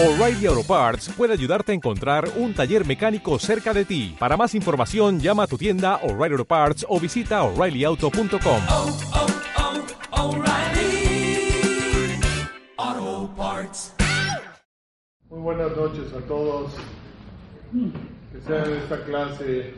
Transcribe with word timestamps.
O'Reilly 0.00 0.46
Auto 0.46 0.62
Parts 0.62 1.08
puede 1.08 1.32
ayudarte 1.32 1.72
a 1.72 1.74
encontrar 1.74 2.28
un 2.36 2.54
taller 2.54 2.86
mecánico 2.86 3.36
cerca 3.40 3.74
de 3.74 3.84
ti. 3.84 4.14
Para 4.16 4.36
más 4.36 4.54
información, 4.54 5.18
llama 5.18 5.42
a 5.42 5.46
tu 5.48 5.58
tienda 5.58 5.96
O'Reilly 6.04 6.34
Auto 6.34 6.44
Parts 6.44 6.86
o 6.88 7.00
visita 7.00 7.42
oreillyauto.com. 7.42 8.60
oh, 8.70 8.96
oh, 12.78 13.30
Parts. 13.36 13.92
Muy 15.30 15.40
buenas 15.40 15.76
noches 15.76 16.12
a 16.12 16.20
todos. 16.28 16.70
Que 17.72 18.40
sea 18.46 18.66
en 18.66 18.74
esta 18.74 19.04
clase 19.04 19.74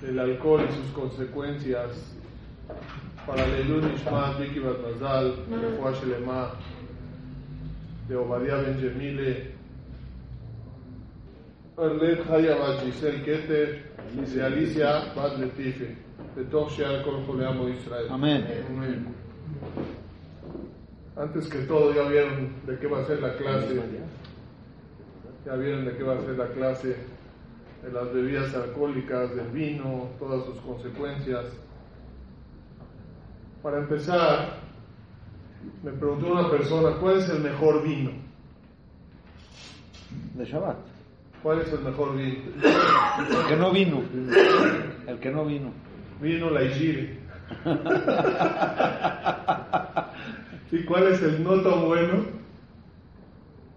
del 0.00 0.18
alcohol 0.18 0.66
y 0.66 0.74
sus 0.76 0.90
consecuencias 0.94 1.90
para 3.26 3.46
Leilun 3.48 3.92
Ishmat, 3.96 4.40
Vicky 4.40 4.60
Batmazal, 4.60 5.44
Refuah 5.50 5.92
Shelema, 5.92 6.52
de 8.08 8.16
Obadiah 8.16 8.56
Ben 8.56 8.78
Jemile, 8.78 9.54
Arlet 11.76 12.20
Haya 12.30 12.56
Bat 12.56 12.84
Giselle 12.84 13.22
Keter 13.24 13.82
y 14.14 14.20
de 14.20 14.42
Alicia 14.42 15.12
Bat 15.14 15.38
Letife, 15.38 15.96
de 16.36 16.44
Tov 16.44 16.70
Shear 16.70 17.02
Kol 17.02 17.24
Jolei 17.26 17.46
Amo 17.46 17.68
Israel. 17.68 18.06
Amén. 18.10 18.46
Amén. 18.68 19.06
Antes 21.16 21.48
que 21.48 21.58
todo, 21.60 21.94
ya 21.94 22.08
vieron 22.08 22.52
de 22.66 22.78
qué 22.78 22.86
va 22.86 23.00
a 23.00 23.04
ser 23.04 23.20
la 23.20 23.36
clase. 23.36 23.80
Ya 25.46 25.54
vieron 25.54 25.84
de 25.84 25.96
qué 25.96 26.02
va 26.02 26.14
a 26.18 26.20
ser 26.20 26.36
la 26.36 26.48
clase 26.48 26.96
de 27.82 27.92
las 27.92 28.12
bebidas 28.12 28.54
alcohólicas, 28.54 29.34
del 29.36 29.48
vino, 29.48 30.10
todas 30.18 30.44
sus 30.44 30.58
consecuencias. 30.60 31.44
Para 33.62 33.78
empezar, 33.78 34.63
me 35.82 35.92
preguntó 35.92 36.32
una 36.32 36.50
persona, 36.50 36.96
¿cuál 37.00 37.18
es 37.18 37.28
el 37.28 37.40
mejor 37.40 37.82
vino? 37.82 38.10
De 40.34 40.44
Shabbat. 40.44 40.76
¿Cuál 41.42 41.60
es 41.60 41.72
el 41.72 41.80
mejor 41.80 42.16
vino? 42.16 42.38
El 42.62 43.46
que 43.48 43.56
no 43.56 43.72
vino. 43.72 44.02
El 45.06 45.18
que 45.18 45.30
no 45.30 45.44
vino. 45.44 45.72
Vino 46.20 46.50
la 46.50 46.62
Ishiri. 46.64 47.18
¿Y 50.72 50.84
cuál 50.84 51.08
es 51.08 51.22
el 51.22 51.44
no 51.44 51.60
tan 51.60 51.84
bueno? 51.84 52.24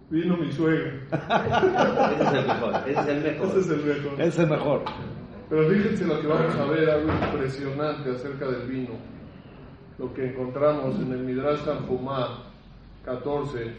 Vino 0.10 0.38
mi 0.38 0.52
suegra. 0.52 0.94
Ese 2.08 2.24
es 2.24 2.34
el 2.34 2.48
mejor, 2.48 2.74
ese 2.88 3.00
es 3.02 3.08
el 3.08 3.24
mejor. 3.24 3.52
Ese 3.52 3.60
es 3.60 3.68
el 3.68 3.84
mejor. 3.84 4.14
Ese 4.14 4.28
es 4.28 4.40
el 4.40 4.48
mejor. 4.50 4.84
Pero 5.50 5.70
fíjense 5.70 6.06
lo 6.06 6.22
que 6.22 6.28
vamos 6.28 6.56
a 6.56 6.66
ver, 6.66 6.90
algo 6.90 7.12
impresionante 7.12 8.12
acerca 8.12 8.48
del 8.48 8.68
vino. 8.68 8.96
Lo 9.98 10.14
que 10.14 10.28
encontramos 10.28 10.96
en 11.00 11.12
el 11.12 11.24
Midrash 11.24 11.64
Tanjumá 11.66 12.44
14. 13.04 13.74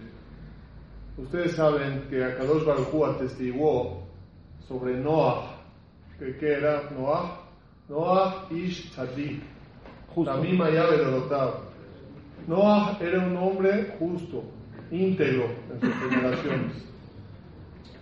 Ustedes 1.16 1.52
saben 1.52 2.06
que 2.08 2.24
Akadosh 2.24 2.64
Baruj 2.64 3.04
atestiguó 3.04 4.06
sobre 4.66 4.96
Noah. 4.96 5.56
que 6.18 6.36
¿Qué 6.36 6.54
era 6.54 6.90
Noah? 6.90 7.40
Noah 7.88 8.46
Ish 8.50 8.90
Tzadik. 8.90 9.42
Justo. 10.14 10.32
Tamim 10.32 10.60
Ayabe 10.60 10.98
Dorotav. 10.98 11.68
Noah 12.46 12.98
era 13.00 13.18
un 13.18 13.36
hombre 13.36 13.94
justo, 13.98 14.42
íntegro 14.90 15.50
en 15.72 15.80
sus 15.80 15.94
generaciones. 15.94 16.84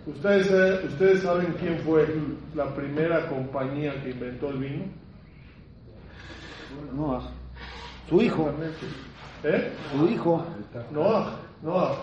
¿Ustedes, 0.05 0.49
eh, 0.51 0.87
¿Ustedes 0.87 1.21
saben 1.21 1.53
quién 1.59 1.79
fue 1.79 2.07
la 2.55 2.73
primera 2.73 3.27
compañía 3.27 4.01
que 4.01 4.11
inventó 4.11 4.49
el 4.49 4.57
vino? 4.59 4.85
Noah. 6.95 7.36
Su 8.09 8.21
hijo. 8.21 8.51
¿Eh? 9.43 9.71
Su 9.91 10.07
hijo. 10.07 10.45
Noah, 10.91 11.39
Noah. 11.61 11.95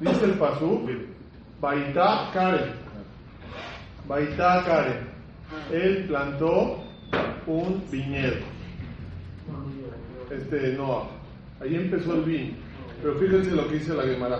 Dice 0.00 0.24
el 0.24 0.34
Pasú, 0.34 0.88
Baitá 1.60 2.30
Karen. 2.32 2.72
Baitá 4.06 4.64
Karen. 4.64 5.14
Él 5.72 6.04
plantó 6.06 6.82
un 7.46 7.82
viñedo. 7.90 8.36
Este 10.30 10.72
Noah. 10.74 11.08
Ahí 11.60 11.74
empezó 11.76 12.14
el 12.14 12.22
vino. 12.22 12.56
Pero 13.02 13.18
fíjense 13.18 13.50
lo 13.50 13.68
que 13.68 13.74
dice 13.74 13.94
la 13.94 14.02
Gemara. 14.04 14.38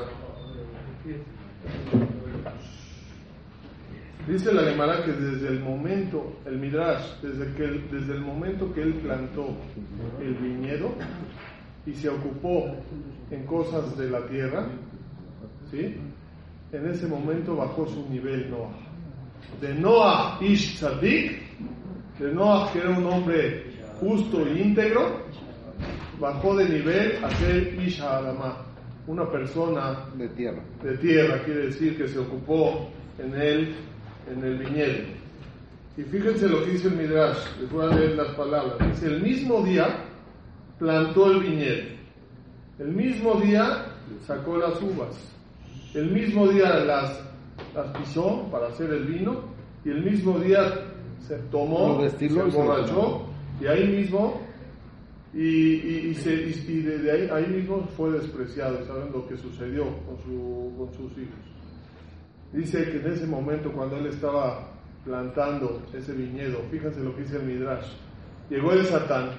Dice 4.27 4.53
la 4.55 4.63
Gemara 4.63 5.05
que 5.05 5.13
desde 5.13 5.49
el 5.49 5.61
momento, 5.61 6.33
el 6.47 6.59
Midrash, 6.59 7.21
desde, 7.23 7.53
que, 7.55 7.65
él- 7.65 7.85
desde 7.91 8.15
el 8.15 8.21
momento 8.21 8.73
que 8.73 8.81
él 8.83 8.95
plantó 8.95 9.49
el 10.21 10.35
viñedo 10.35 10.93
y 11.87 11.93
se 11.93 12.09
ocupó 12.09 12.75
en 13.31 13.45
cosas 13.45 13.97
de 13.99 14.09
la 14.09 14.27
tierra, 14.27 14.67
¿sí? 15.71 15.97
en 16.73 16.87
ese 16.89 17.07
momento 17.07 17.55
bajó 17.57 17.87
su 17.87 18.09
nivel 18.09 18.51
Noah. 18.51 18.73
De 19.61 19.75
Noah 19.75 20.39
Ish 20.41 20.77
Tzadik, 20.77 21.43
de 22.19 22.33
Noah 22.33 22.73
que 22.73 22.79
era 22.79 22.91
un 22.91 23.05
hombre 23.07 23.65
justo 24.01 24.45
e 24.47 24.59
íntegro, 24.63 25.21
bajó 26.19 26.57
de 26.57 26.69
nivel 26.69 27.23
a 27.23 27.29
ser 27.31 27.75
Ish 27.79 28.01
Adama, 28.01 28.57
una 29.07 29.31
persona 29.31 30.07
De 30.17 30.29
tierra. 30.31 30.63
de 30.83 30.97
tierra, 30.97 31.43
quiere 31.45 31.67
decir 31.67 31.97
que 31.99 32.09
se 32.09 32.19
ocupó 32.19 32.89
en 33.19 33.35
el, 33.35 33.75
en 34.31 34.45
el 34.45 34.59
viñedo. 34.59 35.05
Y 35.97 36.03
fíjense 36.03 36.49
lo 36.49 36.65
que 36.65 36.73
dice 36.73 36.89
el 36.89 36.97
Midrash, 36.97 37.39
les 37.61 37.71
voy 37.71 37.85
a 37.87 37.95
leer 37.95 38.17
las 38.17 38.35
palabras. 38.35 38.77
Dice, 38.91 39.07
el 39.07 39.23
mismo 39.23 39.63
día 39.63 40.05
plantó 40.79 41.31
el 41.31 41.41
viñedo, 41.41 41.83
el 42.79 42.89
mismo 42.89 43.35
día 43.41 43.87
sacó 44.27 44.57
las 44.57 44.81
uvas, 44.83 45.15
el 45.95 46.11
mismo 46.11 46.49
día 46.49 46.75
las, 46.81 47.23
las 47.75 47.97
pisó 47.97 48.49
para 48.51 48.69
hacer 48.69 48.91
el 48.91 49.05
vino, 49.05 49.43
y 49.85 49.91
el 49.91 50.03
mismo 50.03 50.39
día 50.39 50.83
se 51.21 51.37
tomó, 51.51 52.01
se 52.09 52.27
emborrachó, 52.27 53.27
y 53.61 53.67
ahí 53.67 53.87
mismo 53.87 54.41
y, 55.35 55.41
y, 55.41 56.09
y 56.11 56.15
se, 56.15 56.33
y, 56.33 56.81
desde 56.81 57.11
ahí, 57.11 57.29
ahí 57.33 57.47
mismo 57.51 57.89
fue 57.97 58.13
despreciado. 58.13 58.81
¿Y 58.81 58.87
¿Saben 58.87 59.13
lo 59.13 59.27
que 59.27 59.37
sucedió 59.37 59.85
con, 60.07 60.17
su, 60.25 60.73
con 60.79 60.93
sus 60.95 61.13
hijos? 61.19 61.54
Dice 62.55 62.85
que 62.85 62.99
en 62.99 63.13
ese 63.13 63.27
momento, 63.27 63.73
cuando 63.73 63.97
él 63.97 64.07
estaba 64.07 64.69
plantando 65.05 65.83
ese 65.93 66.13
viñedo, 66.13 66.61
fíjense 66.71 67.01
lo 67.01 67.15
que 67.17 67.23
dice 67.23 67.37
el 67.37 67.43
Midrash, 67.43 67.87
llegó 68.49 68.73
el 68.73 68.87
Satán 68.87 69.31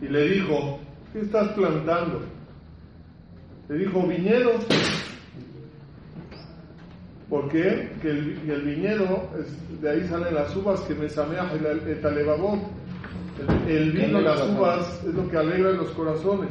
y 0.00 0.06
le 0.08 0.28
dijo: 0.28 0.78
¿Qué 1.12 1.20
estás 1.20 1.48
plantando? 1.50 2.22
Le 3.68 3.78
dijo: 3.78 4.06
Viñedos. 4.06 4.64
¿Por 7.28 7.48
qué? 7.48 7.90
Que 8.00 8.10
el, 8.10 8.62
viñedo, 8.64 9.28
es- 9.40 9.80
de 9.82 9.90
ahí 9.90 10.06
salen 10.06 10.34
las 10.34 10.54
uvas 10.54 10.80
que 10.82 10.94
me 10.94 11.08
samea 11.08 11.50
el, 11.52 11.66
el 11.88 12.00
talebabot. 12.00 12.60
El, 13.66 13.76
el 13.76 13.92
vino, 13.92 14.20
las 14.20 14.40
uvas, 14.50 15.02
es 15.04 15.12
lo 15.14 15.28
que 15.28 15.36
alegra 15.36 15.72
los 15.72 15.88
corazones. 15.90 16.50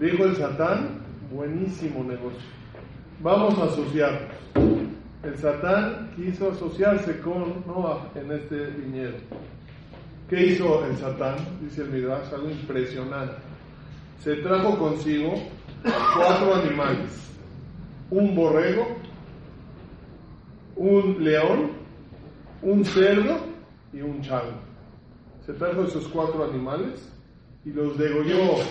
Dijo 0.00 0.24
el 0.24 0.36
Satán, 0.36 1.00
buenísimo 1.30 2.02
negocio. 2.02 2.48
Vamos 3.22 3.58
a 3.58 3.64
asociarnos. 3.64 4.32
El 5.22 5.36
Satán 5.36 6.10
quiso 6.16 6.52
asociarse 6.52 7.20
con 7.20 7.62
Noah 7.66 8.10
en 8.14 8.32
este 8.32 8.56
viñedo. 8.68 9.18
¿Qué 10.30 10.46
hizo 10.46 10.86
el 10.86 10.96
Satán? 10.96 11.36
Dice 11.60 11.82
el 11.82 11.90
Midrash, 11.90 12.32
algo 12.32 12.48
impresionante. 12.48 13.34
Se 14.24 14.36
trajo 14.36 14.78
consigo 14.78 15.34
cuatro 16.16 16.54
animales. 16.54 17.10
Un 18.10 18.34
borrego, 18.34 18.86
un 20.76 21.22
león, 21.22 21.72
un 22.62 22.82
cerdo 22.86 23.38
y 23.92 24.00
un 24.00 24.22
chango. 24.22 24.60
Se 25.44 25.52
trajo 25.52 25.82
esos 25.82 26.08
cuatro 26.08 26.44
animales 26.44 27.12
y 27.66 27.70
los 27.70 27.98
degolló 27.98 28.62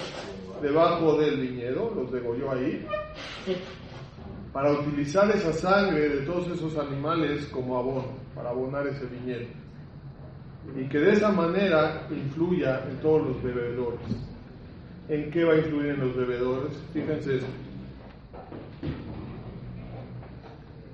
debajo 0.59 1.18
del 1.18 1.40
viñedo, 1.40 1.94
los 1.96 2.12
degolló 2.12 2.52
ahí, 2.52 2.86
para 4.54 4.72
utilizar 4.72 5.29
esa 5.32 5.53
sangre 5.53 6.09
de 6.09 6.22
todos 6.26 6.47
esos 6.50 6.78
animales 6.78 7.46
como 7.47 7.78
abono, 7.78 8.14
para 8.35 8.50
abonar 8.50 8.88
ese 8.88 9.06
viñedo. 9.06 9.47
Y 10.76 10.88
que 10.88 11.00
de 11.00 11.14
esa 11.14 11.32
manera 11.32 12.08
influya 12.09 12.84
en 12.90 12.97
todos 12.97 13.28
los 13.28 13.44
bebedores. 13.44 14.00
¿En 15.08 15.32
qué 15.32 15.44
va 15.44 15.53
a 15.53 15.58
influir 15.58 15.91
en 15.91 16.00
los 16.02 16.16
bebedores? 16.16 16.72
Fíjense 16.94 17.38
esto. 17.38 17.47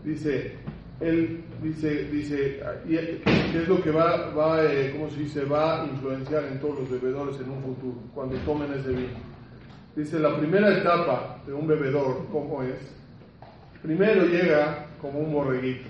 Dice, 0.04 0.56
él 1.00 1.44
dice, 1.62 2.06
dice, 2.06 2.62
¿qué 2.88 3.58
es 3.62 3.68
lo 3.68 3.82
que 3.82 3.92
va, 3.92 4.30
va 4.32 4.64
eh, 4.64 4.94
¿cómo 4.94 5.10
se? 5.10 5.46
Va 5.46 5.82
a 5.82 5.86
influenciar 5.88 6.46
en 6.46 6.60
todos 6.60 6.80
los 6.80 6.90
bebedores 6.90 7.40
en 7.40 7.50
un 7.50 7.62
futuro, 7.64 7.98
cuando 8.14 8.36
tomen 8.46 8.72
ese 8.74 8.90
vino. 8.90 9.36
Dice, 9.96 10.20
la 10.20 10.38
primera 10.38 10.78
etapa 10.78 11.42
de 11.46 11.54
un 11.54 11.68
bebedor, 11.68 12.28
¿cómo 12.32 12.62
es? 12.64 12.96
Primero 13.86 14.26
llega 14.26 14.88
como 15.00 15.20
un 15.20 15.32
borreguito. 15.32 15.88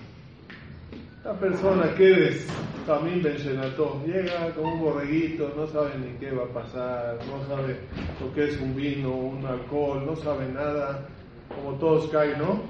La 1.24 1.32
persona 1.32 1.96
que 1.96 2.12
eres, 2.12 2.46
también 2.86 3.24
Benchenato, 3.24 4.02
llega 4.06 4.54
como 4.54 4.74
un 4.74 4.82
borreguito, 4.82 5.54
no 5.56 5.66
sabe 5.68 5.92
ni 6.00 6.12
qué 6.20 6.32
va 6.32 6.44
a 6.44 6.48
pasar, 6.48 7.18
no 7.26 7.48
sabe 7.48 7.78
lo 8.20 8.34
que 8.34 8.50
es 8.50 8.60
un 8.60 8.76
vino, 8.76 9.12
un 9.12 9.46
alcohol, 9.46 10.06
no 10.06 10.14
sabe 10.18 10.46
nada. 10.50 11.08
como 11.56 11.78
todos 11.78 12.10
caen, 12.10 12.38
¿no? 12.38 12.64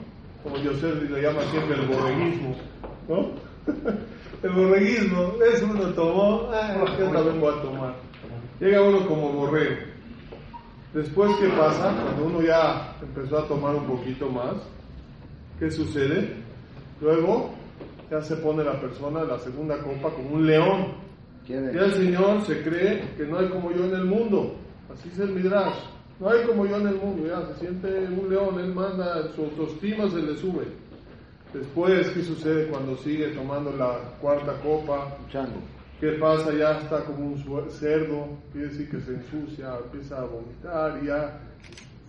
Como 0.44 0.58
José 0.58 0.94
le 0.94 1.20
llama 1.20 1.42
siempre 1.50 1.76
el 1.76 1.88
borreguismo, 1.88 2.56
¿no? 3.10 3.32
el 4.44 4.50
borreguismo, 4.52 5.34
es 5.52 5.60
uno 5.64 5.86
tomó, 5.96 6.52
ah, 6.54 6.86
yo 7.00 7.06
también 7.08 7.42
voy 7.42 7.52
a 7.52 7.62
tomar. 7.64 7.96
Llega 8.60 8.80
uno 8.80 9.08
como 9.08 9.30
borrego. 9.30 9.76
Después, 10.94 11.36
¿qué 11.42 11.50
pasa? 11.50 11.96
Cuando 12.00 12.26
uno 12.26 12.42
ya 12.44 12.96
empezó 13.02 13.40
a 13.40 13.48
tomar 13.48 13.76
un 13.76 13.88
poquito 13.88 14.30
más, 14.30 14.56
¿qué 15.60 15.72
sucede? 15.72 16.34
Luego 17.02 17.52
ya 18.10 18.22
se 18.22 18.36
pone 18.38 18.64
la 18.64 18.80
persona 18.80 19.22
en 19.22 19.28
la 19.28 19.40
segunda 19.40 19.78
copa 19.80 20.10
como 20.14 20.36
un 20.36 20.46
león. 20.48 20.94
Ya 21.74 21.82
el 21.86 21.94
Señor 21.94 22.42
se 22.46 22.62
cree 22.64 23.04
que 23.18 23.24
no 23.26 23.38
hay 23.40 23.50
como 23.50 23.72
yo 23.72 23.86
en 23.86 23.94
el 23.96 24.06
mundo. 24.06 24.56
Así 24.94 25.10
es 25.10 25.20
el 25.20 25.30
Midrash. 25.30 25.76
No 26.20 26.30
hay 26.30 26.46
como 26.46 26.66
yo 26.66 26.78
en 26.78 26.88
el 26.88 26.96
mundo. 26.96 27.28
Ya 27.28 27.46
se 27.54 27.60
siente 27.60 27.88
un 28.08 28.30
león, 28.30 28.60
él 28.60 28.74
manda, 28.74 29.28
su 29.36 29.44
autoestima 29.44 30.10
se 30.10 30.22
le 30.22 30.36
sube. 30.38 30.64
Después, 31.54 32.10
¿qué 32.10 32.22
sucede 32.24 32.68
cuando 32.68 32.98
sigue 32.98 33.28
tomando 33.30 33.72
la 33.72 33.98
cuarta 34.22 34.54
copa? 34.62 35.18
Chango. 35.32 35.60
¿Qué 36.00 36.10
pasa? 36.14 36.54
Ya 36.54 36.80
está 36.80 37.04
como 37.06 37.28
un 37.28 37.70
cerdo, 37.72 38.28
quiere 38.52 38.68
decir 38.68 38.90
que 38.90 39.00
se 39.00 39.14
ensucia, 39.14 39.78
empieza 39.84 40.20
a 40.22 40.26
vomitar, 40.26 41.02
ya 41.06 41.40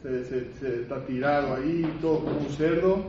se, 0.03 0.25
se- 0.25 0.53
se 0.55 0.83
está 0.83 1.05
tirado 1.07 1.55
ahí, 1.55 1.83
todo 2.01 2.21
como 2.25 2.39
un 2.41 2.49
cerdo, 2.51 3.05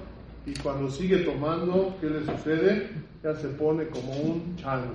y 0.48 0.54
cuando 0.54 0.90
sigue 0.90 1.18
tomando, 1.18 1.94
¿qué 2.00 2.10
le 2.10 2.26
sucede? 2.26 2.90
Ya 3.22 3.36
se 3.36 3.50
pone 3.50 3.86
como 3.88 4.14
un 4.14 4.56
chango. 4.56 4.94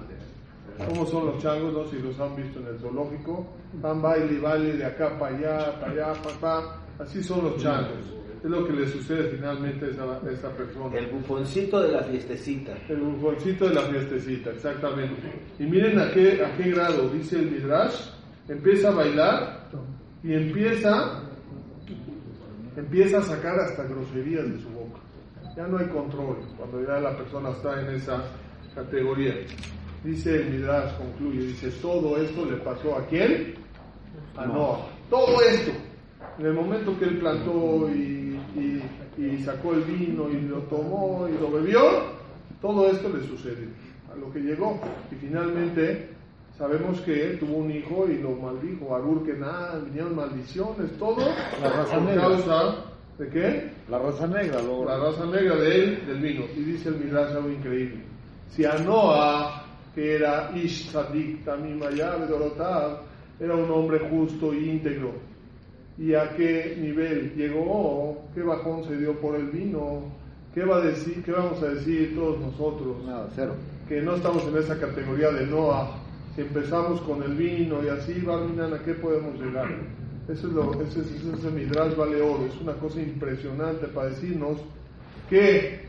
¿Cómo 0.89 1.05
son 1.05 1.27
los 1.27 1.43
changos? 1.43 1.75
No 1.75 1.85
sé 1.85 1.99
si 1.99 2.03
los 2.03 2.19
han 2.19 2.35
visto 2.35 2.59
en 2.59 2.69
el 2.69 2.79
zoológico. 2.79 3.47
Van 3.75 4.01
baile 4.01 4.33
y 4.33 4.39
baile 4.39 4.79
de 4.79 4.87
acá 4.87 5.19
para 5.19 5.37
allá, 5.37 5.79
para 5.79 5.93
allá, 5.93 6.23
para 6.23 6.37
acá. 6.37 6.77
Así 7.01 7.23
son 7.23 7.45
los 7.45 7.63
changos. 7.63 8.15
Es 8.43 8.51
lo 8.51 8.67
que 8.67 8.73
le 8.73 8.89
sucede 8.89 9.29
finalmente 9.29 9.85
a 9.85 9.89
esa, 9.91 10.05
a 10.05 10.31
esa 10.31 10.49
persona. 10.57 10.99
El 10.99 11.11
bufoncito 11.11 11.83
de 11.83 11.93
la 11.93 12.03
fiestecita. 12.03 12.73
El 12.89 13.03
bufoncito 13.03 13.69
de 13.69 13.75
la 13.75 13.83
fiestecita, 13.83 14.51
exactamente. 14.53 15.21
Y 15.59 15.65
miren 15.65 15.99
a 15.99 16.11
qué, 16.13 16.43
a 16.43 16.57
qué 16.57 16.71
grado, 16.71 17.11
dice 17.11 17.39
el 17.39 17.51
Midrash, 17.51 18.09
empieza 18.49 18.89
a 18.89 18.93
bailar 18.93 19.69
y 20.25 20.33
empieza, 20.33 21.23
empieza 22.75 23.19
a 23.19 23.23
sacar 23.23 23.61
hasta 23.61 23.85
groserías 23.85 24.51
de 24.51 24.59
su. 24.59 24.72
Ya 25.57 25.67
no 25.67 25.79
hay 25.79 25.87
control 25.89 26.37
cuando 26.57 26.83
ya 26.87 26.99
la 27.01 27.17
persona 27.17 27.51
está 27.51 27.81
en 27.81 27.95
esa 27.95 28.23
categoría. 28.75 29.35
Dice 30.05 30.35
el 30.37 30.51
Midrash, 30.51 30.97
concluye, 30.97 31.47
dice, 31.47 31.71
todo 31.83 32.17
esto 32.17 32.45
le 32.45 32.57
pasó 32.59 32.97
a 32.97 33.07
quién? 33.07 33.55
A 34.37 34.47
Noah. 34.47 34.79
Todo 35.11 35.41
esto. 35.43 35.71
En 36.39 36.47
el 36.47 36.55
momento 36.55 36.99
que 36.99 37.05
él 37.05 37.19
plantó 37.19 37.89
y, 37.91 38.41
y- 38.57 38.83
y 39.19 39.43
sacó 39.45 39.75
el 39.75 39.83
vino 39.83 40.29
y 40.31 40.41
lo 40.41 40.59
tomó 40.63 41.29
y 41.29 41.39
lo 41.41 41.51
bebió, 41.51 41.83
todo 42.63 42.91
esto 42.91 43.11
le 43.11 43.27
sucedió. 43.27 43.69
A 44.13 44.17
lo 44.17 44.33
que 44.33 44.41
llegó. 44.41 44.81
Y 45.11 45.15
finalmente 45.17 46.09
sabemos 46.57 47.01
que 47.03 47.37
tuvo 47.39 47.59
un 47.59 47.71
hijo 47.71 48.07
y 48.09 48.19
lo 48.19 48.31
maldijo. 48.31 48.89
Barur 48.89 49.25
que 49.25 49.35
nada, 49.35 49.79
vinieron 49.85 50.17
maldiciones, 50.17 50.91
todo 50.99 51.19
La 51.61 51.71
raza 51.71 51.99
por 51.99 52.15
causa 52.17 52.75
de 53.23 53.29
qué? 53.29 53.71
La 53.89 53.99
raza 53.99 54.27
negra, 54.27 54.61
luego. 54.61 54.85
la 54.85 54.99
raza 54.99 55.25
negra 55.27 55.57
de 55.57 55.85
él, 55.85 56.07
del 56.07 56.21
vino. 56.21 56.45
Y 56.57 56.61
dice 56.61 56.89
el 56.89 56.97
Midrash 56.97 57.33
algo 57.33 57.51
increíble. 57.51 58.03
Si 58.49 58.65
a 58.65 58.75
Noah, 58.79 59.65
que 59.95 60.17
era 60.17 60.51
Ish 60.55 60.91
Tzadik 60.91 61.45
Tamim 61.45 61.83
Hayab 61.83 62.29
Dorotav, 62.29 63.01
era 63.41 63.55
un 63.55 63.71
hombre 63.71 63.99
justo 64.11 64.53
e 64.53 64.59
íntegro, 64.59 65.15
¿y 65.99 66.15
a 66.15 66.35
qué 66.37 66.77
nivel 66.81 67.35
llegó? 67.35 68.29
¿Qué 68.35 68.43
bajón 68.43 68.85
se 68.85 68.97
dio 68.97 69.19
por 69.21 69.37
el 69.37 69.47
vino? 69.47 70.03
¿Qué, 70.55 70.65
va 70.65 70.77
a 70.77 70.81
decir, 70.81 71.23
¿Qué 71.25 71.33
vamos 71.33 71.63
a 71.63 71.69
decir 71.69 72.15
todos 72.15 72.39
nosotros? 72.41 73.05
Nada, 73.07 73.29
cero. 73.35 73.55
que 73.89 74.03
no 74.03 74.17
estamos 74.17 74.45
en 74.47 74.57
esa 74.59 74.79
categoría 74.79 75.31
de 75.31 75.47
Noah. 75.47 75.97
Si 76.35 76.43
empezamos 76.43 77.01
con 77.03 77.23
el 77.23 77.35
vino 77.35 77.83
y 77.85 77.89
así, 77.89 78.21
Barminan, 78.21 78.73
¿a 78.75 78.79
qué 78.79 78.95
podemos 78.95 79.39
llegar? 79.41 79.69
Eso 80.29 80.47
es 80.47 80.53
lo, 80.53 80.81
ese, 80.83 81.01
ese, 81.01 81.51
Midrash 81.51 81.97
vale 81.97 82.23
oro, 82.23 82.47
es 82.47 82.61
una 82.61 82.75
cosa 82.75 83.01
impresionante 83.01 83.89
para 83.89 84.11
decirnos 84.11 84.59
que, 85.29 85.81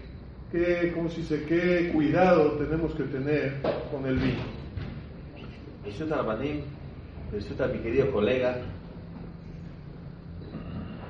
que 0.51 0.91
como 0.93 1.07
si 1.09 1.23
se 1.23 1.43
qué 1.43 1.91
cuidado 1.93 2.53
tenemos 2.53 2.93
que 2.95 3.03
tener 3.03 3.61
con 3.91 4.05
el 4.07 4.17
vino. 4.17 4.41
Resulta 5.85 6.15
Rabanim, 6.15 6.61
resulta 7.31 7.67
mi 7.67 7.79
querido 7.79 8.11
colega, 8.11 8.57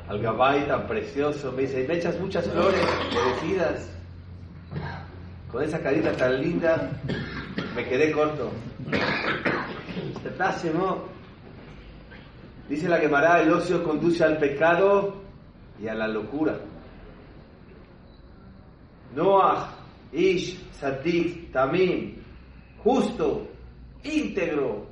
al 0.10 0.22
Gabay 0.22 0.68
tan 0.68 0.86
precioso, 0.88 1.52
me 1.54 1.62
dice, 1.62 1.86
me 1.88 1.96
echas 1.96 2.20
muchas 2.20 2.48
flores 2.50 2.86
merecidas. 3.14 3.90
Con 5.50 5.64
esa 5.64 5.80
carita 5.80 6.12
tan 6.14 6.42
linda, 6.42 6.92
me 7.76 7.86
quedé 7.86 8.12
corto. 8.12 8.52
Este 10.16 10.30
plácimo. 10.32 11.14
Dice 12.70 12.88
la 12.88 12.98
Gemara, 12.98 13.42
el 13.42 13.52
ocio 13.52 13.84
conduce 13.84 14.24
al 14.24 14.38
pecado 14.38 15.22
y 15.82 15.88
a 15.88 15.94
la 15.94 16.08
locura. 16.08 16.58
Noah, 19.16 19.76
Ish, 20.12 20.72
Sadik, 20.72 21.52
Tamim, 21.52 22.16
justo, 22.84 23.48
íntegro, 24.04 24.88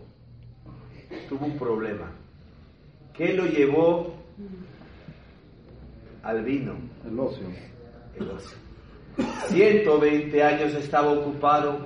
tuvo 1.29 1.45
un 1.45 1.57
problema. 1.57 2.12
¿Qué 3.13 3.33
lo 3.33 3.45
llevó 3.45 4.15
al 6.24 6.44
vino? 6.44 6.74
El 7.06 7.19
ocio. 7.19 7.47
El 8.15 8.29
ocio. 8.31 8.57
120 9.47 10.44
años 10.44 10.74
estaba 10.74 11.12
ocupado. 11.12 11.79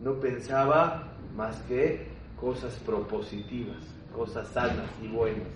No 0.00 0.14
pensaba 0.20 1.12
más 1.34 1.60
que 1.62 2.13
cosas 2.40 2.74
propositivas, 2.84 3.78
cosas 4.14 4.48
sanas 4.48 4.90
y 5.02 5.08
buenas. 5.08 5.48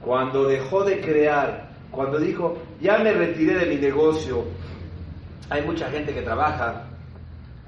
Cuando 0.00 0.44
dejó 0.48 0.84
de 0.84 1.00
crear, 1.00 1.70
cuando 1.90 2.18
dijo, 2.18 2.58
ya 2.80 2.98
me 2.98 3.12
retiré 3.12 3.58
de 3.58 3.66
mi 3.66 3.76
negocio, 3.76 4.44
hay 5.48 5.62
mucha 5.62 5.90
gente 5.90 6.14
que 6.14 6.22
trabaja 6.22 6.86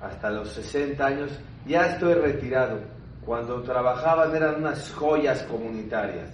hasta 0.01 0.31
los 0.31 0.49
60 0.51 1.05
años, 1.05 1.31
ya 1.67 1.87
estoy 1.87 2.15
retirado. 2.15 2.81
Cuando 3.25 3.63
trabajaban 3.63 4.35
eran 4.35 4.57
unas 4.57 4.93
joyas 4.93 5.43
comunitarias. 5.45 6.29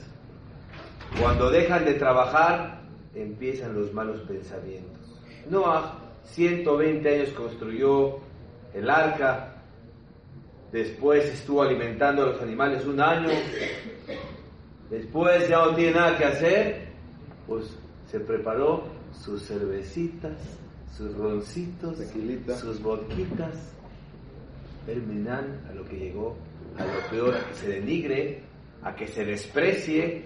Cuando 1.20 1.50
dejan 1.50 1.84
de 1.84 1.94
trabajar, 1.94 2.80
empiezan 3.14 3.74
los 3.74 3.92
malos 3.92 4.20
pensamientos. 4.22 5.20
Noah, 5.48 5.98
120 6.24 7.08
años 7.08 7.30
construyó 7.30 8.18
el 8.74 8.88
arca, 8.88 9.57
después 10.72 11.24
estuvo 11.26 11.62
alimentando 11.62 12.22
a 12.22 12.26
los 12.26 12.42
animales 12.42 12.84
un 12.84 13.00
año, 13.00 13.28
después 14.90 15.48
ya 15.48 15.64
no 15.64 15.74
tiene 15.74 15.92
nada 15.92 16.16
que 16.16 16.24
hacer, 16.24 16.88
pues 17.46 17.76
se 18.10 18.20
preparó 18.20 18.84
sus 19.12 19.46
cervecitas, 19.46 20.36
sus 20.96 21.14
roncitos, 21.16 21.98
Tequilita. 21.98 22.56
sus 22.56 22.82
vodquitas, 22.82 23.54
el 24.86 25.02
Menán 25.02 25.66
a 25.70 25.74
lo 25.74 25.84
que 25.84 25.98
llegó, 25.98 26.36
a 26.78 26.84
lo 26.84 27.10
peor, 27.10 27.34
a 27.34 27.48
que 27.48 27.54
se 27.54 27.68
denigre, 27.68 28.42
a 28.82 28.94
que 28.94 29.06
se 29.06 29.24
desprecie, 29.24 30.24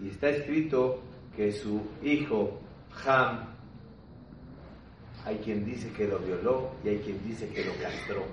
y 0.00 0.08
está 0.08 0.28
escrito 0.28 1.00
que 1.36 1.52
su 1.52 1.80
hijo 2.02 2.60
Ham, 3.06 3.54
hay 5.24 5.36
quien 5.38 5.64
dice 5.64 5.90
que 5.92 6.06
lo 6.06 6.18
violó 6.18 6.70
y 6.84 6.88
hay 6.88 6.98
quien 6.98 7.22
dice 7.26 7.48
que 7.48 7.64
lo 7.64 7.72
castró. 7.80 8.24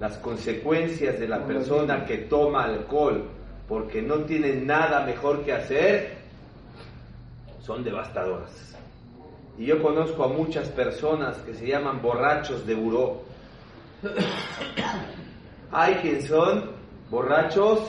Las 0.00 0.16
consecuencias 0.18 1.18
de 1.18 1.26
la 1.28 1.44
persona 1.44 2.04
que 2.04 2.18
toma 2.18 2.64
alcohol 2.64 3.28
porque 3.68 4.00
no 4.00 4.18
tiene 4.24 4.54
nada 4.54 5.04
mejor 5.04 5.44
que 5.44 5.52
hacer 5.52 6.18
son 7.60 7.84
devastadoras. 7.84 8.74
Y 9.58 9.66
yo 9.66 9.82
conozco 9.82 10.24
a 10.24 10.28
muchas 10.28 10.68
personas 10.68 11.36
que 11.38 11.52
se 11.52 11.66
llaman 11.66 12.00
borrachos 12.00 12.64
de 12.64 12.74
buró. 12.74 13.22
Hay 15.72 15.94
quien 15.96 16.22
son 16.22 16.70
borrachos, 17.10 17.80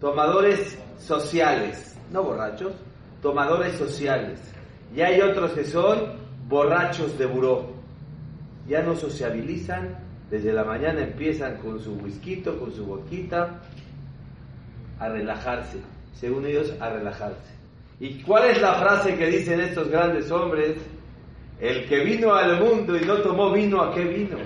tomadores 0.00 0.78
sociales, 0.98 1.96
no 2.10 2.24
borrachos, 2.24 2.74
tomadores 3.22 3.76
sociales. 3.76 4.40
Y 4.94 5.00
hay 5.00 5.20
otros 5.20 5.52
que 5.52 5.64
son 5.64 6.18
borrachos 6.48 7.16
de 7.18 7.26
buró. 7.26 7.66
Ya 8.66 8.82
no 8.82 8.94
sociabilizan, 8.94 9.96
desde 10.30 10.52
la 10.52 10.64
mañana 10.64 11.02
empiezan 11.02 11.56
con 11.58 11.80
su 11.80 11.94
whisky, 11.94 12.42
con 12.42 12.72
su 12.72 12.84
boquita, 12.84 13.60
a 14.98 15.08
relajarse, 15.08 15.78
según 16.14 16.46
ellos, 16.46 16.74
a 16.80 16.90
relajarse. 16.90 17.54
¿Y 18.00 18.22
cuál 18.22 18.50
es 18.50 18.60
la 18.60 18.74
frase 18.74 19.16
que 19.16 19.26
dicen 19.26 19.60
estos 19.60 19.88
grandes 19.88 20.30
hombres? 20.30 20.76
El 21.60 21.86
que 21.88 22.04
vino 22.04 22.34
al 22.34 22.60
mundo 22.60 22.96
y 22.96 23.00
no 23.04 23.16
tomó 23.16 23.52
vino, 23.52 23.82
¿a 23.82 23.94
qué 23.94 24.04
vino? 24.04 24.38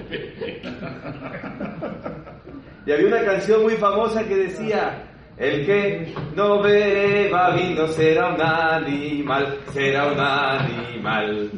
Y 2.85 2.91
había 2.91 3.07
una 3.07 3.25
canción 3.25 3.63
muy 3.63 3.75
famosa 3.75 4.27
que 4.27 4.35
decía, 4.35 5.05
El 5.37 5.65
que 5.65 6.15
no 6.35 6.63
beba 6.63 7.55
vino 7.55 7.87
será 7.89 8.35
un 8.35 8.41
animal, 8.41 9.59
será 9.73 10.13
un 10.13 10.21
animal. 10.21 11.51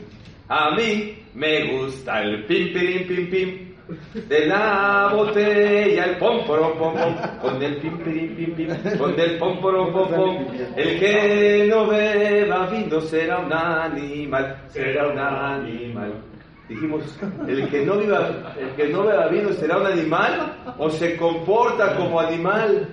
A 0.49 0.75
mí 0.75 1.19
me 1.35 1.73
gusta 1.73 2.23
el 2.23 2.45
pim, 2.45 2.73
pim, 2.73 3.07
pim, 3.07 3.31
pim. 3.31 3.64
De 3.87 4.47
la 4.47 5.11
botella 5.15 6.05
el 6.05 6.17
pom, 6.17 6.47
pom, 6.47 6.95
con 7.43 7.63
el 7.63 7.77
pim, 7.77 7.99
pim, 7.99 8.35
pim, 8.35 8.55
pim, 8.57 8.99
con 8.99 9.21
el 9.21 9.39
pom, 9.39 9.61
pom. 9.61 10.47
El 10.75 10.99
que 10.99 11.67
no 11.69 11.87
beba 11.89 12.67
vino 12.69 13.01
será 13.03 13.41
un 13.41 13.53
animal, 13.53 14.57
será 14.69 15.09
un 15.09 15.19
animal. 15.19 16.15
Dijimos, 16.67 17.19
el 17.47 17.69
que 17.69 17.85
no 17.85 17.99
viva, 17.99 18.55
el 18.59 18.71
que 18.71 18.89
no 18.89 19.05
beba 19.05 19.29
vino 19.29 19.53
será 19.53 19.77
un 19.77 19.87
animal 19.87 20.75
o 20.79 20.89
se 20.89 21.19
comporta 21.19 21.95
como 21.95 22.19
animal. 22.19 22.89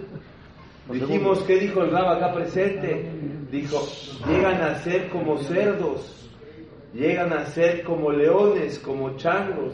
Dijimos, 0.91 1.39
¿qué 1.43 1.55
dijo 1.55 1.83
el 1.83 1.91
Rab 1.91 2.17
acá 2.17 2.33
presente? 2.33 3.10
Dijo, 3.50 3.81
llegan 4.27 4.62
a 4.62 4.75
ser 4.79 5.07
como 5.10 5.38
cerdos, 5.38 6.29
llegan 6.93 7.31
a 7.31 7.45
ser 7.45 7.83
como 7.83 8.12
leones, 8.12 8.77
como 8.79 9.15
changos. 9.15 9.74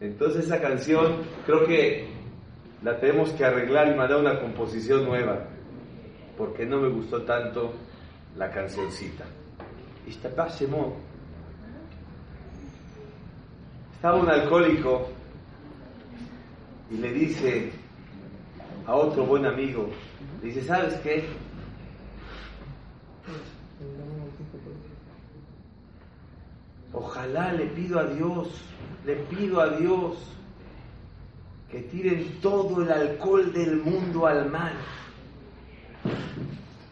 Entonces 0.00 0.44
esa 0.44 0.60
canción 0.60 1.22
creo 1.46 1.66
que 1.66 2.08
la 2.82 2.98
tenemos 2.98 3.30
que 3.30 3.44
arreglar 3.44 3.88
y 3.88 3.96
mandar 3.96 4.18
una 4.20 4.38
composición 4.38 5.04
nueva, 5.04 5.44
porque 6.36 6.66
no 6.66 6.80
me 6.80 6.88
gustó 6.88 7.22
tanto 7.22 7.72
la 8.36 8.50
cancioncita. 8.50 9.24
Estaba 13.94 14.20
un 14.20 14.28
alcohólico 14.28 15.08
y 16.90 16.98
le 16.98 17.12
dice 17.12 17.72
a 18.86 18.94
otro 18.94 19.24
buen 19.24 19.46
amigo, 19.46 19.88
dice, 20.42 20.62
¿sabes 20.62 20.94
qué? 20.96 21.24
Ojalá 26.92 27.52
le 27.52 27.66
pido 27.66 27.98
a 27.98 28.04
Dios, 28.04 28.48
le 29.06 29.14
pido 29.14 29.60
a 29.60 29.68
Dios 29.68 30.16
que 31.70 31.80
tiren 31.82 32.40
todo 32.40 32.82
el 32.82 32.90
alcohol 32.90 33.52
del 33.52 33.76
mundo 33.76 34.26
al 34.26 34.50
mar. 34.50 34.72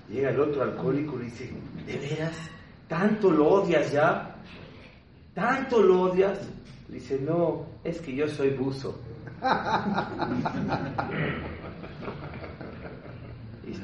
Llega 0.09 0.31
el 0.31 0.41
otro 0.41 0.63
alcohólico 0.63 1.17
y 1.17 1.19
le 1.19 1.25
dice, 1.25 1.53
¿de 1.87 1.97
veras? 1.99 2.37
¿Tanto 2.89 3.31
lo 3.31 3.49
odias 3.49 3.91
ya? 3.91 4.37
¿Tanto 5.35 5.83
lo 5.83 6.03
odias? 6.03 6.39
Le 6.89 6.95
dice, 6.95 7.19
no, 7.21 7.67
es 7.83 8.01
que 8.01 8.15
yo 8.15 8.29
soy 8.29 8.51
buzo. 8.51 8.97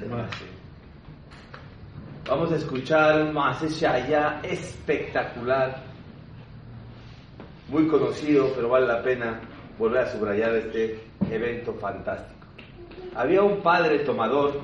Maase. 0.09 0.45
Vamos 2.27 2.53
a 2.53 2.57
escuchar 2.57 3.23
un 3.23 3.35
Shaya 3.35 4.41
espectacular, 4.43 5.90
muy 7.71 7.87
conocido, 7.87 8.53
pero 8.55 8.69
vale 8.69 8.87
la 8.87 9.03
pena 9.03 9.41
volver 9.79 10.03
a 10.03 10.13
subrayar 10.13 10.55
este 10.57 10.99
evento 11.31 11.73
fantástico. 11.75 12.47
Había 13.15 13.43
un 13.43 13.61
padre 13.61 14.01
tomador 14.01 14.61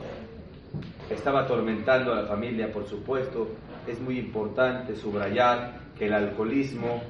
que 1.08 1.14
estaba 1.14 1.42
atormentando 1.42 2.12
a 2.12 2.22
la 2.22 2.26
familia, 2.26 2.72
por 2.72 2.86
supuesto. 2.86 3.48
Es 3.86 4.00
muy 4.00 4.18
importante 4.18 4.96
subrayar 4.96 5.78
que 5.96 6.06
el 6.06 6.14
alcoholismo 6.14 7.02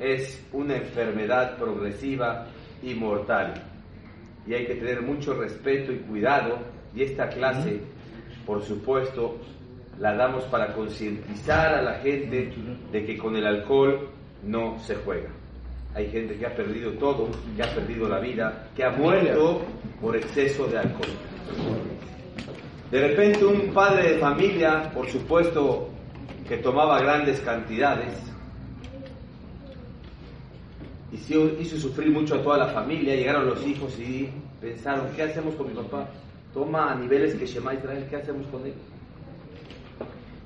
es 0.00 0.42
una 0.52 0.76
enfermedad 0.76 1.58
progresiva 1.58 2.46
y 2.82 2.94
mortal. 2.94 3.52
Y 4.46 4.54
hay 4.54 4.66
que 4.66 4.74
tener 4.76 5.02
mucho 5.02 5.34
respeto 5.34 5.92
y 5.92 5.98
cuidado. 5.98 6.58
Y 6.94 7.02
esta 7.02 7.28
clase, 7.28 7.80
por 8.46 8.62
supuesto, 8.62 9.36
la 9.98 10.14
damos 10.14 10.44
para 10.44 10.72
concientizar 10.72 11.74
a 11.74 11.82
la 11.82 11.94
gente 12.00 12.52
de 12.90 13.04
que 13.04 13.18
con 13.18 13.36
el 13.36 13.46
alcohol 13.46 14.08
no 14.42 14.78
se 14.78 14.96
juega. 14.96 15.28
Hay 15.94 16.10
gente 16.10 16.38
que 16.38 16.46
ha 16.46 16.54
perdido 16.54 16.92
todo, 16.92 17.28
que 17.54 17.62
ha 17.62 17.74
perdido 17.74 18.08
la 18.08 18.18
vida, 18.18 18.68
que 18.74 18.84
ha 18.84 18.90
muerto 18.90 19.60
por 20.00 20.16
exceso 20.16 20.66
de 20.66 20.78
alcohol. 20.78 21.10
De 22.90 23.08
repente 23.08 23.44
un 23.44 23.72
padre 23.72 24.12
de 24.14 24.18
familia, 24.18 24.90
por 24.92 25.08
supuesto, 25.08 25.88
que 26.48 26.56
tomaba 26.58 26.98
grandes 27.00 27.40
cantidades, 27.40 28.14
hizo, 31.12 31.60
hizo 31.60 31.76
sufrir 31.76 32.10
mucho 32.10 32.36
a 32.36 32.42
toda 32.42 32.58
la 32.58 32.68
familia, 32.68 33.14
llegaron 33.14 33.46
los 33.46 33.66
hijos 33.66 33.98
y 33.98 34.30
pensaron, 34.60 35.08
¿qué 35.14 35.22
hacemos 35.22 35.54
con 35.54 35.68
mi 35.68 35.74
papá? 35.74 36.08
Toma 36.54 36.92
a 36.92 36.94
niveles 36.94 37.34
que 37.34 37.46
Shema 37.46 37.74
Israel, 37.74 38.06
¿qué 38.08 38.16
hacemos 38.16 38.46
con 38.48 38.66
él? 38.66 38.74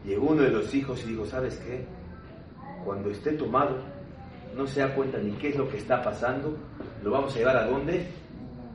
Llegó 0.04 0.28
uno 0.28 0.42
de 0.42 0.50
los 0.50 0.72
hijos 0.74 1.02
y 1.04 1.10
dijo, 1.10 1.26
¿sabes 1.26 1.56
qué? 1.58 1.84
Cuando 2.84 3.10
esté 3.10 3.32
tomado, 3.32 3.78
no 4.54 4.66
se 4.66 4.80
da 4.80 4.94
cuenta 4.94 5.18
ni 5.18 5.32
qué 5.32 5.48
es 5.50 5.56
lo 5.56 5.68
que 5.68 5.78
está 5.78 6.02
pasando, 6.02 6.56
lo 7.02 7.10
vamos 7.10 7.34
a 7.34 7.38
llevar 7.38 7.56
a 7.56 7.66
dónde? 7.66 8.06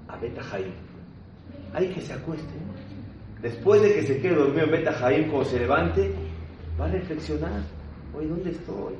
A 0.08 0.18
Beta 0.18 0.44
Jaim. 0.44 0.74
Hay 1.74 1.88
que 1.90 2.02
se 2.02 2.14
acueste. 2.14 2.54
Después 3.42 3.82
de 3.82 3.94
que 3.94 4.04
se 4.04 4.22
quede 4.22 4.36
dormido 4.36 4.66
en 4.66 4.72
Beta 4.72 4.94
Jaim, 4.94 5.30
cuando 5.30 5.50
se 5.50 5.60
levante, 5.60 6.12
va 6.80 6.86
a 6.86 6.90
reflexionar. 6.90 7.62
Oye, 8.16 8.28
¿dónde 8.28 8.52
estoy? 8.52 8.96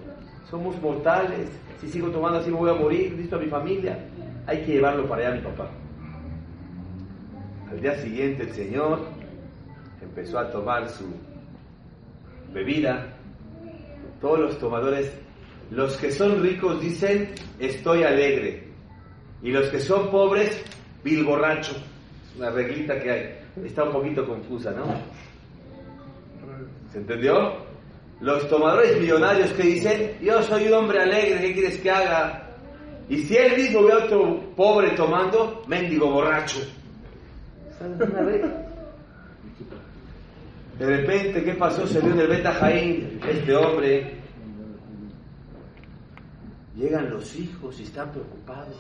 Somos 0.50 0.82
mortales. 0.82 1.50
Si 1.80 1.88
sigo 1.88 2.10
tomando 2.10 2.40
así 2.40 2.50
me 2.50 2.58
voy 2.58 2.70
a 2.70 2.74
morir. 2.74 3.14
Listo 3.14 3.36
a 3.36 3.40
mi 3.40 3.48
familia. 3.48 3.98
Hay 4.48 4.64
que 4.64 4.74
llevarlo 4.74 5.08
para 5.08 5.22
allá 5.22 5.34
a 5.34 5.36
mi 5.36 5.42
papá. 5.42 5.70
Al 7.70 7.80
día 7.80 7.96
siguiente 7.96 8.44
el 8.44 8.52
Señor 8.52 9.00
empezó 10.02 10.40
a 10.40 10.50
tomar 10.50 10.90
su 10.90 11.06
bebida. 12.54 13.14
Todos 14.20 14.40
los 14.40 14.60
tomadores, 14.60 15.12
los 15.72 15.96
que 15.96 16.12
son 16.12 16.44
ricos 16.44 16.82
dicen, 16.82 17.32
estoy 17.58 18.04
alegre. 18.04 18.68
Y 19.42 19.52
los 19.52 19.70
que 19.70 19.80
son 19.80 20.12
pobres, 20.12 20.62
vil 21.04 21.24
borracho. 21.24 21.74
Una 22.38 22.52
reglita 22.52 23.00
que 23.00 23.10
hay. 23.10 23.40
Está 23.66 23.86
un 23.86 23.94
poquito 23.94 24.28
confusa, 24.28 24.72
¿no? 24.72 24.86
¿Se 26.92 26.98
entendió? 26.98 27.56
Los 28.20 28.48
tomadores 28.50 29.00
millonarios 29.00 29.52
que 29.54 29.64
dicen, 29.64 30.18
yo 30.22 30.44
soy 30.44 30.68
un 30.68 30.74
hombre 30.74 31.02
alegre, 31.02 31.40
¿qué 31.40 31.54
quieres 31.54 31.78
que 31.78 31.90
haga? 31.90 32.50
Y 33.10 33.24
si 33.24 33.36
él 33.38 33.56
mismo 33.56 33.84
ve 33.84 33.94
a 33.94 33.98
otro 34.06 34.54
pobre 34.56 34.92
tomando, 34.92 35.64
mendigo 35.68 36.12
borracho. 36.12 36.60
De 40.78 40.86
repente, 40.86 41.44
¿qué 41.44 41.54
pasó? 41.54 41.88
Se 41.88 42.00
vio 42.02 42.12
en 42.12 42.20
el 42.20 42.28
Beta 42.28 42.52
Jaín, 42.54 43.20
este 43.28 43.56
hombre. 43.56 44.21
Llegan 46.76 47.10
los 47.10 47.36
hijos 47.36 47.80
y 47.80 47.84
están 47.84 48.12
preocupados. 48.12 48.78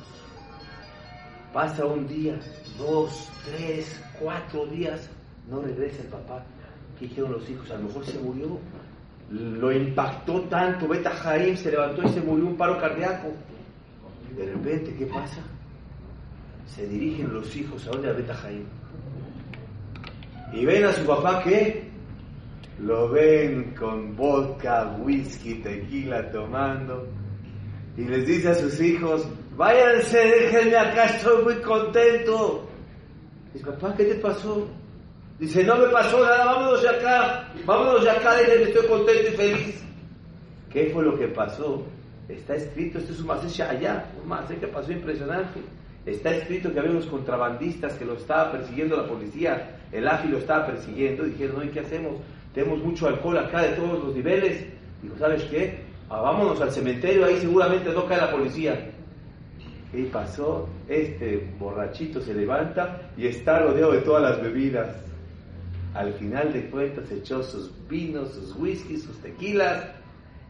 Pasa 1.52 1.86
un 1.86 2.08
día, 2.08 2.40
dos, 2.78 3.30
tres, 3.46 4.02
cuatro 4.20 4.66
días, 4.68 5.10
no 5.50 5.62
regresa 5.62 6.02
el 6.02 6.08
papá. 6.08 6.44
¿Qué 6.98 7.08
dijeron 7.08 7.34
los 7.34 7.50
hijos? 7.50 7.70
A 7.72 7.76
lo 7.76 7.84
mejor 7.84 8.06
se 8.06 8.20
murió. 8.20 8.60
Lo 9.30 9.72
impactó 9.72 10.42
tanto, 10.44 10.88
Beta 10.88 11.10
Jaim 11.10 11.56
se 11.58 11.72
levantó 11.72 12.04
y 12.04 12.10
se 12.10 12.22
murió 12.22 12.48
un 12.48 12.56
paro 12.56 12.80
cardíaco. 12.80 13.30
De 14.38 14.46
repente, 14.46 14.96
¿qué 14.96 15.06
pasa? 15.06 15.42
Se 16.66 16.88
dirigen 16.88 17.34
los 17.34 17.54
hijos 17.56 17.86
a 17.88 17.92
donde 17.92 18.10
a 18.10 18.14
Beta 18.14 18.34
Jaim. 18.34 18.66
Y 20.54 20.66
ven 20.66 20.86
a 20.86 20.94
su 20.94 21.06
papá 21.06 21.44
que 21.44 21.90
lo 22.80 23.10
ven 23.10 23.74
con 23.76 24.16
vodka, 24.16 24.96
whisky, 25.02 25.56
tequila 25.56 26.32
tomando. 26.32 27.08
Y 27.98 28.04
les 28.06 28.26
dice 28.26 28.50
a 28.50 28.56
sus 28.56 28.80
hijos, 28.80 29.28
váyanse, 29.58 30.18
déjenme 30.18 30.78
acá, 30.78 31.06
estoy 31.06 31.44
muy 31.44 31.56
contento. 31.56 32.68
Dice, 33.54 33.66
papá, 33.66 33.94
¿qué 33.98 34.06
te 34.06 34.16
pasó? 34.16 34.68
Dice, 35.40 35.64
no 35.64 35.76
me 35.76 35.88
pasó 35.88 36.24
nada, 36.24 36.46
vámonos 36.46 36.82
de 36.82 36.90
acá, 36.90 37.52
vámonos 37.66 38.04
de 38.04 38.10
acá, 38.10 38.36
déjenme, 38.36 38.64
estoy 38.64 38.88
contento 38.88 39.32
y 39.32 39.36
feliz. 39.36 39.84
¿Qué 40.72 40.90
fue 40.94 41.04
lo 41.04 41.18
que 41.18 41.28
pasó? 41.28 41.86
Está 42.30 42.56
escrito, 42.56 43.00
esto 43.00 43.12
es 43.12 43.20
un 43.20 43.28
masé 43.28 43.64
allá, 43.64 44.06
un 44.22 44.30
masé 44.30 44.56
que 44.56 44.68
pasó 44.68 44.92
impresionante. 44.92 45.60
Está 46.06 46.32
escrito 46.32 46.72
que 46.72 46.80
había 46.80 46.92
unos 46.92 47.06
contrabandistas 47.08 47.94
que 47.94 48.06
lo 48.06 48.14
estaba 48.14 48.54
persiguiendo 48.54 48.96
la 48.96 49.08
policía, 49.08 49.78
el 49.92 50.08
AFI 50.08 50.30
lo 50.30 50.38
estaba 50.38 50.66
persiguiendo, 50.68 51.24
dijeron, 51.24 51.68
¿y 51.68 51.70
qué 51.70 51.82
hacemos? 51.82 52.16
Tenemos 52.54 52.80
mucho 52.80 53.08
alcohol 53.08 53.38
acá 53.38 53.64
de 53.64 53.76
todos 53.76 54.04
los 54.06 54.16
niveles. 54.16 54.66
Dijo, 55.02 55.18
¿sabes 55.18 55.44
qué? 55.44 55.91
Ah, 56.14 56.20
vámonos 56.20 56.60
al 56.60 56.72
cementerio, 56.72 57.26
ahí 57.26 57.38
seguramente 57.38 57.90
no 57.94 58.06
cae 58.06 58.18
la 58.18 58.32
policía. 58.32 58.92
¿Qué 59.94 60.04
pasó? 60.12 60.68
Este 60.90 61.50
borrachito 61.58 62.20
se 62.20 62.34
levanta 62.34 63.10
y 63.16 63.28
está 63.28 63.60
rodeado 63.60 63.94
de 63.94 64.02
todas 64.02 64.22
las 64.24 64.42
bebidas. 64.42 64.94
Al 65.94 66.12
final 66.16 66.52
de 66.52 66.70
cuentas 66.70 67.10
echó 67.12 67.42
sus 67.44 67.72
vinos, 67.88 68.34
sus 68.34 68.56
whiskies, 68.58 69.04
sus 69.04 69.18
tequilas. 69.20 69.88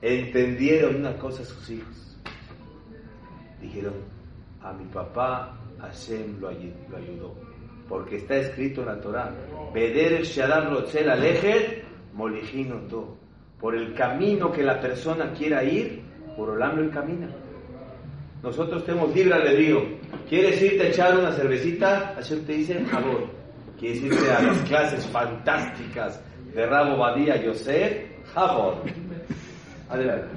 Entendieron 0.01 0.95
una 0.95 1.15
cosa 1.17 1.45
sus 1.45 1.69
hijos. 1.69 2.17
Dijeron, 3.61 3.93
a 4.63 4.73
mi 4.73 4.85
papá 4.85 5.55
Hashem 5.79 6.39
lo, 6.39 6.51
ayu- 6.51 6.73
lo 6.89 6.97
ayudó. 6.97 7.35
Porque 7.87 8.17
está 8.17 8.37
escrito 8.37 8.81
en 8.81 8.87
la 8.87 8.99
Torah. 8.99 9.31
Veder 9.75 10.13
el 10.13 10.23
Shadam 10.23 10.73
Rotzel 10.73 11.07
Alejet, 11.09 11.83
Molijino 12.13 12.77
to. 12.89 13.15
Por 13.61 13.75
el 13.75 13.93
camino 13.93 14.51
que 14.51 14.63
la 14.63 14.81
persona 14.81 15.31
quiera 15.33 15.63
ir, 15.63 16.01
por 16.35 16.49
Olam 16.49 16.77
lo 16.77 16.83
encamina. 16.83 17.29
Nosotros 18.41 18.83
tenemos 18.83 19.13
libre 19.15 19.35
albedrío. 19.35 19.83
¿Quieres 20.27 20.59
irte 20.61 20.83
a 20.83 20.89
echar 20.89 21.17
una 21.17 21.31
cervecita? 21.31 22.13
Hashem 22.15 22.43
te 22.43 22.53
dice, 22.53 22.85
favor. 22.85 23.29
¿Quieres 23.79 24.01
irte 24.01 24.31
a 24.31 24.41
las 24.41 24.57
clases 24.63 25.05
fantásticas 25.07 26.19
de 26.53 26.65
Rabo 26.65 26.97
Badía 26.97 27.41
Yosef? 27.43 28.25
Favor. 28.33 28.81
Adelante. 29.89 30.27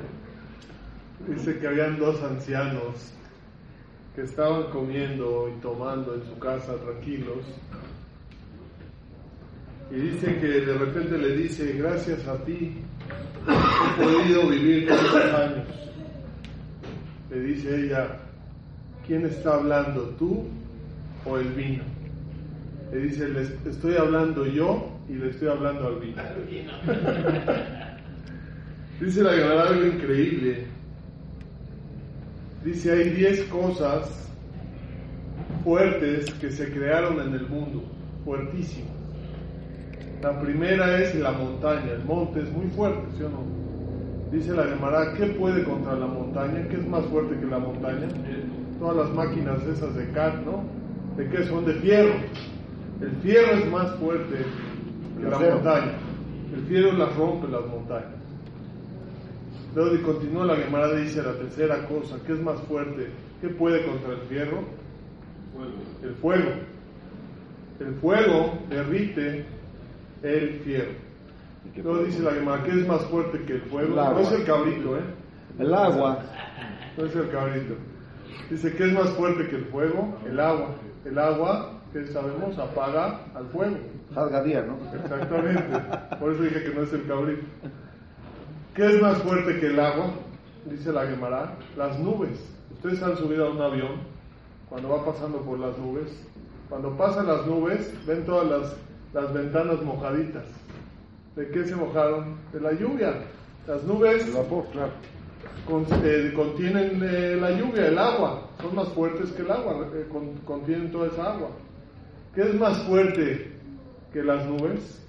Dice 1.26 1.58
que 1.58 1.66
habían 1.66 1.98
dos 1.98 2.22
ancianos 2.22 3.14
que 4.14 4.22
estaban 4.22 4.64
comiendo 4.64 5.48
y 5.48 5.60
tomando 5.60 6.14
en 6.14 6.24
su 6.24 6.38
casa 6.38 6.74
tranquilos. 6.76 7.44
Y 9.90 9.94
dice 9.94 10.38
que 10.38 10.46
de 10.46 10.74
repente 10.74 11.16
le 11.16 11.36
dice, 11.36 11.72
gracias 11.72 12.26
a 12.26 12.36
ti 12.44 12.82
he 13.48 14.02
podido 14.02 14.48
vivir 14.48 14.88
tantos 14.88 15.14
años. 15.34 15.66
Le 17.30 17.40
dice 17.40 17.86
ella, 17.86 18.18
¿quién 19.06 19.24
está 19.26 19.54
hablando, 19.54 20.14
tú 20.18 20.48
o 21.24 21.38
el 21.38 21.48
vino? 21.48 21.84
Le 22.92 22.98
dice, 23.00 23.28
le 23.28 23.42
estoy 23.70 23.96
hablando 23.96 24.46
yo 24.46 24.90
y 25.08 25.14
le 25.14 25.30
estoy 25.30 25.48
hablando 25.48 25.88
al 25.88 25.96
vino. 25.96 26.20
dice 29.00 29.22
la 29.22 29.32
Gemara 29.32 29.68
algo 29.68 29.86
increíble. 29.86 30.66
Dice, 32.64 32.92
hay 32.92 33.10
10 33.10 33.44
cosas 33.44 34.28
fuertes 35.64 36.30
que 36.34 36.50
se 36.50 36.70
crearon 36.72 37.20
en 37.20 37.34
el 37.34 37.48
mundo, 37.48 37.82
fuertísimas. 38.24 38.93
La 40.22 40.40
primera 40.40 40.98
es 41.00 41.14
la 41.14 41.32
montaña, 41.32 41.92
el 41.92 42.04
monte 42.04 42.40
es 42.40 42.50
muy 42.50 42.66
fuerte, 42.68 43.02
¿sí 43.16 43.24
o 43.24 43.28
no? 43.28 43.64
Dice 44.32 44.52
la 44.52 44.64
Gemara, 44.64 45.14
¿qué 45.14 45.26
puede 45.26 45.62
contra 45.64 45.94
la 45.94 46.06
montaña? 46.06 46.66
¿Qué 46.68 46.76
es 46.76 46.88
más 46.88 47.04
fuerte 47.06 47.38
que 47.38 47.46
la 47.46 47.58
montaña? 47.58 48.08
Todas 48.78 48.96
las 48.96 49.14
máquinas 49.14 49.62
esas 49.64 49.94
de 49.94 50.10
cat, 50.10 50.34
¿no? 50.44 50.64
¿De 51.16 51.28
qué 51.28 51.44
son? 51.44 51.64
De 51.64 51.74
fierro. 51.74 52.14
El 53.00 53.10
fierro 53.22 53.52
es 53.58 53.70
más 53.70 53.94
fuerte 53.96 54.38
que 55.20 55.28
la 55.28 55.38
montaña. 55.38 55.92
El 56.54 56.62
fierro 56.66 56.92
las 56.92 57.14
rompe 57.16 57.48
las 57.48 57.66
montañas. 57.66 58.24
Luego 59.74 60.02
continúa 60.04 60.46
la 60.46 60.56
Gemara, 60.56 60.94
dice 60.94 61.22
la 61.22 61.32
tercera 61.32 61.86
cosa, 61.88 62.16
¿qué 62.26 62.32
es 62.32 62.40
más 62.40 62.60
fuerte? 62.62 63.08
¿Qué 63.40 63.48
puede 63.48 63.84
contra 63.84 64.12
el 64.12 64.20
fierro? 64.28 64.64
El 66.02 66.14
fuego. 66.14 66.50
El 67.80 67.94
fuego 67.96 68.58
derrite 68.70 69.44
el 70.24 70.60
fierro. 70.60 70.92
Luego 71.76 72.04
dice 72.04 72.22
la 72.22 72.32
Gemara, 72.32 72.62
¿qué 72.62 72.70
es 72.70 72.86
más 72.86 73.02
fuerte 73.02 73.40
que 73.44 73.54
el 73.54 73.62
fuego? 73.62 73.94
no 73.94 74.18
es 74.18 74.32
el 74.32 74.44
cabrito, 74.44 74.96
¿eh? 74.96 75.02
El 75.58 75.74
agua. 75.74 76.18
No 76.96 77.06
es 77.06 77.14
el 77.14 77.30
cabrito. 77.30 77.74
Dice, 78.50 78.74
¿qué 78.74 78.84
es 78.84 78.92
más 78.92 79.10
fuerte 79.10 79.48
que 79.48 79.56
el 79.56 79.64
fuego? 79.66 80.18
El 80.26 80.40
agua. 80.40 80.70
El 81.04 81.18
agua, 81.18 81.80
que 81.92 82.06
sabemos, 82.06 82.58
apaga 82.58 83.20
al 83.34 83.46
fuego. 83.48 83.76
Jalgadía, 84.14 84.62
¿no? 84.62 84.76
Exactamente. 84.98 85.62
Por 86.18 86.32
eso 86.32 86.42
dije 86.42 86.64
que 86.64 86.74
no 86.74 86.82
es 86.82 86.92
el 86.92 87.06
cabrito. 87.06 87.42
¿Qué 88.74 88.86
es 88.86 89.00
más 89.00 89.18
fuerte 89.18 89.60
que 89.60 89.66
el 89.66 89.80
agua? 89.80 90.10
Dice 90.66 90.92
la 90.92 91.06
Gemara. 91.06 91.54
Las 91.76 91.98
nubes. 91.98 92.38
Ustedes 92.72 93.02
han 93.02 93.16
subido 93.16 93.46
a 93.46 93.50
un 93.50 93.60
avión 93.60 94.14
cuando 94.68 94.88
va 94.88 95.04
pasando 95.04 95.38
por 95.38 95.58
las 95.58 95.76
nubes. 95.78 96.10
Cuando 96.68 96.96
pasan 96.96 97.26
las 97.26 97.46
nubes, 97.46 97.94
ven 98.06 98.24
todas 98.24 98.48
las, 98.48 98.76
las 99.14 99.32
ventanas 99.32 99.80
mojaditas. 99.82 100.44
¿De 101.36 101.48
qué 101.48 101.64
se 101.64 101.74
mojaron? 101.76 102.36
De 102.52 102.60
la 102.60 102.72
lluvia. 102.72 103.14
Las 103.66 103.82
nubes 103.84 104.26
El 104.26 104.32
vapor, 104.34 104.66
claro. 104.72 104.92
con- 105.66 105.86
eh, 106.04 106.32
contienen 106.36 107.00
eh, 107.02 107.36
la 107.40 107.50
lluvia, 107.52 107.86
el 107.88 107.98
agua. 107.98 108.42
Son 108.60 108.74
más 108.74 108.88
fuertes 108.90 109.30
que 109.32 109.42
el 109.42 109.50
agua. 109.50 109.88
eh, 109.94 110.06
con- 110.12 110.34
contienen 110.44 110.90
toda 110.92 111.06
esa 111.08 111.32
agua. 111.32 111.50
¿Qué 112.34 112.42
es 112.42 112.54
más 112.54 112.76
fuerte 112.82 113.52
que 114.12 114.22
las 114.22 114.44
nubes? 114.46 115.00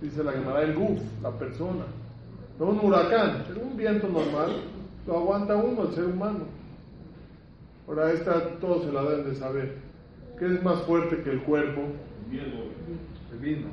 Dice 0.00 0.24
la 0.24 0.32
Gemara, 0.32 0.62
el 0.62 0.74
guf, 0.74 0.98
la 1.22 1.30
persona. 1.30 1.84
No 2.58 2.66
un 2.66 2.80
huracán, 2.80 3.44
pero 3.48 3.60
un 3.60 3.76
viento 3.76 4.08
normal 4.08 4.62
lo 5.06 5.16
aguanta 5.18 5.54
uno, 5.56 5.84
el 5.88 5.94
ser 5.94 6.04
humano. 6.04 6.40
Ahora 7.86 8.12
esta 8.12 8.48
todos 8.60 8.84
se 8.84 8.92
la 8.92 9.02
deben 9.02 9.28
de 9.30 9.34
saber. 9.36 9.76
¿Qué 10.38 10.46
es 10.46 10.62
más 10.62 10.80
fuerte 10.82 11.22
que 11.22 11.30
el 11.30 11.42
cuerpo? 11.42 11.82
El 12.30 12.40
vino. 13.40 13.68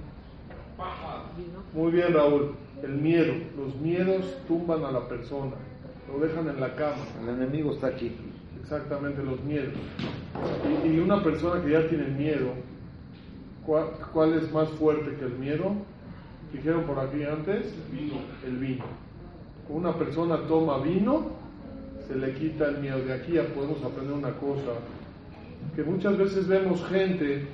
Muy 1.73 1.91
bien, 1.91 2.13
Raúl. 2.13 2.55
El 2.81 2.93
miedo. 2.95 3.33
Los 3.57 3.75
miedos 3.75 4.37
tumban 4.47 4.83
a 4.85 4.91
la 4.91 5.07
persona. 5.07 5.53
Lo 6.07 6.25
dejan 6.25 6.47
en 6.47 6.59
la 6.59 6.75
cama. 6.75 7.03
El 7.21 7.29
enemigo 7.29 7.73
está 7.73 7.87
aquí. 7.87 8.15
Exactamente, 8.61 9.23
los 9.23 9.43
miedos. 9.43 9.73
Y, 10.85 10.87
y 10.87 10.99
una 10.99 11.23
persona 11.23 11.63
que 11.63 11.71
ya 11.71 11.87
tiene 11.87 12.07
miedo, 12.07 12.51
¿cuál, 13.65 13.87
cuál 14.13 14.33
es 14.33 14.51
más 14.51 14.69
fuerte 14.69 15.15
que 15.17 15.25
el 15.25 15.33
miedo? 15.33 15.73
Dijeron 16.53 16.83
por 16.83 16.99
aquí 16.99 17.23
antes, 17.23 17.73
el 18.45 18.57
vino. 18.57 18.85
Una 19.69 19.93
persona 19.93 20.37
toma 20.47 20.79
vino, 20.79 21.27
se 22.07 22.15
le 22.15 22.33
quita 22.33 22.69
el 22.69 22.79
miedo. 22.79 22.99
De 23.05 23.13
aquí 23.13 23.33
ya 23.33 23.43
podemos 23.53 23.83
aprender 23.83 24.13
una 24.13 24.31
cosa, 24.31 24.73
que 25.75 25.83
muchas 25.83 26.17
veces 26.17 26.47
vemos 26.47 26.83
gente 26.87 27.47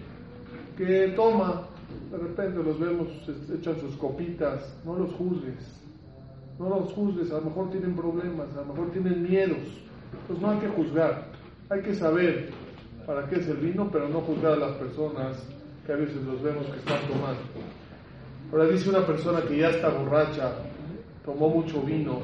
que 0.77 1.13
toma, 1.15 1.63
de 2.11 2.17
repente 2.17 2.63
los 2.63 2.79
vemos, 2.79 3.07
se 3.25 3.55
echan 3.55 3.79
sus 3.79 3.95
copitas, 3.97 4.75
no 4.85 4.95
los 4.95 5.11
juzgues. 5.13 5.81
No 6.57 6.69
los 6.69 6.93
juzgues, 6.93 7.31
a 7.31 7.35
lo 7.35 7.41
mejor 7.45 7.69
tienen 7.71 7.95
problemas, 7.95 8.47
a 8.55 8.61
lo 8.61 8.67
mejor 8.67 8.91
tienen 8.91 9.23
miedos. 9.23 9.57
Pues 10.27 10.39
no 10.39 10.51
hay 10.51 10.59
que 10.59 10.69
juzgar, 10.69 11.27
hay 11.69 11.81
que 11.81 11.93
saber 11.93 12.49
para 13.05 13.27
qué 13.27 13.35
es 13.35 13.47
el 13.47 13.57
vino, 13.57 13.89
pero 13.91 14.07
no 14.07 14.21
juzgar 14.21 14.53
a 14.53 14.57
las 14.57 14.71
personas 14.73 15.37
que 15.85 15.91
a 15.91 15.95
veces 15.97 16.21
los 16.23 16.41
vemos 16.41 16.65
que 16.67 16.77
están 16.77 17.01
tomando. 17.07 17.41
Ahora 18.51 18.65
dice 18.67 18.89
una 18.89 19.05
persona 19.05 19.41
que 19.41 19.57
ya 19.57 19.69
está 19.69 19.89
borracha, 19.89 20.53
tomó 21.25 21.49
mucho 21.49 21.81
vino, 21.81 22.21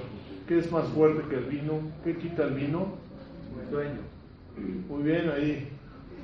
¿qué 0.47 0.59
es 0.59 0.71
más 0.71 0.87
fuerte 0.89 1.27
que 1.29 1.35
el 1.35 1.45
vino? 1.45 1.79
¿Qué 2.03 2.15
quita 2.17 2.43
el 2.43 2.53
vino? 2.53 2.87
El 3.61 3.69
sueño. 3.69 3.99
Muy 4.87 5.03
bien 5.03 5.29
ahí, 5.29 5.67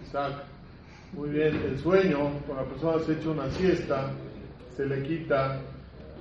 Isaac. 0.06 0.44
Muy 1.13 1.30
bien, 1.30 1.56
el 1.65 1.80
sueño, 1.80 2.32
cuando 2.46 2.63
la 2.63 2.70
persona 2.70 3.04
se 3.04 3.13
echa 3.13 3.30
una 3.30 3.50
siesta, 3.52 4.12
se 4.76 4.86
le 4.86 5.02
quita 5.04 5.62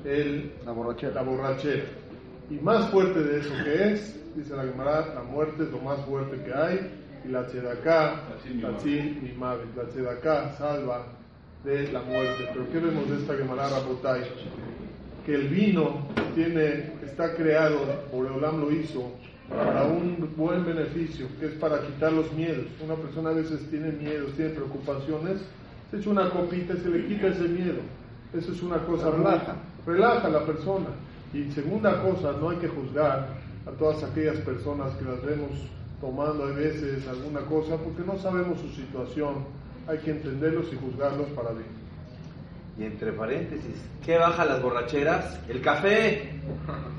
el, 0.04 0.52
La 0.64 0.72
borrachera. 0.72 1.14
la 1.14 1.22
borrachera. 1.22 1.84
Y 2.48 2.54
más 2.54 2.88
fuerte 2.90 3.22
de 3.22 3.40
eso 3.40 3.52
que 3.64 3.92
es, 3.92 4.36
dice 4.36 4.54
la 4.54 4.64
Gemara, 4.64 5.12
la 5.14 5.22
muerte 5.22 5.64
es 5.64 5.70
lo 5.70 5.78
más 5.78 6.00
fuerte 6.06 6.40
que 6.44 6.54
hay, 6.54 6.90
y 7.24 7.28
la 7.28 7.44
tzedaká, 7.46 8.22
la 8.62 8.70
mavet, 9.36 9.90
tzedaká 9.90 10.52
salva 10.52 11.06
de 11.64 11.90
la 11.90 12.02
muerte. 12.02 12.48
Pero 12.52 12.70
¿qué 12.70 12.78
vemos 12.78 13.10
de 13.10 13.16
esta 13.16 13.34
Gemara 13.34 13.68
Rabotai? 13.68 14.22
Que 15.24 15.34
el 15.34 15.48
vino 15.48 16.06
tiene, 16.36 16.92
está 17.04 17.34
creado, 17.34 17.80
Boreolam 18.12 18.60
lo 18.60 18.70
hizo, 18.70 19.10
para 19.48 19.84
un 19.84 20.32
buen 20.36 20.64
beneficio, 20.64 21.28
que 21.38 21.46
es 21.46 21.52
para 21.52 21.80
quitar 21.80 22.12
los 22.12 22.32
miedos. 22.32 22.66
Una 22.84 22.94
persona 22.94 23.30
a 23.30 23.34
veces 23.34 23.60
tiene 23.70 23.92
miedos, 23.92 24.32
tiene 24.34 24.50
preocupaciones, 24.52 25.38
se 25.90 25.98
echa 25.98 26.10
una 26.10 26.30
copita 26.30 26.74
y 26.74 26.78
se 26.78 26.88
le 26.88 27.06
quita 27.06 27.28
ese 27.28 27.48
miedo. 27.48 27.80
Eso 28.32 28.52
es 28.52 28.62
una 28.62 28.78
cosa 28.78 29.10
relaja. 29.10 29.56
relaja 29.86 30.26
a 30.26 30.30
la 30.30 30.44
persona. 30.44 30.88
Y 31.32 31.50
segunda 31.52 32.02
cosa, 32.02 32.32
no 32.40 32.50
hay 32.50 32.56
que 32.56 32.68
juzgar 32.68 33.28
a 33.66 33.70
todas 33.78 34.02
aquellas 34.02 34.38
personas 34.38 34.94
que 34.96 35.04
las 35.04 35.22
vemos 35.24 35.50
tomando 36.00 36.44
a 36.44 36.50
veces 36.52 37.06
alguna 37.08 37.40
cosa, 37.42 37.76
porque 37.76 38.02
no 38.04 38.18
sabemos 38.18 38.60
su 38.60 38.68
situación. 38.70 39.44
Hay 39.86 39.98
que 39.98 40.10
entenderlos 40.10 40.72
y 40.72 40.76
juzgarlos 40.76 41.28
para 41.28 41.52
bien. 41.52 41.86
Y 42.78 42.84
entre 42.84 43.12
paréntesis, 43.12 43.76
¿qué 44.04 44.18
baja 44.18 44.44
las 44.44 44.60
borracheras? 44.60 45.40
El 45.48 45.62
café. 45.62 46.30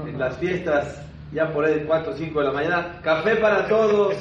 En 0.06 0.18
las 0.18 0.38
fiestas, 0.38 1.07
ya 1.32 1.52
por 1.54 1.66
ahí 1.66 1.80
de 1.80 1.86
4 1.86 2.14
o 2.14 2.16
5 2.16 2.40
de 2.40 2.46
la 2.46 2.52
mañana, 2.52 3.02
café 3.04 3.36
para 3.36 3.68
todos. 3.68 4.16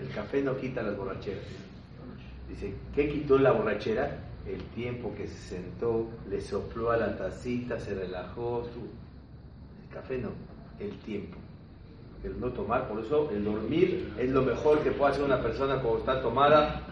El 0.00 0.08
café 0.14 0.42
no 0.42 0.56
quita 0.56 0.82
las 0.82 0.96
borracheras. 0.96 1.44
Dice, 2.48 2.74
¿qué 2.94 3.08
quitó 3.08 3.38
la 3.38 3.52
borrachera? 3.52 4.18
El 4.46 4.62
tiempo 4.74 5.12
que 5.16 5.26
se 5.26 5.56
sentó, 5.56 6.08
le 6.30 6.40
sopló 6.40 6.90
a 6.90 6.96
la 6.96 7.16
tacita, 7.16 7.78
se 7.80 7.94
relajó. 7.94 8.68
El 9.88 9.94
café 9.94 10.18
no, 10.18 10.30
el 10.78 10.96
tiempo. 10.98 11.36
El 12.24 12.40
no 12.40 12.48
tomar, 12.48 12.88
por 12.88 13.04
eso 13.04 13.30
el 13.30 13.44
dormir 13.44 14.12
es 14.18 14.30
lo 14.30 14.42
mejor 14.42 14.80
que 14.80 14.90
puede 14.90 15.12
hacer 15.12 15.24
una 15.24 15.40
persona 15.40 15.80
cuando 15.80 15.98
está 15.98 16.22
tomada, 16.22 16.82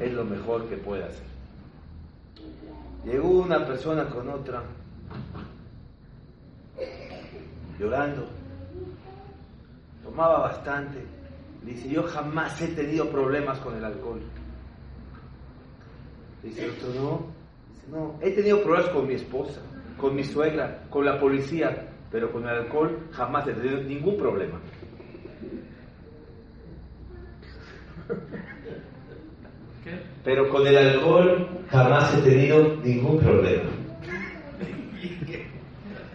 es 0.00 0.12
lo 0.12 0.24
mejor 0.24 0.68
que 0.68 0.76
puede 0.76 1.04
hacer. 1.04 1.24
Llegó 3.04 3.28
una 3.28 3.66
persona 3.66 4.06
con 4.06 4.28
otra, 4.30 4.62
llorando, 7.78 8.26
tomaba 10.04 10.40
bastante. 10.40 11.02
Dice, 11.62 11.88
yo 11.88 12.02
jamás 12.02 12.60
he 12.60 12.68
tenido 12.68 13.08
problemas 13.08 13.58
con 13.58 13.74
el 13.74 13.84
alcohol. 13.84 14.20
Dice 16.42 16.66
el 16.66 16.70
otro, 16.72 16.88
no. 16.88 17.26
Dice, 17.70 17.86
no, 17.90 18.18
he 18.20 18.30
tenido 18.32 18.62
problemas 18.62 18.90
con 18.90 19.06
mi 19.06 19.14
esposa, 19.14 19.60
con 19.96 20.14
mi 20.14 20.22
suegra, 20.22 20.84
con 20.90 21.06
la 21.06 21.18
policía, 21.18 21.88
pero 22.12 22.30
con 22.30 22.42
el 22.42 22.50
alcohol 22.50 23.08
jamás 23.12 23.48
he 23.48 23.54
tenido 23.54 23.82
ningún 23.82 24.18
problema. 24.18 24.60
Pero 30.22 30.48
con 30.50 30.66
el 30.66 30.76
alcohol 30.76 31.48
jamás 31.70 32.14
he 32.18 32.22
tenido 32.22 32.76
ningún 32.82 33.18
problema. 33.18 33.70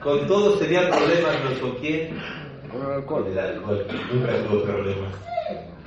Con 0.02 0.26
todos 0.28 0.60
tenía 0.60 0.90
problemas, 0.90 1.36
¿no? 1.44 1.60
¿Con 1.60 1.80
quién? 1.82 2.18
Con 2.72 2.82
el 2.82 2.86
Con 2.86 2.94
alcohol. 2.94 3.28
el 3.28 3.40
alcohol. 3.40 3.86
Nunca 4.14 4.44
tuvo 4.44 4.64
problemas. 4.64 5.14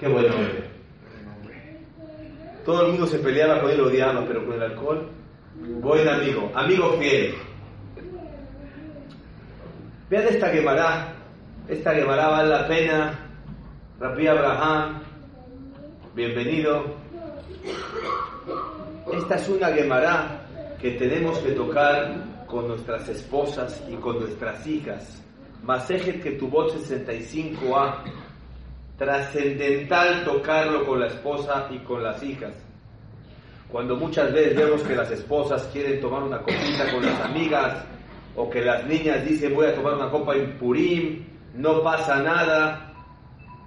Qué 0.00 0.08
bueno 0.08 0.34
hombre. 0.34 0.70
Todo 2.64 2.82
el 2.82 2.92
mundo 2.92 3.06
se 3.06 3.18
peleaba 3.18 3.60
con 3.60 3.70
él, 3.70 3.80
odiaba, 3.80 4.24
pero 4.26 4.44
con 4.46 4.54
el 4.54 4.62
alcohol, 4.62 5.08
buen 5.80 6.08
amigo, 6.08 6.50
amigo 6.54 6.92
fiel. 6.98 7.34
Vean 10.08 10.28
esta 10.28 10.48
Gemara. 10.48 11.14
Esta 11.68 11.94
Gemara 11.94 12.28
vale 12.28 12.48
la 12.48 12.68
pena. 12.68 13.18
Rabbi 13.98 14.26
Abraham, 14.26 15.00
bienvenido. 16.14 16.84
Esta 19.12 19.36
es 19.36 19.48
una 19.48 19.68
Gemara 19.68 20.40
que 20.80 20.92
tenemos 20.92 21.38
que 21.38 21.52
tocar 21.52 22.14
con 22.46 22.68
nuestras 22.68 23.08
esposas 23.08 23.82
y 23.88 23.94
con 23.96 24.18
nuestras 24.20 24.66
hijas. 24.66 25.22
Masejet 25.62 26.22
Ketubot 26.22 26.72
65a. 26.72 28.02
Trascendental 28.98 30.24
tocarlo 30.24 30.84
con 30.84 31.00
la 31.00 31.06
esposa 31.06 31.68
y 31.70 31.78
con 31.78 32.02
las 32.02 32.22
hijas. 32.22 32.52
Cuando 33.68 33.96
muchas 33.96 34.32
veces 34.32 34.56
vemos 34.56 34.82
que 34.82 34.94
las 34.94 35.10
esposas 35.10 35.62
quieren 35.72 36.00
tomar 36.00 36.22
una 36.22 36.38
copita 36.38 36.92
con 36.92 37.04
las 37.04 37.20
amigas 37.20 37.84
o 38.36 38.50
que 38.50 38.60
las 38.60 38.84
niñas 38.86 39.24
dicen 39.24 39.54
voy 39.54 39.66
a 39.66 39.74
tomar 39.74 39.94
una 39.94 40.10
copa 40.10 40.34
en 40.36 40.58
Purim, 40.58 41.24
no 41.54 41.82
pasa 41.82 42.22
nada. 42.22 42.92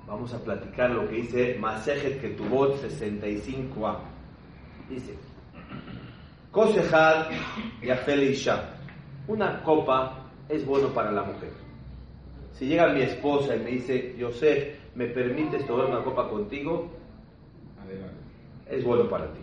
Vamos 0.05 0.33
a 0.33 0.39
platicar 0.43 0.91
lo 0.91 1.07
que 1.09 1.15
dice 1.15 1.57
Masejet 1.59 2.21
Ketubot 2.21 2.75
65a. 2.81 3.97
Dice, 4.89 5.17
Kosehad 6.51 7.31
Yafel 7.81 8.23
Isha. 8.23 8.63
Una 9.27 9.63
copa 9.63 10.19
es 10.47 10.65
bueno 10.65 10.89
para 10.89 11.11
la 11.11 11.23
mujer. 11.23 11.64
Si 12.57 12.65
llega 12.65 12.93
mi 12.93 13.01
esposa 13.01 13.55
y 13.55 13.59
me 13.59 13.71
dice, 13.71 14.15
Yosef, 14.17 14.75
¿me 14.95 15.07
permites 15.07 15.67
tomar 15.67 15.87
una 15.87 16.03
copa 16.03 16.29
contigo? 16.29 16.89
Es 18.69 18.83
bueno 18.83 19.09
para 19.09 19.31
ti. 19.33 19.41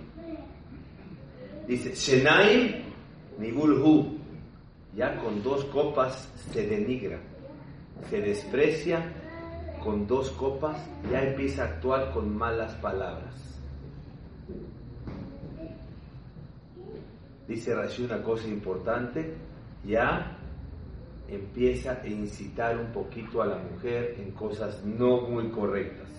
Dice, 1.69 1.95
Shenaim 1.95 2.83
Nibulhu. 3.39 4.19
Ya 4.95 5.17
con 5.17 5.43
dos 5.43 5.65
copas 5.67 6.31
se 6.53 6.67
denigra, 6.67 7.19
se 8.11 8.21
desprecia. 8.21 9.03
Con 9.83 10.07
dos 10.07 10.31
copas 10.33 10.77
ya 11.11 11.23
empieza 11.23 11.63
a 11.63 11.67
actuar 11.67 12.13
con 12.13 12.37
malas 12.37 12.75
palabras. 12.75 13.35
Dice 17.49 17.75
Rashi 17.75 18.05
una 18.05 18.23
cosa 18.23 18.47
importante, 18.49 19.35
ya 19.85 20.32
empieza 21.33 21.99
a 22.03 22.07
incitar 22.07 22.77
un 22.77 22.93
poquito 22.93 23.41
a 23.43 23.47
la 23.47 23.57
mujer 23.57 24.17
en 24.19 24.33
cosas 24.33 24.85
no 24.85 25.23
muy 25.23 25.49
correctas. 25.49 26.11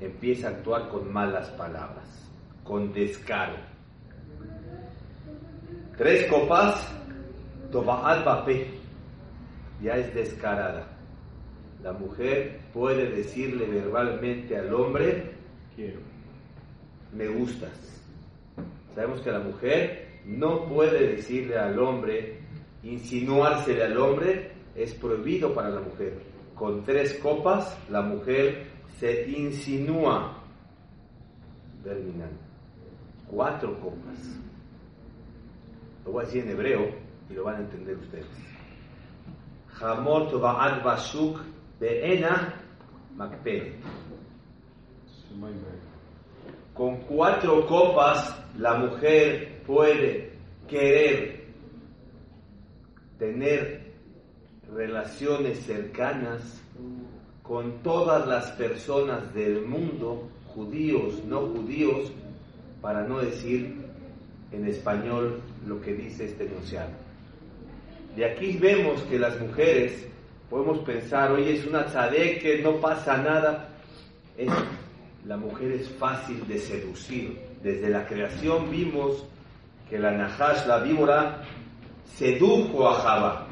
Empieza 0.00 0.48
a 0.48 0.50
actuar 0.50 0.88
con 0.88 1.10
malas 1.12 1.48
palabras, 1.50 2.28
con 2.64 2.92
descaro. 2.92 3.54
Tres 5.96 6.30
copas, 6.30 6.92
Toba'at 7.70 8.24
Bapé, 8.24 8.66
ya 9.80 9.94
es 9.94 10.12
descarada. 10.14 10.88
La 11.82 11.92
mujer 11.92 12.60
puede 12.74 13.08
decirle 13.10 13.66
verbalmente 13.66 14.56
al 14.56 14.74
hombre, 14.74 15.30
Quiero. 15.74 16.00
me 17.12 17.28
gustas. 17.28 18.02
Sabemos 18.94 19.20
que 19.20 19.30
la 19.30 19.40
mujer 19.40 20.08
no 20.26 20.66
puede 20.66 21.16
decirle 21.16 21.56
al 21.56 21.78
hombre, 21.78 22.40
insinuársele 22.82 23.84
al 23.84 23.98
hombre, 23.98 24.55
es 24.76 24.94
prohibido 24.94 25.54
para 25.54 25.70
la 25.70 25.80
mujer. 25.80 26.20
Con 26.54 26.84
tres 26.84 27.14
copas 27.22 27.76
la 27.90 28.02
mujer 28.02 28.66
se 28.98 29.28
insinúa. 29.28 30.42
Terminan. 31.82 32.30
Cuatro 33.28 33.78
copas. 33.80 34.38
Lo 36.04 36.12
voy 36.12 36.22
a 36.22 36.26
decir 36.26 36.44
en 36.44 36.50
hebreo 36.50 36.90
y 37.28 37.34
lo 37.34 37.44
van 37.44 37.56
a 37.56 37.60
entender 37.60 37.96
ustedes. 37.96 38.26
Hamor 39.80 40.30
tova'at 40.30 40.82
bashuk 40.82 41.40
be'ena 41.78 42.54
makpenet. 43.16 43.74
Con 46.72 46.96
cuatro 47.02 47.66
copas 47.66 48.42
la 48.58 48.74
mujer 48.74 49.62
puede 49.66 50.32
querer 50.68 51.44
tener 53.18 53.85
relaciones 54.74 55.60
cercanas 55.64 56.60
con 57.42 57.82
todas 57.82 58.26
las 58.26 58.50
personas 58.52 59.32
del 59.34 59.64
mundo, 59.64 60.28
judíos, 60.46 61.24
no 61.26 61.42
judíos, 61.42 62.12
para 62.80 63.02
no 63.02 63.18
decir 63.18 63.76
en 64.52 64.66
español 64.66 65.40
lo 65.66 65.80
que 65.80 65.94
dice 65.94 66.26
este 66.26 66.46
enunciado. 66.46 66.90
De 68.16 68.24
aquí 68.24 68.56
vemos 68.56 69.02
que 69.02 69.18
las 69.18 69.38
mujeres 69.40 70.06
podemos 70.48 70.78
pensar, 70.78 71.32
oye, 71.32 71.56
es 71.56 71.66
una 71.66 71.86
que 72.40 72.60
no 72.62 72.76
pasa 72.80 73.18
nada. 73.18 73.68
Es 74.36 74.50
la 75.26 75.36
mujer 75.36 75.72
es 75.72 75.88
fácil 75.90 76.46
de 76.46 76.58
seducir. 76.58 77.40
Desde 77.62 77.90
la 77.90 78.06
creación 78.06 78.70
vimos 78.70 79.24
que 79.90 79.98
la 79.98 80.12
Nahash, 80.12 80.66
la 80.66 80.78
víbora, 80.78 81.42
sedujo 82.14 82.88
a 82.88 82.94
Java, 82.94 83.48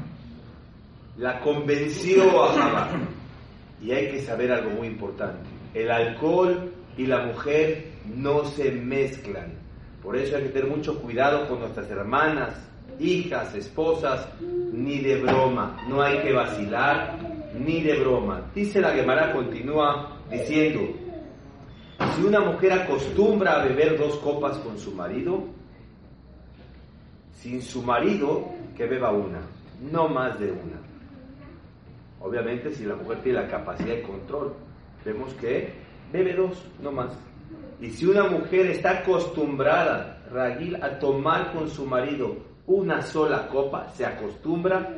la 1.17 1.41
convenció 1.41 2.45
a 2.45 2.53
Java. 2.55 2.91
Y 3.81 3.93
hay 3.93 4.11
que 4.11 4.23
saber 4.23 4.51
algo 4.51 4.71
muy 4.71 4.89
importante. 4.89 5.49
El 5.75 5.91
alcohol 5.91 6.73
y 6.97 7.07
la 7.07 7.27
mujer 7.27 7.93
no 8.15 8.45
se 8.45 8.71
mezclan. 8.71 9.53
Por 10.03 10.17
eso 10.17 10.37
hay 10.37 10.45
que 10.45 10.49
tener 10.51 10.69
mucho 10.69 11.01
cuidado 11.01 11.49
con 11.49 11.61
nuestras 11.61 11.91
hermanas, 11.91 12.55
hijas, 12.99 13.55
esposas, 13.55 14.29
ni 14.41 14.99
de 15.01 15.21
broma. 15.21 15.85
No 15.89 16.03
hay 16.03 16.19
que 16.19 16.33
vacilar, 16.33 17.19
ni 17.59 17.83
de 17.83 17.99
broma. 17.99 18.51
Dice 18.55 18.81
la 18.81 18.91
Gemara, 18.91 19.33
continúa 19.33 20.21
diciendo, 20.31 20.81
si 22.15 22.23
una 22.23 22.41
mujer 22.41 22.73
acostumbra 22.73 23.61
a 23.61 23.65
beber 23.65 23.99
dos 23.99 24.17
copas 24.17 24.59
con 24.59 24.79
su 24.79 24.93
marido, 24.93 25.45
sin 27.33 27.63
su 27.63 27.83
marido, 27.83 28.49
que 28.77 28.87
beba 28.87 29.13
una, 29.13 29.41
no 29.91 30.09
más 30.09 30.39
de 30.39 30.51
una. 30.51 30.84
Obviamente, 32.25 32.73
si 32.73 32.87
la 32.87 32.95
mujer 32.97 33.19
tiene 33.23 33.43
la 33.43 33.49
capacidad 33.49 33.95
de 33.95 34.03
control, 34.03 34.55
vemos 35.05 35.35
que 35.35 35.75
bebe 36.11 36.33
dos, 36.33 36.65
no 36.83 36.91
más. 36.91 37.13
Y 37.83 37.91
si 37.91 38.07
una 38.07 38.25
mujer 38.25 38.67
está 38.69 39.01
acostumbrada, 39.01 40.23
Ragil, 40.33 40.83
a 40.83 40.99
tomar 40.99 41.53
con 41.53 41.69
su 41.69 41.85
marido 41.85 42.37
una 42.67 43.03
sola 43.03 43.47
copa, 43.49 43.91
se 43.91 44.07
acostumbra, 44.07 44.89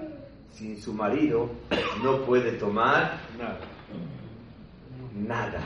sin 0.53 0.81
su 0.81 0.95
marido 0.95 1.51
no 2.05 2.23
puede 2.23 2.53
tomar 2.53 3.19
Nada. 3.37 3.59
nada. 5.15 5.61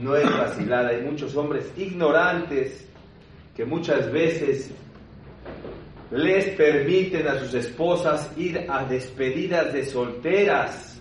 No 0.00 0.16
es 0.16 0.24
vacilada. 0.24 0.88
Hay 0.88 1.02
muchos 1.02 1.36
hombres 1.36 1.70
ignorantes 1.76 2.88
que 3.54 3.66
muchas 3.66 4.10
veces 4.10 4.72
les 6.14 6.50
permiten 6.50 7.26
a 7.26 7.40
sus 7.40 7.54
esposas 7.54 8.30
ir 8.36 8.66
a 8.68 8.84
despedidas 8.84 9.72
de 9.72 9.84
solteras, 9.84 11.00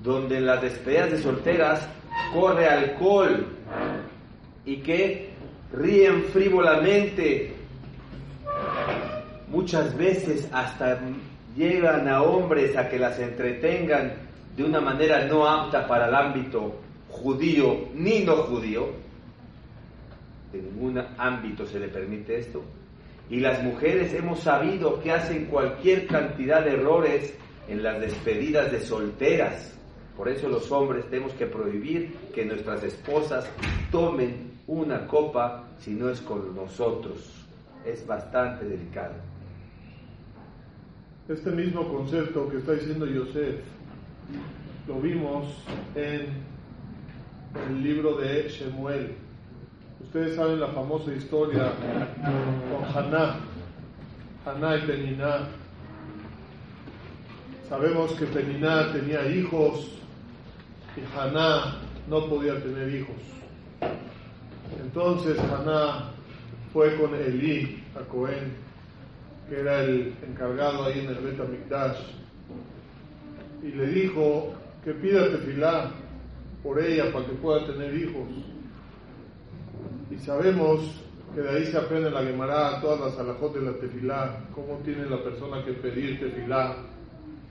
donde 0.00 0.38
en 0.38 0.46
las 0.46 0.62
despedidas 0.62 1.10
de 1.10 1.18
solteras 1.18 1.88
corre 2.32 2.68
alcohol 2.68 3.46
y 4.64 4.76
que 4.76 5.30
ríen 5.72 6.22
frívolamente. 6.32 7.52
Muchas 9.48 9.96
veces 9.96 10.48
hasta 10.52 11.00
llegan 11.56 12.08
a 12.08 12.22
hombres 12.22 12.76
a 12.76 12.88
que 12.88 12.98
las 12.98 13.18
entretengan 13.18 14.12
de 14.56 14.62
una 14.62 14.80
manera 14.80 15.26
no 15.26 15.48
apta 15.48 15.84
para 15.88 16.06
el 16.06 16.14
ámbito 16.14 16.76
judío 17.08 17.88
ni 17.92 18.20
no 18.20 18.36
judío. 18.36 18.86
En 20.52 20.64
ningún 20.64 21.02
ámbito 21.18 21.66
se 21.66 21.80
le 21.80 21.88
permite 21.88 22.38
esto. 22.38 22.62
Y 23.30 23.40
las 23.40 23.62
mujeres 23.62 24.12
hemos 24.14 24.40
sabido 24.40 25.00
que 25.00 25.12
hacen 25.12 25.46
cualquier 25.46 26.06
cantidad 26.06 26.64
de 26.64 26.72
errores 26.72 27.34
en 27.68 27.82
las 27.82 28.00
despedidas 28.00 28.70
de 28.70 28.80
solteras. 28.80 29.72
Por 30.16 30.28
eso 30.28 30.48
los 30.48 30.70
hombres 30.70 31.08
tenemos 31.10 31.32
que 31.32 31.46
prohibir 31.46 32.14
que 32.34 32.44
nuestras 32.44 32.82
esposas 32.84 33.48
tomen 33.90 34.52
una 34.66 35.06
copa 35.06 35.64
si 35.78 35.92
no 35.92 36.08
es 36.08 36.20
con 36.20 36.54
nosotros. 36.54 37.46
Es 37.84 38.06
bastante 38.06 38.64
delicado. 38.66 39.14
Este 41.28 41.50
mismo 41.50 41.88
concepto 41.88 42.48
que 42.50 42.58
está 42.58 42.72
diciendo 42.72 43.06
Yosef 43.06 43.60
lo 44.86 45.00
vimos 45.00 45.64
en 45.94 46.26
el 47.68 47.82
libro 47.82 48.16
de 48.16 48.48
Shemuel. 48.48 49.23
Ustedes 50.04 50.36
saben 50.36 50.60
la 50.60 50.68
famosa 50.68 51.12
historia 51.12 51.72
con 52.70 52.84
Haná, 52.84 53.36
Haná 54.46 54.76
y 54.76 54.86
Peniná. 54.86 55.48
Sabemos 57.68 58.12
que 58.12 58.26
Peniná 58.26 58.92
tenía 58.92 59.26
hijos 59.28 59.90
y 60.96 61.18
Haná 61.18 61.78
no 62.08 62.28
podía 62.28 62.62
tener 62.62 62.94
hijos. 62.94 63.16
Entonces 64.80 65.38
Haná 65.38 66.10
fue 66.72 66.96
con 66.96 67.14
Elí 67.14 67.82
a 67.96 68.04
Cohen, 68.08 68.52
que 69.48 69.60
era 69.60 69.82
el 69.82 70.14
encargado 70.28 70.84
ahí 70.84 71.00
en 71.00 71.08
el 71.08 71.16
Bet 71.16 71.48
Mikdash, 71.48 71.98
y 73.62 73.68
le 73.68 73.86
dijo 73.86 74.54
que 74.84 74.92
pida 74.92 75.30
tefilá 75.30 75.90
por 76.62 76.78
ella 76.78 77.12
para 77.12 77.26
que 77.26 77.32
pueda 77.32 77.66
tener 77.66 77.94
hijos. 77.94 78.53
Y 80.10 80.18
sabemos 80.18 81.00
que 81.34 81.40
de 81.40 81.50
ahí 81.50 81.66
se 81.66 81.78
aprende 81.78 82.10
la 82.10 82.22
Gemara, 82.22 82.80
todas 82.80 83.00
las 83.00 83.18
alajot 83.18 83.54
de 83.54 83.62
la 83.62 83.72
tefilá, 83.72 84.40
cómo 84.54 84.78
tiene 84.84 85.06
la 85.06 85.22
persona 85.22 85.64
que 85.64 85.72
pedir 85.72 86.20
tefilá. 86.20 86.76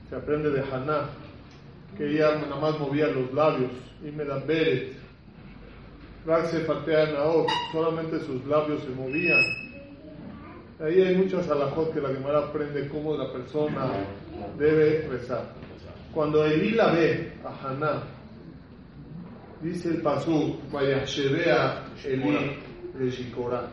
Se 0.09 0.15
aprende 0.15 0.51
de 0.51 0.61
Haná, 0.61 1.09
que 1.97 2.09
ella 2.09 2.35
nada 2.35 2.55
más 2.55 2.79
movía 2.79 3.07
los 3.07 3.33
labios, 3.33 3.71
y 4.03 4.11
me 4.11 4.23
da 4.23 4.37
beret. 4.37 4.93
Raxe 6.25 6.61
fatea 6.61 7.11
naot, 7.11 7.47
solamente 7.73 8.19
sus 8.21 8.45
labios 8.45 8.81
se 8.83 8.89
movían. 8.89 9.43
Ahí 10.79 11.01
hay 11.01 11.15
muchas 11.15 11.49
alajot 11.49 11.93
que 11.93 12.01
la 12.01 12.09
Gemara 12.09 12.39
aprende 12.39 12.87
cómo 12.87 13.17
la 13.17 13.31
persona 13.33 13.91
debe 14.57 15.07
rezar. 15.09 15.45
Cuando 16.13 16.45
Elí 16.45 16.71
la 16.71 16.91
ve 16.91 17.33
a 17.43 17.67
Haná, 17.67 18.03
dice 19.63 19.89
el 19.89 20.01
pasú, 20.01 20.59
vaya 20.71 21.05
Shebea 21.05 21.85
Elí 22.03 22.57
de 22.97 23.09
Shikorá. 23.09 23.71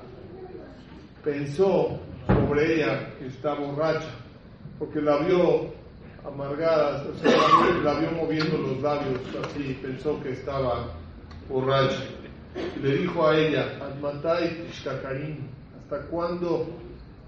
Pensó 1.25 1.99
sobre 2.27 2.75
ella 2.75 3.13
que 3.19 3.27
está 3.27 3.55
borracha, 3.55 4.09
porque 4.79 5.01
la 5.03 5.19
vio 5.19 5.73
amargada, 6.25 7.05
o 7.11 7.15
sea, 7.17 7.33
la 7.83 7.99
vio, 7.99 8.13
moviendo 8.13 8.57
los 8.57 8.81
labios 8.81 9.21
así, 9.45 9.77
pensó 9.83 10.23
que 10.23 10.31
estaba 10.31 10.95
borracha. 11.49 12.05
Y 12.77 12.81
le 12.81 12.97
dijo 12.99 13.27
a 13.27 13.37
ella, 13.37 13.77
Admatai 13.81 14.63
Tishtakarim, 14.67 15.39
¿hasta 15.77 16.07
cuándo 16.07 16.69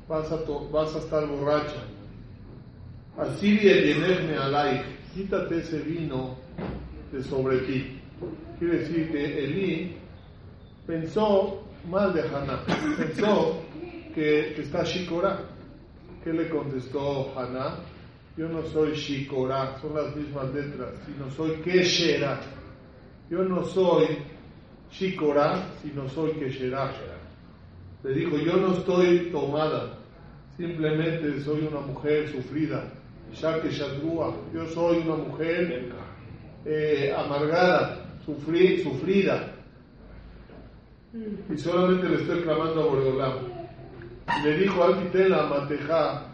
vas 0.09 0.31
a, 0.31 0.39
vas 0.71 0.95
a 0.95 0.99
estar 0.99 1.27
borracha? 1.27 1.83
Así 3.19 3.59
me 3.61 4.37
alay, 4.37 4.83
quítate 5.15 5.59
ese 5.59 5.81
vino 5.81 6.37
de 7.13 7.23
sobre 7.23 7.59
ti. 7.59 8.02
Quiere 8.63 8.79
decir 8.79 9.11
que 9.11 9.45
Elí 9.45 9.97
pensó 10.87 11.65
mal 11.91 12.15
de 12.15 12.21
Haná, 12.21 12.65
pensó 12.97 13.61
que, 14.15 14.53
que 14.55 14.63
está 14.63 14.85
Shikora. 14.85 15.41
¿Qué 16.23 16.33
le 16.33 16.49
contestó 16.49 17.37
Haná? 17.37 17.79
Yo 18.37 18.49
no 18.49 18.63
soy 18.63 18.93
Shikora, 18.93 19.77
son 19.81 19.97
las 19.97 20.15
mismas 20.15 20.55
letras, 20.55 20.91
sino 21.05 21.29
soy 21.33 21.57
Keshera. 21.63 22.39
Yo 23.29 23.43
no 23.43 23.65
soy 23.65 24.19
Shikora, 24.93 25.67
sino 25.83 26.09
soy 26.09 26.31
Keshera. 26.35 26.93
Le 28.05 28.15
dijo, 28.15 28.39
yo 28.39 28.59
no 28.59 28.75
estoy 28.75 29.31
tomada, 29.33 29.99
simplemente 30.57 31.41
soy 31.41 31.67
una 31.67 31.81
mujer 31.81 32.29
sufrida. 32.29 32.93
Yo 33.33 34.67
soy 34.67 34.99
una 34.99 35.17
mujer 35.17 35.91
eh, 36.65 37.13
amargada, 37.17 38.02
sufri- 38.27 38.83
sufrida. 38.83 39.49
Y 41.53 41.59
solamente 41.59 42.09
le 42.09 42.17
estoy 42.17 42.41
clamando 42.41 42.83
a 42.83 42.87
Boreolam. 42.87 43.35
Le 44.45 44.57
dijo, 44.59 44.83
Altitela 44.83 45.47
Mateja 45.47 46.27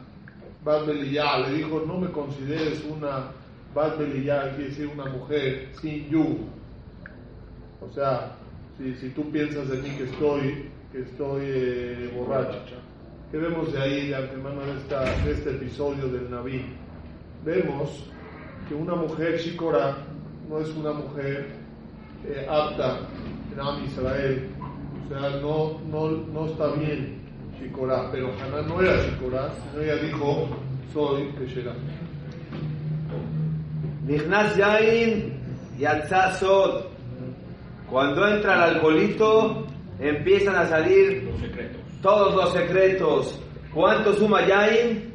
Bat 0.65 0.87
Beliyá, 0.87 1.39
le 1.39 1.55
dijo, 1.55 1.83
no 1.87 1.99
me 1.99 2.09
consideres 2.11 2.85
una 2.85 3.31
Bat 3.75 3.99
Beliyá, 3.99 4.51
quiere 4.55 4.71
decir 4.71 4.87
una 4.89 5.07
mujer 5.07 5.69
sin 5.81 6.09
yugo. 6.09 6.47
O 7.81 7.89
sea, 7.93 8.37
si, 8.77 8.95
si 8.97 9.11
tú 9.11 9.31
piensas 9.31 9.69
de 9.69 9.79
mí 9.79 9.91
que 9.97 10.05
estoy, 10.05 10.69
que 10.93 11.01
estoy 11.01 11.43
eh. 11.45 12.11
¿Qué 13.31 13.37
vemos 13.37 13.73
de 13.73 13.81
ahí, 13.81 14.09
de 14.09 14.17
antemano, 14.17 14.63
de, 14.65 14.73
esta, 14.79 15.03
de 15.25 15.33
este 15.33 15.51
episodio 15.51 16.09
del 16.09 16.31
Naví? 16.31 16.65
Vemos 17.45 18.05
que 18.69 18.75
una 18.75 18.95
mujer 18.95 19.39
shikora 19.39 19.99
no 20.49 20.59
es 20.61 20.71
una 20.71 20.93
mujer 20.93 21.47
eh, 22.27 22.47
apta 22.49 23.01
en 23.53 23.61
Am 23.61 23.85
Israel. 23.85 24.49
O 25.05 25.09
sea, 25.09 25.31
no, 25.41 25.81
no, 25.91 26.11
no 26.33 26.47
está 26.47 26.69
bien 26.73 27.21
shikora. 27.59 28.11
Pero 28.11 28.33
Haná 28.35 28.63
no 28.63 28.81
era 28.81 29.03
shikora, 29.05 29.51
sino 29.71 29.83
ella 29.83 29.97
dijo, 29.97 30.49
soy 30.93 31.29
Keshera. 31.39 31.75
Nignas 34.07 34.57
Yain 34.57 35.33
Yatzá 35.79 36.35
Sod. 36.35 36.85
Cuando 37.91 38.29
entra 38.29 38.55
el 38.55 38.75
alcoholito, 38.75 39.67
empiezan 39.99 40.57
a 40.57 40.67
salir 40.67 41.31
todos 42.03 42.35
los 42.35 42.53
secretos. 42.53 43.41
¿Cuánto 43.73 44.13
suma 44.15 44.47
Yain? 44.47 45.13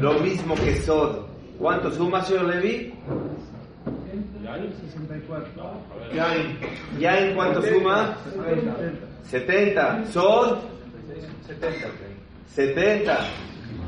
Lo 0.00 0.14
mismo 0.14 0.54
que 0.54 0.76
Sod. 0.76 1.26
¿Cuánto 1.58 1.90
suma, 1.90 2.22
señor 2.22 2.54
Levi? 2.54 2.94
Yain, 6.14 6.58
Yain, 6.98 7.34
¿cuánto 7.34 7.62
suma? 7.62 8.16
70. 9.24 10.04
Sod? 10.06 10.58
70. 12.54 13.18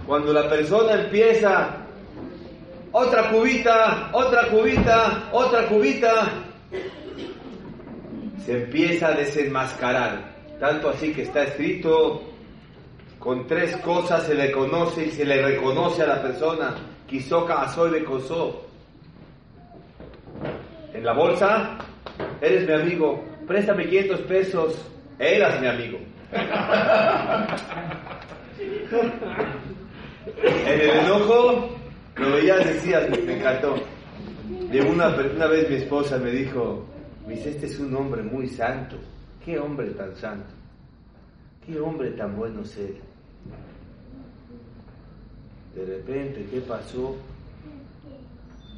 Cuando 0.06 0.32
la 0.32 0.48
persona 0.48 0.94
empieza, 0.94 1.76
otra 2.92 3.30
cubita, 3.30 4.10
otra 4.12 4.48
cubita, 4.48 5.28
otra 5.32 5.66
cubita, 5.66 6.28
se 8.44 8.64
empieza 8.64 9.08
a 9.08 9.12
desenmascarar. 9.12 10.30
Tanto 10.58 10.90
así 10.90 11.12
que 11.12 11.22
está 11.22 11.44
escrito, 11.44 12.22
con 13.18 13.46
tres 13.46 13.76
cosas 13.78 14.24
se 14.24 14.34
le 14.34 14.50
conoce 14.50 15.06
y 15.06 15.10
se 15.10 15.24
le 15.24 15.42
reconoce 15.42 16.02
a 16.02 16.06
la 16.06 16.22
persona. 16.22 16.74
Kisoka 17.06 17.62
asoy 17.62 17.90
de. 17.90 18.69
En 21.00 21.06
la 21.06 21.14
bolsa, 21.14 21.78
eres 22.42 22.68
mi 22.68 22.74
amigo, 22.74 23.24
préstame 23.46 23.88
500 23.88 24.20
pesos, 24.20 24.86
eras 25.18 25.58
mi 25.58 25.66
amigo. 25.66 25.98
En 30.42 30.80
el 30.80 30.90
enojo, 30.90 31.70
lo 32.16 32.32
veías, 32.32 32.66
decías, 32.66 33.08
me 33.24 33.38
encantó. 33.38 33.76
De 34.70 34.82
una, 34.82 35.08
una 35.08 35.46
vez 35.46 35.70
mi 35.70 35.76
esposa 35.76 36.18
me 36.18 36.32
dijo, 36.32 36.84
dice, 37.26 37.48
este 37.48 37.64
es 37.64 37.78
un 37.78 37.96
hombre 37.96 38.22
muy 38.22 38.46
santo. 38.48 38.96
¿Qué 39.42 39.58
hombre 39.58 39.92
tan 39.92 40.14
santo? 40.16 40.52
¿Qué 41.64 41.80
hombre 41.80 42.10
tan 42.10 42.36
bueno 42.36 42.62
ser? 42.62 42.96
De 45.74 45.86
repente, 45.86 46.46
¿qué 46.50 46.60
pasó? 46.60 47.16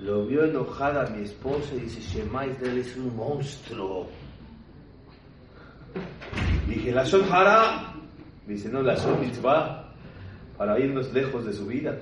Lo 0.03 0.27
vio 0.27 0.45
enojada 0.45 1.09
mi 1.11 1.23
esposa 1.23 1.77
y 1.77 1.81
dice, 1.81 2.01
Shema 2.01 2.45
Israel 2.47 2.79
es 2.79 2.97
un 2.97 3.15
monstruo. 3.15 4.09
Dije, 6.67 6.91
la 6.91 7.05
Shon. 7.05 7.23
Dice, 8.45 8.69
no, 8.69 8.83
la 8.83 8.97
Shon 8.97 9.21
Mitzvah. 9.21 9.93
Para 10.59 10.81
irnos 10.81 11.13
lejos 11.13 11.45
de 11.45 11.53
su 11.53 11.67
vida. 11.67 12.01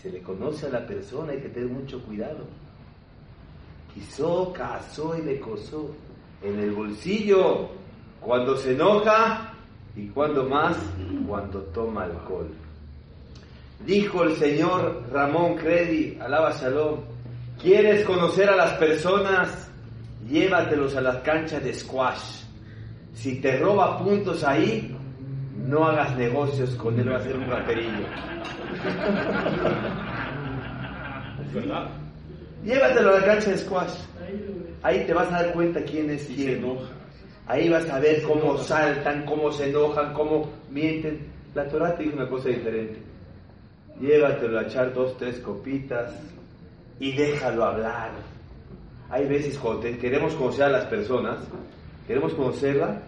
Se 0.00 0.12
le 0.12 0.22
conoce 0.22 0.66
a 0.66 0.70
la 0.70 0.86
persona, 0.86 1.32
hay 1.32 1.40
que 1.40 1.48
tener 1.48 1.68
mucho 1.68 2.00
cuidado. 2.04 2.46
Quizó, 3.92 4.52
casó 4.52 5.18
y 5.18 5.22
le 5.22 5.40
cosó. 5.40 5.90
En 6.40 6.60
el 6.60 6.70
bolsillo, 6.70 7.68
cuando 8.20 8.56
se 8.56 8.74
enoja 8.74 9.54
y 9.96 10.06
cuando 10.08 10.48
más, 10.48 10.76
cuando 11.26 11.62
toma 11.62 12.04
alcohol. 12.04 12.46
Dijo 13.84 14.24
el 14.24 14.36
señor 14.36 15.04
Ramón 15.12 15.56
Credi, 15.56 16.18
alaba 16.20 16.52
Shalom, 16.52 17.00
¿quieres 17.60 18.04
conocer 18.04 18.48
a 18.48 18.56
las 18.56 18.72
personas? 18.74 19.70
Llévatelos 20.28 20.96
a 20.96 21.00
las 21.00 21.16
canchas 21.18 21.62
de 21.62 21.72
squash. 21.72 22.42
Si 23.14 23.40
te 23.40 23.58
roba 23.58 23.98
puntos 23.98 24.42
ahí, 24.42 24.96
no 25.56 25.84
hagas 25.84 26.16
negocios 26.16 26.70
con 26.74 26.98
él, 26.98 27.12
va 27.12 27.18
a 27.18 27.22
ser 27.22 27.36
un 27.36 27.48
raterillo. 27.48 28.06
¿Verdad? 31.54 31.88
Llévatelo 32.64 33.10
a 33.10 33.20
la 33.20 33.24
cancha 33.24 33.50
de 33.50 33.58
squash. 33.58 33.94
Ahí 34.82 35.04
te 35.06 35.14
vas 35.14 35.28
a 35.28 35.42
dar 35.42 35.52
cuenta 35.52 35.82
quién 35.82 36.10
es 36.10 36.26
quién. 36.26 36.64
Ahí 37.46 37.68
vas 37.68 37.88
a 37.88 38.00
ver 38.00 38.22
cómo 38.22 38.58
saltan, 38.58 39.24
cómo 39.24 39.52
se 39.52 39.68
enojan, 39.70 40.12
cómo 40.12 40.50
mienten. 40.70 41.26
La 41.54 41.68
Torah 41.68 41.96
te 41.96 42.02
dice 42.02 42.16
una 42.16 42.28
cosa 42.28 42.48
diferente. 42.48 43.15
Llévatelo 44.00 44.58
a 44.58 44.62
echar 44.62 44.92
dos, 44.92 45.16
tres 45.18 45.38
copitas 45.40 46.12
y 47.00 47.12
déjalo 47.12 47.64
hablar. 47.64 48.10
Hay 49.10 49.26
veces 49.26 49.58
cuando 49.58 49.80
te- 49.82 49.98
queremos 49.98 50.34
conocer 50.34 50.64
a 50.64 50.68
las 50.70 50.84
personas, 50.86 51.38
queremos 52.06 52.34
conocerla 52.34 53.00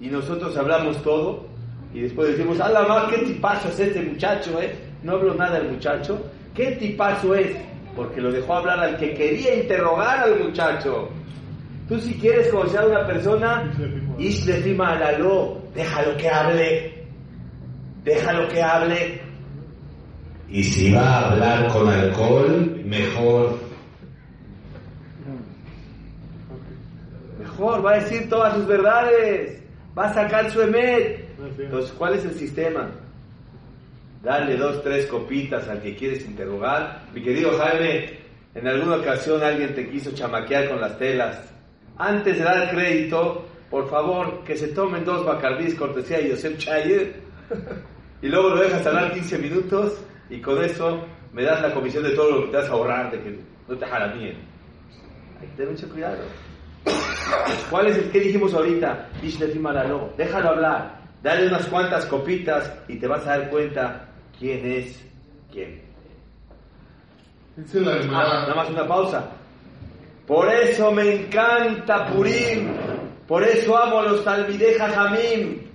y 0.00 0.08
nosotros 0.08 0.56
hablamos 0.56 1.02
todo 1.02 1.46
y 1.92 2.00
después 2.02 2.28
decimos, 2.36 2.60
¡Hala, 2.60 2.82
ma, 2.86 3.08
qué 3.10 3.18
tipazo 3.18 3.68
es 3.68 3.80
este 3.80 4.02
muchacho, 4.02 4.60
eh! 4.60 4.72
No 5.02 5.12
hablo 5.12 5.34
nada 5.34 5.58
del 5.60 5.72
muchacho. 5.72 6.18
¿Qué 6.54 6.72
tipazo 6.72 7.34
es? 7.34 7.56
Porque 7.94 8.20
lo 8.20 8.30
dejó 8.30 8.54
hablar 8.56 8.80
al 8.80 8.96
que 8.98 9.14
quería 9.14 9.54
interrogar 9.54 10.20
al 10.20 10.38
muchacho. 10.42 11.08
Tú 11.88 11.98
si 12.00 12.14
quieres 12.14 12.48
conocer 12.48 12.80
a 12.80 12.86
una 12.86 13.06
persona, 13.06 13.72
Ishlefima 14.18 14.92
alalo, 14.92 15.58
déjalo 15.74 16.16
que 16.16 16.28
hable. 16.28 17.04
Déjalo 18.04 18.48
que 18.48 18.62
hable. 18.62 19.20
Y 20.48 20.62
si 20.62 20.92
va 20.92 21.02
a 21.02 21.30
hablar 21.30 21.72
con 21.72 21.88
alcohol, 21.88 22.80
mejor. 22.84 23.58
Mejor, 27.38 27.84
va 27.84 27.92
a 27.92 28.00
decir 28.00 28.28
todas 28.28 28.54
sus 28.54 28.66
verdades. 28.66 29.62
Va 29.98 30.06
a 30.06 30.14
sacar 30.14 30.50
su 30.50 30.60
emet. 30.62 31.26
Entonces, 31.58 31.92
¿cuál 31.92 32.14
es 32.14 32.24
el 32.24 32.34
sistema? 32.34 32.90
Darle 34.22 34.56
dos, 34.56 34.82
tres 34.82 35.06
copitas 35.06 35.66
al 35.68 35.82
que 35.82 35.96
quieres 35.96 36.24
interrogar. 36.24 37.02
Mi 37.12 37.22
querido 37.22 37.58
Jaime, 37.58 38.18
en 38.54 38.68
alguna 38.68 38.96
ocasión 38.96 39.42
alguien 39.42 39.74
te 39.74 39.88
quiso 39.88 40.12
chamaquear 40.12 40.68
con 40.68 40.80
las 40.80 40.96
telas. 40.98 41.38
Antes 41.98 42.38
de 42.38 42.44
dar 42.44 42.70
crédito, 42.70 43.46
por 43.70 43.88
favor, 43.88 44.44
que 44.44 44.56
se 44.56 44.68
tomen 44.68 45.04
dos 45.04 45.24
bacardís 45.24 45.74
cortesía 45.74 46.18
de 46.18 46.30
Yosef 46.30 46.58
Chayer. 46.58 47.14
Y 48.22 48.28
luego 48.28 48.48
lo 48.48 48.62
dejas 48.62 48.84
hablar 48.86 49.12
15 49.12 49.38
minutos 49.38 50.00
y 50.28 50.40
con 50.40 50.62
eso 50.62 51.04
me 51.32 51.42
das 51.42 51.60
la 51.62 51.72
comisión 51.72 52.02
de 52.02 52.10
todo 52.10 52.30
lo 52.30 52.44
que 52.44 52.50
te 52.50 52.56
vas 52.56 52.68
a 52.68 52.72
ahorrar, 52.72 53.10
de 53.10 53.22
que 53.22 53.38
no 53.68 53.76
te 53.76 53.86
jaramíen. 53.86 54.36
Hay 55.40 55.46
que 55.48 55.56
tener 55.56 55.72
mucho 55.72 55.88
cuidado. 55.88 56.24
¿Cuál 57.70 57.88
es 57.88 57.98
el 57.98 58.10
que 58.10 58.20
dijimos 58.20 58.54
ahorita? 58.54 59.08
Déjalo 60.16 60.50
hablar. 60.50 61.00
Dale 61.22 61.48
unas 61.48 61.66
cuantas 61.66 62.06
copitas 62.06 62.72
y 62.88 62.98
te 62.98 63.06
vas 63.06 63.26
a 63.26 63.38
dar 63.38 63.50
cuenta 63.50 64.08
quién 64.38 64.64
es 64.64 65.04
quién. 65.52 65.82
Ah, 68.12 68.42
nada 68.42 68.54
más 68.54 68.70
una 68.70 68.86
pausa. 68.86 69.30
Por 70.26 70.52
eso 70.52 70.92
me 70.92 71.22
encanta 71.22 72.06
Purim. 72.06 72.74
Por 73.26 73.42
eso 73.42 73.76
amo 73.76 74.00
a 74.00 74.02
los 74.04 74.24
Talmidei 74.24 74.74
Jajamim. 74.74 75.65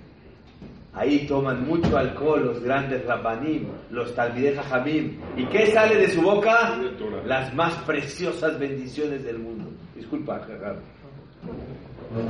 Ahí 0.94 1.26
toman 1.26 1.66
mucho 1.66 1.96
alcohol 1.96 2.44
los 2.44 2.62
grandes 2.62 3.04
Rabbanim, 3.06 3.66
los 3.90 4.14
Talmidei 4.14 4.54
Jajamim. 4.54 5.18
¿Y 5.36 5.46
qué 5.46 5.68
sale 5.68 5.96
de 5.96 6.08
su 6.08 6.20
boca? 6.20 6.78
Las 7.24 7.54
más 7.54 7.74
preciosas 7.84 8.58
bendiciones 8.58 9.24
del 9.24 9.38
mundo. 9.38 9.70
Disculpa, 9.94 10.40
Jajam. 10.40 10.76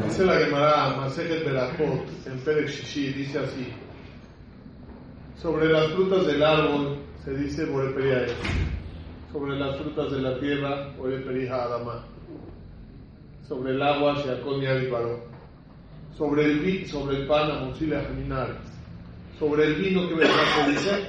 dice 0.05 0.25
la 0.25 0.35
Gemara, 0.35 0.97
Masejet 0.97 1.45
Berajot, 1.45 2.27
en 2.27 2.39
Perek 2.45 2.69
Shishi, 2.69 3.13
dice 3.13 3.41
así. 3.41 3.67
Sobre 5.37 5.69
las 5.69 5.89
frutas 5.89 6.25
del 6.25 6.41
árbol 6.41 6.99
se 7.25 7.35
dice 7.35 7.65
Boreperia 7.65 8.27
Sobre 9.33 9.59
las 9.59 9.77
frutas 9.77 10.13
de 10.13 10.23
la 10.23 10.39
tierra, 10.39 10.93
Boreperia 10.97 11.65
Adama. 11.65 12.05
Sobre 13.49 13.73
el 13.73 13.83
agua, 13.83 14.15
Sheakon 14.23 14.61
Baró. 14.93 15.32
Sobre 16.17 16.45
el, 16.45 16.59
vi- 16.61 16.85
sobre 16.87 17.17
el 17.19 17.27
pan, 17.27 17.51
Amoncile 17.51 18.01
Jaminares. 18.01 18.57
Sobre 19.39 19.65
el 19.65 19.75
vino 19.77 20.09
que 20.09 20.27
se 20.27 20.71
dice 20.71 21.09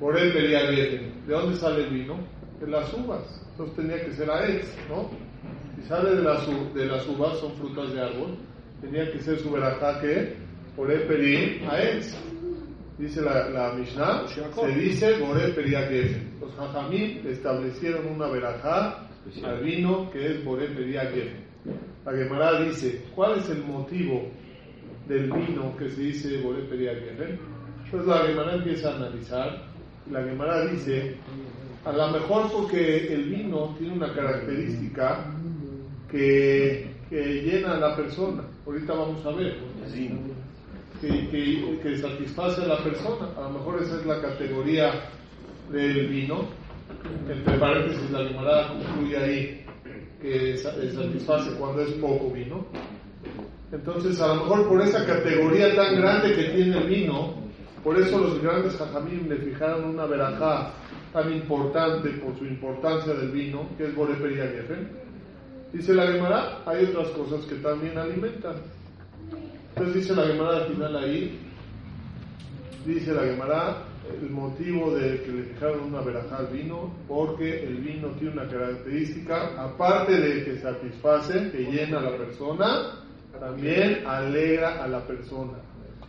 Boreperia 0.00 0.62
¿De 0.70 1.10
dónde 1.26 1.56
sale 1.56 1.84
el 1.84 1.90
vino? 1.90 2.18
De 2.60 2.66
las 2.68 2.92
uvas. 2.94 3.22
Entonces 3.52 3.76
tenía 3.76 4.04
que 4.04 4.12
ser 4.12 4.30
Aetz, 4.30 4.66
¿no? 4.88 5.10
Si 5.76 5.82
sale 5.88 6.16
de 6.16 6.22
las, 6.22 6.46
de 6.74 6.86
las 6.86 7.06
uvas, 7.08 7.38
son 7.38 7.54
frutas 7.56 7.92
de 7.92 8.00
árbol, 8.00 8.36
tenía 8.80 9.10
que 9.12 9.20
ser 9.20 9.38
su 9.38 9.50
verajá 9.50 10.00
que 10.00 10.34
Boré 10.76 11.00
Peri 11.00 11.62
Aetz. 11.70 12.14
Dice 12.98 13.22
la, 13.22 13.48
la 13.50 13.72
Mishnah, 13.74 14.26
se 14.28 14.68
dice 14.74 15.18
Boré 15.20 15.48
Peri 15.50 15.70
Gefen. 15.70 16.36
Los 16.40 16.52
Jajamim 16.56 17.26
establecieron 17.28 18.06
una 18.08 18.26
verajá 18.28 19.08
al 19.44 19.62
vino 19.62 20.10
que 20.10 20.26
es 20.34 20.44
Boré 20.44 20.66
Peri 20.68 20.92
Gefen. 20.92 21.47
La 22.04 22.12
Gemara 22.12 22.60
dice, 22.62 23.04
¿cuál 23.14 23.38
es 23.38 23.50
el 23.50 23.64
motivo 23.64 24.28
del 25.06 25.30
vino 25.30 25.76
que 25.76 25.90
se 25.90 26.00
dice 26.00 26.40
Boré 26.40 26.62
Peri 26.62 26.86
Gefen? 26.86 27.38
Pues 27.90 28.06
la 28.06 28.18
Gemara 28.18 28.54
empieza 28.54 28.90
a 28.90 28.96
analizar. 28.96 29.62
y 30.06 30.12
La 30.12 30.22
Gemara 30.22 30.66
dice, 30.66 31.16
a 31.84 31.92
lo 31.92 32.08
mejor 32.10 32.50
porque 32.50 33.12
el 33.12 33.24
vino 33.24 33.74
tiene 33.78 33.94
una 33.94 34.12
característica 34.14 35.26
que, 36.10 36.90
que 37.10 37.42
llena 37.42 37.74
a 37.74 37.80
la 37.80 37.96
persona. 37.96 38.42
Ahorita 38.66 38.94
vamos 38.94 39.24
a 39.26 39.30
ver. 39.32 39.58
Que, 41.00 41.28
que, 41.28 41.78
que 41.82 41.96
satisface 41.98 42.62
a 42.62 42.66
la 42.68 42.78
persona. 42.82 43.28
A 43.36 43.42
lo 43.42 43.50
mejor 43.50 43.82
esa 43.82 43.96
es 44.00 44.06
la 44.06 44.20
categoría 44.20 44.92
del 45.70 46.08
vino. 46.08 46.46
Entre 47.30 47.58
paréntesis, 47.58 48.10
la 48.10 48.22
limonada 48.22 48.68
concluye 48.68 49.16
ahí 49.16 49.67
que 50.20 50.56
sa- 50.56 50.72
satisface 50.74 51.50
cuando 51.58 51.82
es 51.82 51.90
poco 51.92 52.30
vino. 52.30 52.66
Entonces, 53.70 54.20
a 54.20 54.28
lo 54.28 54.34
mejor 54.44 54.68
por 54.68 54.80
esa 54.82 55.04
categoría 55.04 55.74
tan 55.76 55.96
grande 55.96 56.34
que 56.34 56.44
tiene 56.54 56.78
el 56.78 56.88
vino, 56.88 57.34
por 57.84 57.98
eso 57.98 58.18
los 58.18 58.40
grandes 58.42 58.76
jajamim 58.76 59.28
le 59.28 59.36
fijaron 59.36 59.84
una 59.84 60.06
verajá 60.06 60.72
tan 61.12 61.32
importante 61.32 62.10
por 62.10 62.36
su 62.38 62.44
importancia 62.46 63.12
del 63.14 63.30
vino, 63.30 63.68
que 63.76 63.84
es 63.86 63.94
Boreperia 63.94 64.46
Gefen. 64.46 64.88
Dice 65.72 65.94
la 65.94 66.06
Gemara, 66.06 66.62
hay 66.66 66.84
otras 66.86 67.08
cosas 67.08 67.44
que 67.46 67.56
también 67.56 67.96
alimentan. 67.98 68.56
Entonces 69.70 69.94
dice 69.94 70.14
la 70.16 70.26
Gemara 70.26 70.56
al 70.58 70.66
final 70.72 70.96
ahí, 70.96 71.38
dice 72.86 73.12
la 73.12 73.22
Gemara, 73.22 73.76
el 74.20 74.30
motivo 74.30 74.94
de 74.94 75.22
que 75.22 75.30
le 75.30 75.42
fijaron 75.44 75.84
una 75.84 76.00
verajá 76.00 76.38
al 76.38 76.48
vino, 76.48 76.92
porque 77.06 77.64
el 77.64 77.78
vino 77.78 78.08
tiene 78.18 78.32
una 78.32 78.48
característica, 78.48 79.62
aparte 79.62 80.18
de 80.18 80.44
que 80.44 80.58
satisface, 80.58 81.50
que 81.50 81.64
llena 81.64 81.98
a 81.98 82.02
la 82.02 82.16
persona, 82.16 83.04
también 83.38 84.06
alegra 84.06 84.82
a 84.82 84.88
la 84.88 85.06
persona. 85.06 85.58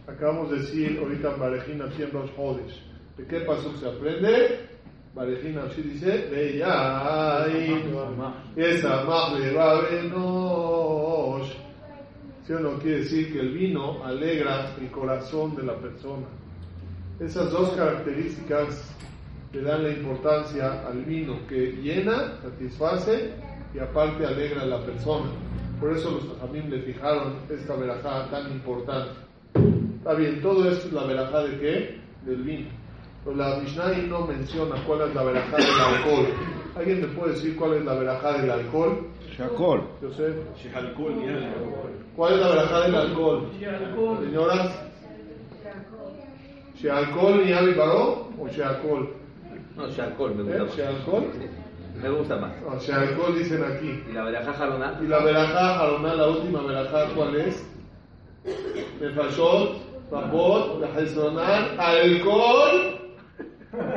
Acabamos 0.08 0.52
de 0.52 0.60
decir 0.60 1.00
ahorita 1.00 1.34
en 1.34 1.40
Barejina 1.40 1.92
100 1.92 2.14
los 2.14 2.32
jodes. 2.32 2.74
¿De 3.18 3.26
qué 3.26 3.42
pasó 3.42 3.76
se 3.78 3.88
aprende? 3.88 4.70
Barejina 5.14 5.64
así 5.64 5.82
dice, 5.82 6.30
de 6.30 6.58
ya, 6.58 7.46
esa 8.56 9.04
más 9.04 9.40
de 9.40 9.52
Babenosh. 9.52 11.54
¿Sí 12.46 12.54
o 12.54 12.60
no? 12.60 12.80
Quiere 12.80 13.00
decir 13.00 13.34
que 13.34 13.40
el 13.40 13.54
vino 13.54 14.04
alegra 14.04 14.76
el 14.80 14.90
corazón 14.90 15.56
de 15.56 15.64
la 15.64 15.78
persona. 15.78 16.28
Esas 17.20 17.52
dos 17.52 17.72
características 17.72 18.96
le 19.52 19.62
dan 19.62 19.84
la 19.84 19.90
importancia 19.90 20.88
al 20.88 21.04
vino, 21.04 21.46
que 21.50 21.74
llena, 21.74 22.40
satisface 22.42 23.34
y 23.74 23.80
aparte 23.80 24.26
alegra 24.26 24.62
a 24.62 24.66
la 24.66 24.80
persona. 24.86 25.30
Por 25.82 25.92
eso 25.92 26.12
los 26.12 26.40
también 26.40 26.70
le 26.70 26.80
fijaron 26.82 27.40
esta 27.50 27.76
verajá 27.76 28.30
tan 28.30 28.50
importante. 28.52 29.12
Está 29.98 30.14
bien, 30.14 30.42
todo 30.42 30.70
esto 30.70 30.88
es 30.88 30.94
la 30.94 31.04
verajá 31.04 31.44
de 31.44 31.60
qué? 31.60 32.00
Del 32.26 32.42
vino. 32.44 32.70
Pero 33.26 33.36
la 33.36 33.58
Mishnah 33.58 33.98
no 34.08 34.26
menciona 34.26 34.82
cuál 34.86 35.10
es 35.10 35.16
la 35.16 35.24
verajá 35.24 35.58
del 35.58 35.82
alcohol. 35.82 36.28
¿Alguien 36.78 37.02
me 37.02 37.08
puede 37.08 37.34
decir 37.34 37.58
cuál 37.58 37.74
es 37.74 37.84
la 37.84 37.96
verajá 37.96 38.38
del 38.38 38.50
alcohol? 38.50 39.08
Shakol. 39.38 39.84
Yo 40.02 40.12
sé. 40.14 40.36
¿Cuál 42.16 42.34
es 42.34 42.40
la 42.40 42.48
verajá 42.48 42.80
del 42.82 42.96
alcohol? 42.96 43.52
Señoras. 44.24 44.89
¿Shealcohol 46.82 47.46
ni 47.46 47.52
Baró 47.74 48.30
o 48.40 48.48
Shealcohol? 48.48 49.10
No, 49.76 49.88
Shalcol 49.90 50.36
me 50.36 50.56
¿Eh? 50.56 50.60
gusta 50.60 50.66
más. 50.66 50.76
¿Shealcohol? 50.78 51.24
Me 52.02 52.10
gusta 52.10 52.36
más. 52.38 52.52
No, 52.62 52.80
Shealcohol 52.80 53.38
dicen 53.38 53.64
aquí. 53.64 54.04
¿Y 54.10 54.14
la 54.14 54.24
verajá 54.24 54.54
jaroná? 54.54 55.00
Y 55.04 55.08
la 55.08 55.20
verajá 55.20 55.76
Jaroná, 55.76 56.14
la 56.16 56.28
última 56.28 56.62
verajá, 56.62 57.06
¿cuál 57.16 57.36
es? 57.36 57.66
Nefashot, 59.02 59.76
Rabot, 60.10 60.84
Hezronar, 60.98 61.76
alcohol. 61.78 62.96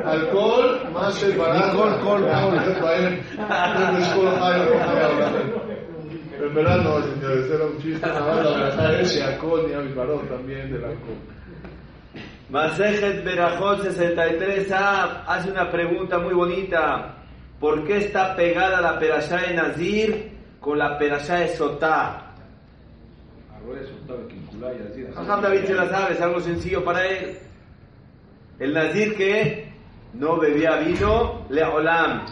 Alcohol, 0.05 0.81
más 0.93 1.23
el 1.23 1.37
barato. 1.37 1.77
Col, 1.77 1.93
col, 2.03 2.21
col. 2.21 3.13
Pero 6.31 6.47
en 6.47 6.55
verdad 6.55 6.77
no, 6.83 7.01
señores, 7.01 7.49
era 7.49 7.65
un 7.65 7.77
chiste, 7.77 8.05
nada 8.05 8.19
más 8.35 8.43
la 8.45 8.51
verajá 8.51 8.99
es 8.99 9.21
alcohol 9.21 9.65
ni 9.67 9.73
avivarón 9.73 10.27
también 10.27 10.71
del 10.71 10.83
alcohol. 10.83 11.17
Masejet 12.53 13.23
Berajot 13.25 13.81
63a 13.81 15.23
hace 15.25 15.49
una 15.49 15.71
pregunta 15.71 16.19
muy 16.19 16.35
bonita. 16.35 17.15
¿Por 17.59 17.83
qué 17.83 17.97
está 17.97 18.35
pegada 18.35 18.79
la 18.79 18.99
perashá 18.99 19.37
de 19.37 19.55
Nazir 19.55 20.31
con 20.59 20.77
la 20.77 20.95
perashá 20.99 21.37
de 21.37 21.47
Sotá. 21.49 22.31
Jajam 25.15 25.41
David 25.41 25.63
se 25.65 25.73
la 25.73 25.89
sabe, 25.89 26.13
es 26.13 26.21
algo 26.21 26.39
sencillo 26.41 26.83
para 26.85 27.03
él. 27.07 27.39
El 28.59 28.73
Nazir 28.75 29.15
que 29.17 29.73
no 30.13 30.37
bebía 30.37 30.75
vino, 30.75 31.47
leolam. 31.49 32.23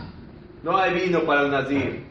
No 0.61 0.77
hay 0.77 0.93
vino 0.93 1.21
para 1.21 1.41
el 1.41 1.51
Nazir. 1.51 2.05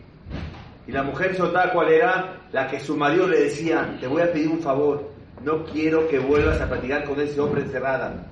Y 0.89 0.91
la 0.91 1.05
mujer 1.05 1.37
Sotá, 1.37 1.71
¿cuál 1.73 1.91
era? 1.91 2.41
La 2.51 2.67
que 2.67 2.81
su 2.81 2.97
marido 2.97 3.29
le 3.29 3.43
decía, 3.43 3.97
te 4.01 4.09
voy 4.09 4.23
a 4.23 4.33
pedir 4.33 4.49
un 4.49 4.59
favor, 4.59 5.09
no 5.45 5.65
quiero 5.65 6.07
que 6.09 6.19
vuelvas 6.19 6.61
a 6.61 6.69
platicar 6.69 7.05
con 7.05 7.21
ese 7.21 7.41
hombre 7.41 7.63
encerrada. 7.63 8.27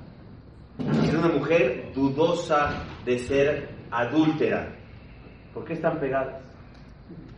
Era 1.09 1.19
una 1.19 1.29
mujer 1.29 1.91
dudosa 1.95 2.85
de 3.05 3.19
ser 3.19 3.69
adúltera. 3.91 4.69
¿Por 5.55 5.65
qué 5.65 5.73
están 5.75 5.99
pegadas? 5.99 6.43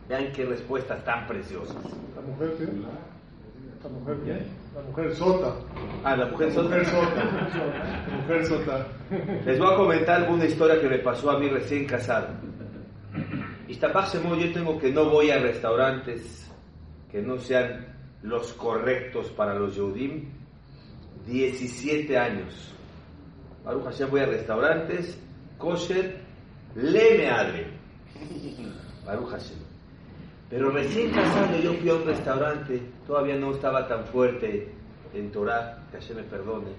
Vean 0.09 0.31
qué 0.33 0.45
respuestas 0.45 1.03
tan 1.03 1.25
preciosas. 1.27 1.77
¿La 2.15 2.21
mujer 2.21 2.53
qué? 2.57 2.65
¿La 3.83 3.89
mujer 3.89 4.17
qué? 4.25 4.45
La 4.75 4.81
mujer 4.83 5.15
sota. 5.15 5.53
Ah, 6.03 6.15
la 6.15 6.25
mujer 6.27 6.47
La 6.49 6.53
Sotá. 6.53 6.67
mujer 6.69 6.85
sota. 6.85 7.23
La 8.09 8.17
mujer 8.21 8.45
sota. 8.45 8.87
Les 9.45 9.59
voy 9.59 9.73
a 9.73 9.77
comentar 9.77 10.21
alguna 10.23 10.45
historia 10.45 10.79
que 10.79 10.87
me 10.89 10.99
pasó 10.99 11.31
a 11.31 11.39
mí 11.39 11.47
recién 11.49 11.85
casado. 11.85 12.27
Iztapáximo, 13.67 14.35
yo 14.35 14.51
tengo 14.53 14.77
que 14.77 14.91
no 14.91 15.05
voy 15.09 15.31
a 15.31 15.39
restaurantes 15.39 16.51
que 17.09 17.21
no 17.21 17.37
sean 17.39 17.85
los 18.23 18.53
correctos 18.53 19.29
para 19.31 19.55
los 19.55 19.75
Yehudim. 19.75 20.29
17 21.25 22.17
años. 22.17 22.73
Baruch 23.63 23.85
Hashem 23.85 24.09
voy 24.09 24.21
a 24.21 24.25
restaurantes, 24.25 25.19
kosher, 25.57 26.19
le 26.75 27.17
me 27.17 27.29
adre. 27.29 27.67
Baruch 29.05 29.29
Hashem. 29.29 29.57
Pero 30.49 30.69
recién 30.71 31.11
casado 31.11 31.57
yo 31.59 31.73
fui 31.75 31.89
a 31.89 31.95
un 31.95 32.05
restaurante, 32.05 32.81
todavía 33.07 33.35
no 33.37 33.51
estaba 33.51 33.87
tan 33.87 34.05
fuerte 34.05 34.69
en 35.13 35.31
Torah, 35.31 35.87
que 35.91 35.97
Hashem 35.97 36.17
me 36.17 36.23
perdone. 36.23 36.71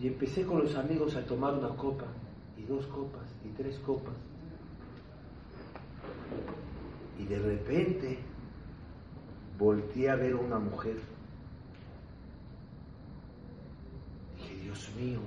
Y 0.00 0.06
empecé 0.08 0.44
con 0.44 0.62
los 0.62 0.74
amigos 0.76 1.16
a 1.16 1.24
tomar 1.24 1.54
una 1.54 1.68
copa, 1.70 2.06
y 2.56 2.62
dos 2.62 2.86
copas, 2.86 3.34
y 3.44 3.48
tres 3.50 3.78
copas. 3.80 4.14
Y 7.18 7.24
de 7.24 7.38
repente 7.38 8.18
volteé 9.58 10.10
a 10.10 10.16
ver 10.16 10.32
a 10.32 10.36
una 10.36 10.58
mujer. 10.58 10.96
Dije, 14.36 14.54
Dios 14.62 14.90
mío, 14.98 15.20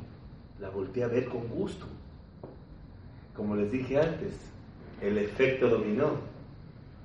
la 0.60 0.70
volteé 0.70 1.04
a 1.04 1.08
ver 1.08 1.28
con 1.28 1.48
gusto. 1.48 1.86
Como 3.36 3.56
les 3.56 3.72
dije 3.72 3.98
antes, 3.98 4.36
el 5.02 5.18
efecto 5.18 5.70
dominó. 5.70 6.28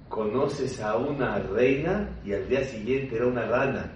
Conoces 0.09 0.81
a 0.81 0.97
una 0.97 1.39
reina 1.39 2.20
y 2.25 2.35
al 2.35 2.49
día 2.49 2.64
siguiente 2.64 3.16
era 3.16 3.27
una 3.27 3.47
rana. 3.47 3.93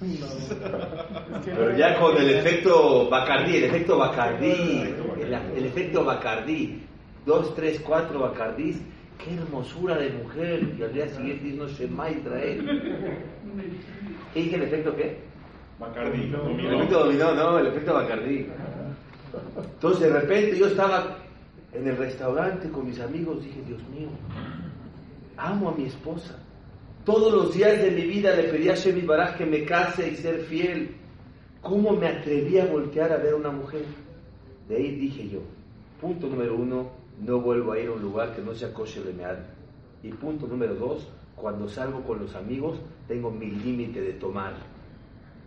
Pero 1.44 1.76
ya 1.76 1.98
con 1.98 2.16
el 2.16 2.30
efecto 2.30 3.08
Bacardí, 3.08 3.56
el 3.56 3.64
efecto 3.64 3.98
Bacardí, 3.98 4.82
el, 5.20 5.34
el 5.34 5.66
efecto 5.66 6.04
Bacardí, 6.04 6.82
dos, 7.24 7.54
tres, 7.54 7.80
cuatro 7.80 8.20
Bacardís, 8.20 8.80
qué 9.24 9.34
hermosura 9.34 9.96
de 9.96 10.10
mujer, 10.10 10.74
y 10.78 10.82
al 10.82 10.92
día 10.92 11.08
siguiente 11.08 11.44
dice, 11.44 11.56
no 11.56 11.68
Shema 11.68 12.10
Israel. 12.10 12.82
¿Qué 14.34 14.42
dije 14.42 14.56
el 14.56 14.62
efecto 14.62 14.94
qué? 14.94 15.18
Bacardí, 15.78 16.32
El 16.58 16.74
efecto 16.74 17.04
dominó, 17.04 17.34
no, 17.34 17.58
el 17.58 17.66
efecto 17.68 17.94
Bacardí. 17.94 18.46
Entonces 19.56 20.12
de 20.12 20.20
repente 20.20 20.58
yo 20.58 20.66
estaba 20.66 21.18
en 21.72 21.88
el 21.88 21.96
restaurante 21.96 22.68
con 22.70 22.86
mis 22.86 23.00
amigos, 23.00 23.42
dije, 23.42 23.60
Dios 23.66 23.80
mío, 23.88 24.08
amo 25.36 25.70
a 25.70 25.74
mi 25.74 25.86
esposa. 25.86 26.38
Todos 27.04 27.32
los 27.32 27.54
días 27.54 27.82
de 27.82 27.90
mi 27.90 28.02
vida 28.02 28.34
le 28.34 28.44
pedí 28.44 28.68
a 28.68 28.74
Shemi 28.74 29.02
Baraj 29.02 29.36
que 29.36 29.44
me 29.44 29.64
case 29.64 30.08
y 30.08 30.16
ser 30.16 30.40
fiel. 30.42 30.94
¿Cómo 31.60 31.92
me 31.92 32.08
atreví 32.08 32.58
a 32.58 32.66
voltear 32.66 33.12
a 33.12 33.16
ver 33.16 33.32
a 33.32 33.36
una 33.36 33.50
mujer? 33.50 33.84
De 34.68 34.76
ahí 34.76 34.96
dije 34.96 35.28
yo, 35.28 35.40
punto 36.00 36.28
número 36.28 36.56
uno, 36.56 36.90
no 37.20 37.40
vuelvo 37.40 37.72
a 37.72 37.78
ir 37.78 37.88
a 37.88 37.92
un 37.92 38.02
lugar 38.02 38.34
que 38.34 38.42
no 38.42 38.54
sea 38.54 38.72
kosher 38.72 39.04
de 39.04 39.12
mead. 39.12 39.38
Y 40.02 40.08
punto 40.12 40.46
número 40.46 40.74
dos, 40.74 41.08
cuando 41.36 41.68
salgo 41.68 42.02
con 42.02 42.20
los 42.20 42.34
amigos, 42.34 42.78
tengo 43.08 43.30
mi 43.30 43.50
límite 43.50 44.00
de 44.00 44.12
tomar. 44.14 44.54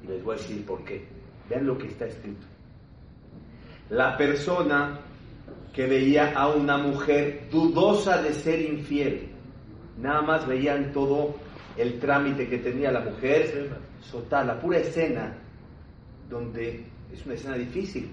Y 0.03 0.07
les 0.07 0.24
voy 0.24 0.36
a 0.36 0.38
decir 0.38 0.65
por 0.65 0.84
qué. 0.84 1.05
Vean 1.49 1.65
lo 1.65 1.78
que 1.78 1.88
está 1.88 2.05
escrito. 2.05 2.45
La 3.89 4.18
persona 4.18 4.99
que 5.74 5.86
veía 5.86 6.34
a 6.34 6.49
una 6.49 6.78
mujer 6.78 7.47
dudosa 7.51 8.22
de 8.22 8.34
ser 8.34 8.61
infiel, 8.61 9.30
nada 9.99 10.22
más 10.22 10.47
veían 10.47 10.91
todo 10.91 11.36
el 11.78 11.99
trámite 11.99 12.47
que 12.49 12.57
tenía 12.57 12.91
la 12.91 13.01
mujer, 13.01 13.70
soltar 14.01 14.45
la 14.45 14.59
pura 14.59 14.80
escena, 14.80 15.38
donde 16.30 16.84
es 17.13 17.26
una 17.26 17.36
escena 17.36 17.55
difícil. 17.55 18.11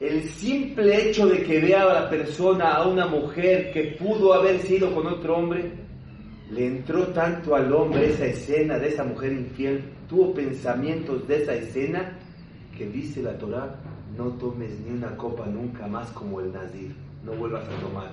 El 0.00 0.22
simple 0.22 1.08
hecho 1.08 1.26
de 1.26 1.42
que 1.42 1.60
vea 1.60 1.82
a 1.82 2.02
la 2.02 2.10
persona, 2.10 2.74
a 2.74 2.86
una 2.86 3.06
mujer 3.06 3.72
que 3.72 3.96
pudo 3.98 4.32
haber 4.32 4.60
sido 4.60 4.94
con 4.94 5.08
otro 5.08 5.36
hombre, 5.36 5.72
le 6.52 6.66
entró 6.66 7.08
tanto 7.08 7.56
al 7.56 7.72
hombre 7.72 8.10
esa 8.10 8.26
escena 8.26 8.78
de 8.78 8.88
esa 8.88 9.02
mujer 9.02 9.32
infiel, 9.32 9.82
tuvo 10.08 10.32
pensamientos 10.32 11.26
de 11.26 11.42
esa 11.42 11.54
escena, 11.54 12.16
que 12.76 12.86
dice 12.86 13.22
la 13.22 13.36
Torah, 13.36 13.74
no 14.16 14.28
tomes 14.34 14.70
ni 14.80 14.92
una 14.92 15.16
copa 15.16 15.46
nunca 15.46 15.88
más 15.88 16.10
como 16.12 16.40
el 16.40 16.52
Nazir, 16.52 16.94
no 17.24 17.32
vuelvas 17.32 17.64
a 17.64 17.80
tomar, 17.80 18.12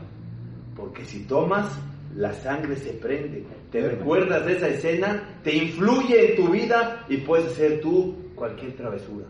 porque 0.75 1.05
si 1.05 1.19
tomas, 1.25 1.79
la 2.15 2.33
sangre 2.33 2.77
se 2.77 2.93
prende, 2.93 3.45
te 3.71 3.87
recuerdas 3.87 4.43
de 4.45 4.53
esa 4.53 4.69
escena, 4.69 5.39
te 5.43 5.55
influye 5.55 6.31
en 6.31 6.35
tu 6.35 6.49
vida 6.49 7.05
y 7.09 7.17
puedes 7.17 7.47
hacer 7.47 7.79
tú 7.79 8.15
cualquier 8.35 8.75
travesura. 8.75 9.25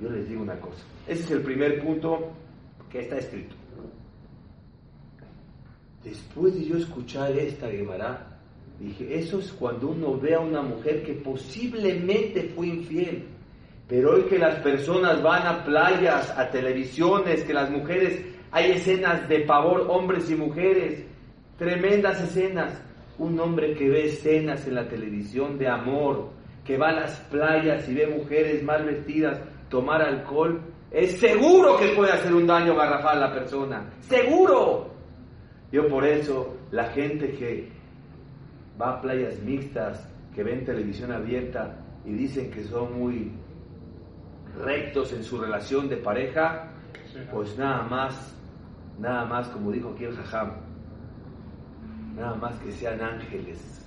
Yo 0.00 0.10
les 0.10 0.28
digo 0.28 0.42
una 0.42 0.58
cosa, 0.60 0.84
ese 1.06 1.24
es 1.24 1.30
el 1.32 1.42
primer 1.42 1.82
punto 1.82 2.32
que 2.90 3.00
está 3.00 3.18
escrito. 3.18 3.54
Después 6.04 6.54
de 6.54 6.64
yo 6.64 6.76
escuchar 6.76 7.32
esta 7.32 7.68
Gemara, 7.68 8.38
dije, 8.78 9.18
eso 9.18 9.40
es 9.40 9.52
cuando 9.52 9.88
uno 9.88 10.16
ve 10.18 10.34
a 10.34 10.40
una 10.40 10.62
mujer 10.62 11.02
que 11.02 11.14
posiblemente 11.14 12.52
fue 12.54 12.68
infiel. 12.68 13.24
Pero 13.88 14.14
hoy 14.14 14.22
que 14.24 14.38
las 14.38 14.60
personas 14.60 15.22
van 15.22 15.46
a 15.46 15.64
playas, 15.64 16.30
a 16.38 16.50
televisiones, 16.50 17.42
que 17.42 17.54
las 17.54 17.70
mujeres, 17.70 18.22
hay 18.52 18.72
escenas 18.72 19.28
de 19.28 19.40
pavor, 19.40 19.86
hombres 19.88 20.30
y 20.30 20.36
mujeres, 20.36 21.04
tremendas 21.58 22.22
escenas. 22.22 22.80
Un 23.18 23.40
hombre 23.40 23.74
que 23.74 23.88
ve 23.88 24.06
escenas 24.06 24.66
en 24.68 24.76
la 24.76 24.88
televisión 24.88 25.58
de 25.58 25.66
amor, 25.66 26.30
que 26.64 26.78
va 26.78 26.90
a 26.90 27.00
las 27.00 27.18
playas 27.22 27.88
y 27.88 27.94
ve 27.94 28.06
mujeres 28.06 28.62
mal 28.62 28.84
vestidas 28.84 29.40
tomar 29.68 30.02
alcohol, 30.02 30.60
es 30.90 31.18
seguro 31.18 31.76
que 31.76 31.88
puede 31.88 32.12
hacer 32.12 32.34
un 32.34 32.46
daño 32.46 32.74
garrafal 32.74 33.22
a 33.22 33.28
la 33.28 33.34
persona. 33.34 33.90
¡Seguro! 34.00 34.90
Yo 35.70 35.86
por 35.88 36.04
eso, 36.04 36.56
la 36.70 36.84
gente 36.86 37.32
que 37.32 37.70
va 38.80 38.94
a 38.94 39.00
playas 39.00 39.38
mixtas, 39.40 40.08
que 40.34 40.42
ven 40.42 40.64
televisión 40.64 41.12
abierta 41.12 41.76
y 42.04 42.12
dicen 42.12 42.50
que 42.50 42.64
son 42.64 42.98
muy 42.98 43.32
rectos 44.64 45.12
en 45.12 45.22
su 45.22 45.38
relación 45.38 45.88
de 45.88 45.96
pareja, 45.98 46.70
pues 47.30 47.56
nada 47.58 47.82
más, 47.82 48.34
nada 48.98 49.24
más, 49.26 49.48
como 49.48 49.70
dijo 49.70 49.90
aquí 49.90 50.04
el 50.04 50.16
Jajam, 50.16 50.52
nada 52.16 52.34
más 52.36 52.58
que 52.60 52.72
sean 52.72 53.00
ángeles, 53.00 53.77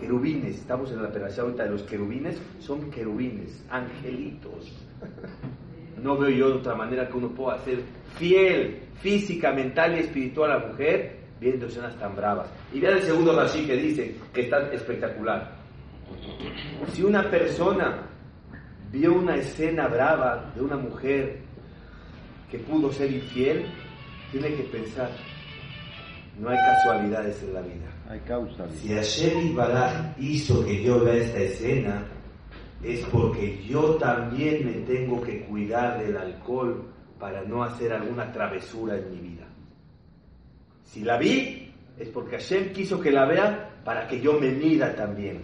querubines, 0.00 0.56
estamos 0.56 0.90
en 0.90 1.02
la 1.02 1.08
operación 1.08 1.46
ahorita 1.46 1.64
de 1.64 1.70
los 1.70 1.82
querubines, 1.82 2.40
son 2.58 2.90
querubines, 2.90 3.64
angelitos. 3.70 4.72
No 6.02 6.16
veo 6.16 6.30
yo 6.30 6.56
otra 6.56 6.74
manera 6.74 7.06
que 7.08 7.16
uno 7.18 7.28
pueda 7.28 7.58
ser 7.58 7.82
fiel, 8.16 8.80
física, 9.00 9.52
mental 9.52 9.96
y 9.96 10.00
espiritual 10.00 10.50
a 10.50 10.58
la 10.58 10.66
mujer 10.68 11.20
viendo 11.38 11.66
escenas 11.66 11.96
tan 11.98 12.16
bravas. 12.16 12.48
Y 12.72 12.80
vean 12.80 12.98
el 12.98 13.02
segundo 13.02 13.38
Rashi 13.38 13.66
que 13.66 13.76
dice 13.76 14.16
que 14.32 14.42
está 14.42 14.72
espectacular. 14.72 15.52
Si 16.88 17.02
una 17.02 17.30
persona 17.30 18.06
vio 18.90 19.14
una 19.14 19.36
escena 19.36 19.88
brava 19.88 20.50
de 20.54 20.62
una 20.62 20.76
mujer 20.76 21.40
que 22.50 22.58
pudo 22.58 22.92
ser 22.92 23.12
infiel, 23.12 23.66
tiene 24.32 24.54
que 24.54 24.64
pensar, 24.64 25.10
no 26.38 26.48
hay 26.48 26.56
casualidades 26.56 27.42
en 27.42 27.54
la 27.54 27.60
vida. 27.60 27.99
Hay 28.10 28.18
causa. 28.20 28.68
Si 28.70 28.92
Hashem 28.92 29.54
Baraj 29.54 30.18
hizo 30.18 30.64
que 30.64 30.82
yo 30.82 31.04
vea 31.04 31.14
esta 31.14 31.38
escena, 31.38 32.02
es 32.82 33.04
porque 33.12 33.62
yo 33.62 33.94
también 33.96 34.66
me 34.66 34.72
tengo 34.84 35.20
que 35.20 35.44
cuidar 35.44 36.02
del 36.02 36.16
alcohol 36.16 36.86
para 37.20 37.44
no 37.44 37.62
hacer 37.62 37.92
alguna 37.92 38.32
travesura 38.32 38.96
en 38.96 39.12
mi 39.12 39.18
vida. 39.28 39.46
Si 40.82 41.04
la 41.04 41.18
vi, 41.18 41.72
es 41.98 42.08
porque 42.08 42.36
Hashem 42.38 42.72
quiso 42.72 42.98
que 42.98 43.12
la 43.12 43.26
vea 43.26 43.70
para 43.84 44.08
que 44.08 44.20
yo 44.20 44.40
me 44.40 44.50
mida 44.50 44.92
también. 44.96 45.42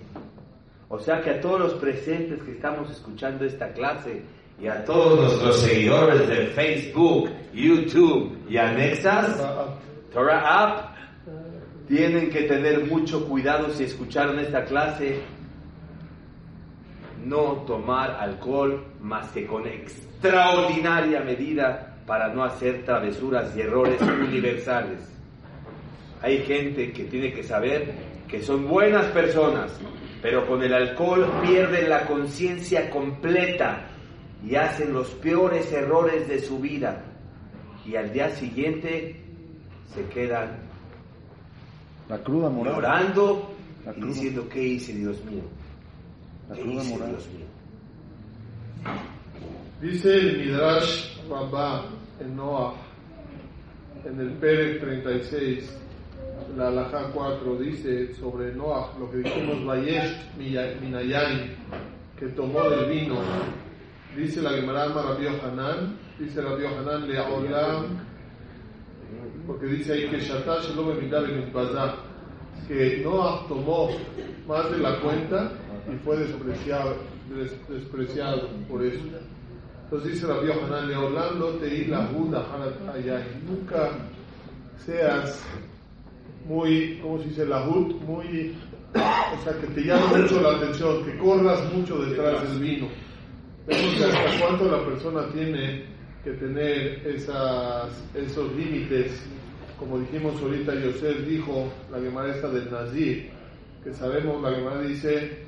O 0.88 0.98
sea 0.98 1.20
que 1.20 1.30
a 1.30 1.40
todos 1.40 1.60
los 1.60 1.74
presentes 1.74 2.42
que 2.42 2.52
estamos 2.52 2.90
escuchando 2.90 3.44
esta 3.44 3.72
clase, 3.72 4.22
y 4.58 4.66
a 4.66 4.84
todos 4.84 5.20
nuestros 5.20 5.60
seguidores 5.60 6.26
de 6.28 6.46
Facebook, 6.46 7.30
YouTube 7.52 8.38
y 8.48 8.56
anexas, 8.56 9.40
Torah 10.12 10.62
App, 10.62 10.95
tienen 11.86 12.30
que 12.30 12.42
tener 12.42 12.84
mucho 12.86 13.26
cuidado 13.28 13.70
si 13.70 13.84
escucharon 13.84 14.38
esta 14.38 14.64
clase, 14.64 15.20
no 17.24 17.64
tomar 17.66 18.10
alcohol 18.20 18.84
más 19.00 19.30
que 19.30 19.46
con 19.46 19.66
extraordinaria 19.66 21.20
medida 21.20 21.96
para 22.06 22.32
no 22.32 22.44
hacer 22.44 22.84
travesuras 22.84 23.56
y 23.56 23.60
errores 23.60 24.00
universales. 24.28 25.00
Hay 26.22 26.38
gente 26.38 26.92
que 26.92 27.04
tiene 27.04 27.32
que 27.32 27.42
saber 27.42 27.94
que 28.28 28.42
son 28.42 28.66
buenas 28.66 29.06
personas, 29.06 29.78
pero 30.22 30.46
con 30.46 30.62
el 30.62 30.72
alcohol 30.72 31.30
pierden 31.42 31.88
la 31.88 32.04
conciencia 32.06 32.90
completa 32.90 33.86
y 34.44 34.56
hacen 34.56 34.92
los 34.92 35.08
peores 35.10 35.72
errores 35.72 36.26
de 36.26 36.40
su 36.40 36.58
vida. 36.58 37.04
Y 37.84 37.94
al 37.94 38.12
día 38.12 38.30
siguiente 38.30 39.20
se 39.94 40.04
quedan 40.06 40.65
La 42.08 42.18
cruda 42.22 42.48
moral. 42.48 42.74
llorando 42.76 43.50
La 43.84 43.92
y 43.92 43.94
cruda. 43.94 44.06
diciendo, 44.08 44.48
¿qué 44.48 44.62
hice, 44.62 44.92
Dios 44.94 45.24
mío? 45.24 45.42
La 46.48 46.54
¿Qué 46.56 46.62
cruda 46.62 46.82
hice, 46.82 46.92
moral. 46.94 47.10
Dios 47.10 47.28
mío? 47.28 47.46
Dice 49.80 50.14
el 50.16 50.38
Midrash 50.38 51.18
Rabá 51.28 51.84
en 52.20 52.36
Noah, 52.36 52.74
en 54.04 54.20
el 54.20 54.30
Pérez 54.34 54.80
36, 54.80 55.76
la 56.56 56.68
Alajá 56.68 57.10
4, 57.12 57.56
dice 57.56 58.14
sobre 58.14 58.54
Noah, 58.54 58.92
lo 58.98 59.10
que 59.10 59.18
dijimos, 59.18 59.64
Vayesh 59.66 60.16
Minayain, 60.38 61.50
que 62.18 62.26
tomó 62.28 62.68
del 62.70 62.88
vino. 62.88 63.16
Dice 64.16 64.40
la 64.40 64.50
Gemara 64.52 64.86
Rabbi 64.88 65.26
Hanan, 65.26 65.98
dice 66.18 66.40
Rabbi 66.40 66.64
Hanan, 66.64 67.06
Leolam, 67.06 67.98
porque 69.46 69.66
dice 69.66 69.92
ahí 69.92 70.08
que 70.08 70.18
Shatash 70.20 70.74
lo 70.74 70.84
que 72.68 73.00
Noah 73.04 73.46
tomó 73.48 73.90
más 74.48 74.70
de 74.70 74.78
la 74.78 74.98
cuenta 75.00 75.52
y 75.92 75.96
fue 76.04 76.16
despreciado, 76.18 76.96
des- 77.34 77.68
despreciado 77.68 78.48
por 78.68 78.82
eso. 78.84 79.00
Entonces 79.84 80.14
dice 80.14 80.26
Rabbi 80.26 80.50
Hanan, 80.50 80.88
Leolando 80.88 81.50
te 81.60 81.66
la 81.86 82.06
Buda 82.06 82.44
nunca 83.46 83.90
seas 84.84 85.44
muy, 86.44 86.98
¿cómo 87.02 87.18
se 87.22 87.28
dice? 87.28 87.46
La 87.46 87.68
hut, 87.68 88.00
muy, 88.02 88.56
o 88.94 89.42
sea, 89.44 89.52
que 89.60 89.66
te 89.68 89.82
llame 89.82 90.22
mucho 90.22 90.40
la 90.40 90.56
atención, 90.56 91.04
que 91.04 91.16
corras 91.18 91.72
mucho 91.72 91.98
detrás 92.04 92.48
del 92.48 92.60
vino. 92.60 92.88
Vemos 93.66 94.00
hasta 94.00 94.40
cuánto 94.46 94.70
la 94.70 94.84
persona 94.84 95.28
tiene 95.32 95.84
que 96.24 96.30
tener 96.32 97.02
esas, 97.06 97.90
esos 98.14 98.52
límites. 98.54 99.24
Como 99.78 99.98
dijimos 99.98 100.40
ahorita, 100.40 100.74
Yosef 100.74 101.26
dijo, 101.26 101.70
la 101.90 101.98
Gemara 101.98 102.34
esta 102.34 102.48
del 102.48 102.70
Nazir, 102.70 103.30
que 103.84 103.92
sabemos, 103.92 104.40
la 104.42 104.50
Gemara 104.52 104.80
dice, 104.80 105.38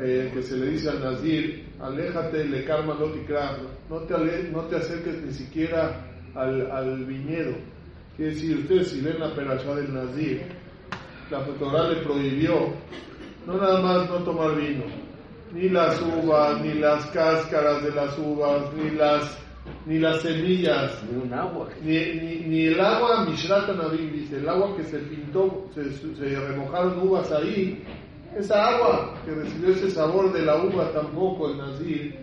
eh, 0.00 0.30
que 0.32 0.42
se 0.42 0.56
le 0.56 0.70
dice 0.70 0.88
al 0.88 1.02
Nazir, 1.02 1.66
aléjate, 1.80 2.44
le 2.46 2.64
karma 2.64 2.96
te 2.96 3.04
no 3.90 3.98
te, 4.00 4.14
ale- 4.14 4.50
no 4.50 4.62
te 4.62 4.76
acerques 4.76 5.22
ni 5.22 5.32
siquiera 5.32 6.00
al, 6.34 6.70
al 6.70 7.04
viñedo. 7.04 7.54
Quiere 8.16 8.32
decir, 8.32 8.56
ustedes 8.58 8.88
si 8.88 9.00
ven 9.02 9.20
la 9.20 9.34
perashá 9.34 9.74
del 9.74 9.92
Nazir, 9.92 10.42
la 11.30 11.44
Torah 11.44 11.88
le 11.88 11.96
prohibió 11.96 12.72
no 13.46 13.56
nada 13.58 13.80
más 13.80 14.08
no 14.08 14.16
tomar 14.24 14.56
vino, 14.56 14.84
ni 15.52 15.68
las 15.68 16.00
uvas, 16.00 16.60
ni 16.62 16.74
las 16.74 17.06
cáscaras 17.06 17.82
de 17.84 17.92
las 17.92 18.18
uvas, 18.18 18.72
ni 18.74 18.90
las, 18.90 19.38
ni 19.86 19.98
las 19.98 20.22
semillas, 20.22 21.02
Ni 21.10 21.22
un 21.22 21.32
agua. 21.32 21.68
ni, 21.82 21.96
ni, 21.96 22.36
ni 22.46 22.66
el 22.66 22.80
agua 22.80 23.24
Mishrata 23.24 23.72
Navim, 23.72 24.12
dice, 24.12 24.38
el 24.38 24.48
agua 24.48 24.76
que 24.76 24.84
se 24.84 24.98
pintó, 24.98 25.68
se, 25.74 25.92
se 25.92 26.40
remojaron 26.40 26.98
uvas 27.00 27.30
ahí, 27.32 27.82
esa 28.36 28.68
agua 28.76 29.14
que 29.24 29.30
recibió 29.32 29.70
ese 29.70 29.90
sabor 29.90 30.32
de 30.32 30.42
la 30.44 30.62
uva 30.62 30.92
tampoco 30.92 31.50
el 31.50 31.58
Nazir 31.58 32.16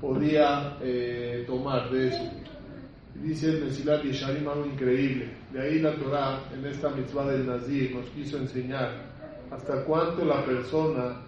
podía 0.00 0.76
eh, 0.82 1.44
tomar 1.46 1.90
de 1.90 2.08
eso. 2.08 2.30
Dice 3.14 3.50
el 3.50 3.64
Mesilat 3.64 4.02
Yesharim 4.02 4.48
algo 4.48 4.66
increíble. 4.66 5.28
De 5.52 5.60
ahí 5.60 5.78
la 5.78 5.94
Torah, 5.94 6.40
en 6.54 6.64
esta 6.64 6.88
mitzvah 6.90 7.26
del 7.30 7.46
Nazir, 7.46 7.94
nos 7.94 8.06
quiso 8.10 8.38
enseñar 8.38 9.10
hasta 9.50 9.84
cuánto 9.84 10.24
la 10.24 10.44
persona 10.44 11.20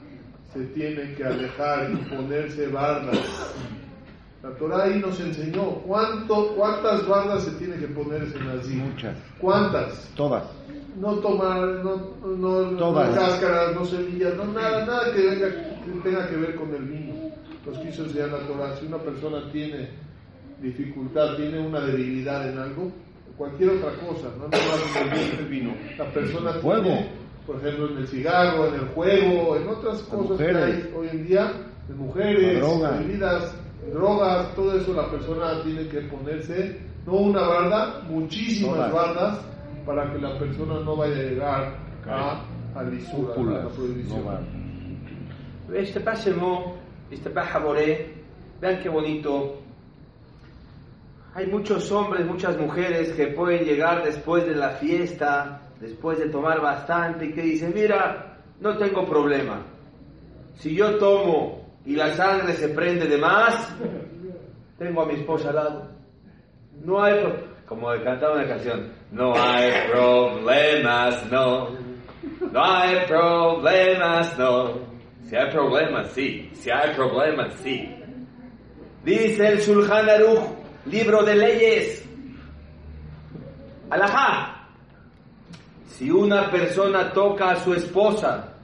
se 0.52 0.64
tiene 0.68 1.14
que 1.14 1.24
alejar 1.24 1.90
y 1.92 1.96
ponerse 2.14 2.66
bardas. 2.68 3.54
La 4.42 4.50
Torah 4.56 4.82
ahí 4.82 4.98
nos 4.98 5.20
enseñó 5.20 5.74
cuánto, 5.86 6.54
cuántas 6.56 7.06
bardas 7.06 7.44
se 7.44 7.52
tiene 7.52 7.76
que 7.76 7.86
poner 7.86 8.24
ese 8.24 8.40
Nazir. 8.40 8.82
Muchas. 8.82 9.16
¿Cuántas? 9.38 10.10
Todas. 10.16 10.42
no 10.96 11.14
tomar, 11.18 11.60
no, 11.84 12.16
no, 12.26 12.70
no 12.72 12.94
cáscaras, 13.14 13.72
no 13.74 13.84
semillas, 13.84 14.34
no 14.36 14.46
nada, 14.46 14.84
nada 14.84 15.12
que, 15.12 15.22
venga, 15.22 15.48
que 15.48 16.00
tenga 16.02 16.28
que 16.28 16.36
ver 16.36 16.56
con 16.56 16.74
el 16.74 16.82
vino. 16.82 17.14
Nos 17.64 17.78
quiso 17.78 18.04
enseñar 18.04 18.30
la 18.30 18.38
Torah. 18.40 18.76
Si 18.76 18.86
una 18.86 18.98
persona 18.98 19.48
tiene 19.52 19.90
dificultad, 20.60 21.36
tiene 21.36 21.60
una 21.60 21.80
debilidad 21.80 22.48
en 22.48 22.58
algo, 22.58 22.90
cualquier 23.36 23.70
otra 23.70 23.90
cosa, 24.06 24.28
no 24.38 24.48
nada 24.48 24.64
más 24.66 25.32
en 25.32 25.38
el 25.38 25.46
vino. 25.46 25.74
La 25.96 26.06
persona 26.06 26.52
Fuego. 26.54 26.82
tiene, 26.82 27.10
por 27.46 27.56
ejemplo, 27.56 27.90
en 27.90 27.98
el 27.98 28.08
cigarro, 28.08 28.66
en 28.66 28.74
el 28.74 28.88
juego, 28.88 29.56
en 29.56 29.68
otras 29.68 30.02
cosas 30.02 30.36
que 30.36 30.56
hay 30.56 30.92
hoy 30.96 31.08
en 31.12 31.26
día, 31.28 31.52
en 31.88 31.96
mujeres, 31.96 32.60
bebidas, 32.98 33.54
drogas, 33.90 34.54
todo 34.54 34.76
eso 34.76 34.92
la 34.92 35.10
persona 35.10 35.62
tiene 35.62 35.88
que 35.88 36.00
ponerse, 36.02 36.78
no 37.06 37.14
una 37.14 37.42
barda, 37.42 38.02
muchísimas 38.08 38.76
Todas. 38.76 38.92
bardas 38.92 39.44
para 39.84 40.12
que 40.12 40.18
la 40.18 40.38
persona 40.38 40.80
no 40.80 40.96
vaya 40.96 41.16
a 41.16 41.22
llegar 41.22 41.76
a, 42.08 42.44
a 42.74 42.82
lisura, 42.84 43.34
a 43.34 43.64
la 43.64 43.68
prohibición. 43.68 44.24
No. 45.68 45.74
Este 45.74 46.00
pásemo, 46.00 46.76
este 47.10 47.30
pajaboré, 47.30 48.14
vean 48.60 48.80
qué 48.82 48.88
bonito. 48.88 49.58
Hay 51.34 51.46
muchos 51.46 51.90
hombres, 51.90 52.26
muchas 52.26 52.58
mujeres 52.58 53.12
que 53.12 53.28
pueden 53.28 53.64
llegar 53.64 54.04
después 54.04 54.46
de 54.46 54.54
la 54.54 54.70
fiesta, 54.72 55.62
después 55.80 56.18
de 56.18 56.28
tomar 56.28 56.60
bastante, 56.60 57.26
y 57.26 57.32
que 57.32 57.42
dicen, 57.42 57.72
mira, 57.74 58.38
no 58.60 58.76
tengo 58.76 59.06
problema. 59.06 59.62
Si 60.54 60.74
yo 60.76 60.98
tomo 60.98 61.61
y 61.84 61.96
la 61.96 62.14
sangre 62.14 62.52
se 62.54 62.68
prende 62.68 63.06
de 63.06 63.18
más, 63.18 63.74
tengo 64.78 65.02
a 65.02 65.06
mi 65.06 65.14
esposa 65.14 65.50
al 65.50 65.54
lado. 65.56 65.88
No 66.84 67.02
hay, 67.02 67.14
como 67.66 67.88
cantaba 68.02 68.34
una 68.34 68.48
canción, 68.48 68.92
no 69.10 69.34
hay 69.36 69.70
problemas, 69.90 71.30
no. 71.30 71.70
No 72.52 72.64
hay 72.64 73.06
problemas, 73.06 74.38
no. 74.38 74.74
Si 75.24 75.36
hay 75.36 75.50
problemas, 75.50 76.08
sí. 76.12 76.50
Si 76.54 76.70
hay 76.70 76.94
problemas, 76.94 77.54
sí. 77.54 77.88
Dice 79.04 79.48
el 79.48 79.58
Shulchan 79.58 80.08
Aruch, 80.08 80.40
libro 80.86 81.22
de 81.24 81.34
leyes. 81.34 82.08
Alajá. 83.90 84.68
Si 85.86 86.10
una 86.10 86.50
persona 86.50 87.12
toca 87.12 87.50
a 87.50 87.56
su 87.56 87.74
esposa 87.74 88.54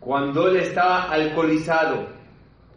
cuando 0.00 0.48
él 0.48 0.56
está 0.58 1.10
alcoholizado, 1.10 2.17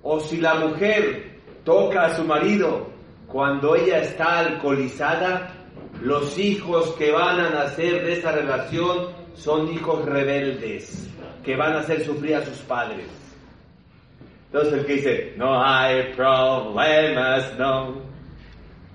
o 0.03 0.19
si 0.19 0.37
la 0.37 0.55
mujer 0.55 1.39
toca 1.63 2.05
a 2.05 2.15
su 2.15 2.23
marido 2.23 2.89
cuando 3.27 3.75
ella 3.75 3.99
está 3.99 4.39
alcoholizada, 4.39 5.53
los 6.01 6.37
hijos 6.37 6.89
que 6.97 7.11
van 7.11 7.39
a 7.39 7.49
nacer 7.49 8.03
de 8.03 8.13
esa 8.13 8.31
relación 8.31 9.09
son 9.35 9.71
hijos 9.71 10.03
rebeldes, 10.05 11.07
que 11.43 11.55
van 11.55 11.73
a 11.73 11.79
hacer 11.79 12.03
sufrir 12.03 12.35
a 12.35 12.45
sus 12.45 12.57
padres. 12.59 13.07
Entonces 14.47 14.73
el 14.73 14.85
que 14.85 14.93
dice, 14.93 15.33
no 15.37 15.63
hay 15.63 16.11
problemas, 16.13 17.57
no. 17.57 18.01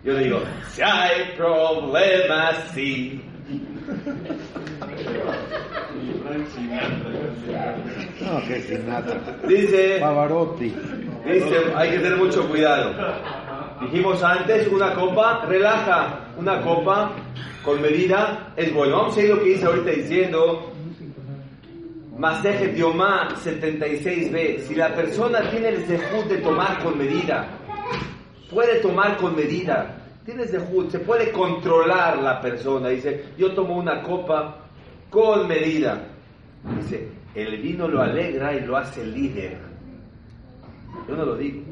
Yo 0.04 0.12
le 0.12 0.24
digo, 0.24 0.40
si 0.68 0.82
hay 0.82 1.34
problemas, 1.36 2.70
sí. 2.74 3.22
No, 8.27 8.41
que 8.45 8.61
sin 8.62 8.89
nada. 8.89 9.20
Dice, 9.47 9.99
Pavarotti. 10.01 10.74
dice, 11.24 11.72
hay 11.77 11.91
que 11.91 11.99
tener 11.99 12.16
mucho 12.16 12.49
cuidado. 12.49 12.93
Dijimos 13.81 14.20
antes, 14.22 14.66
una 14.68 14.95
copa 14.95 15.45
relaja, 15.47 16.27
una 16.37 16.61
copa 16.62 17.12
con 17.64 17.81
medida 17.81 18.53
es 18.57 18.74
bueno. 18.74 18.97
Vamos 18.97 19.16
a 19.16 19.22
ir 19.22 19.31
lo 19.31 19.43
que 19.43 19.51
dice 19.51 19.66
ahorita 19.66 19.91
diciendo, 19.91 20.72
Masejet 22.18 22.74
Yomá 22.74 23.29
76b. 23.37 24.61
Si 24.62 24.74
la 24.74 24.93
persona 24.93 25.49
tiene 25.51 25.68
el 25.68 25.85
zehut 25.85 26.27
de 26.27 26.39
tomar 26.39 26.83
con 26.83 26.99
medida, 26.99 27.47
puede 28.51 28.81
tomar 28.81 29.18
con 29.18 29.37
medida. 29.37 29.99
Tiene 30.24 30.47
zehut, 30.47 30.91
se 30.91 30.99
puede 30.99 31.31
controlar 31.31 32.18
la 32.18 32.41
persona. 32.41 32.89
Dice, 32.89 33.27
yo 33.39 33.53
tomo 33.53 33.77
una 33.77 34.03
copa 34.03 34.57
con 35.11 35.47
medida. 35.47 36.03
Dice, 36.81 37.09
el 37.37 37.61
vino 37.61 37.87
lo 37.87 38.01
alegra 38.01 38.55
y 38.55 38.61
lo 38.61 38.76
hace 38.78 39.05
líder. 39.05 39.59
Yo 41.07 41.16
no 41.16 41.26
lo 41.26 41.37
digo. 41.37 41.62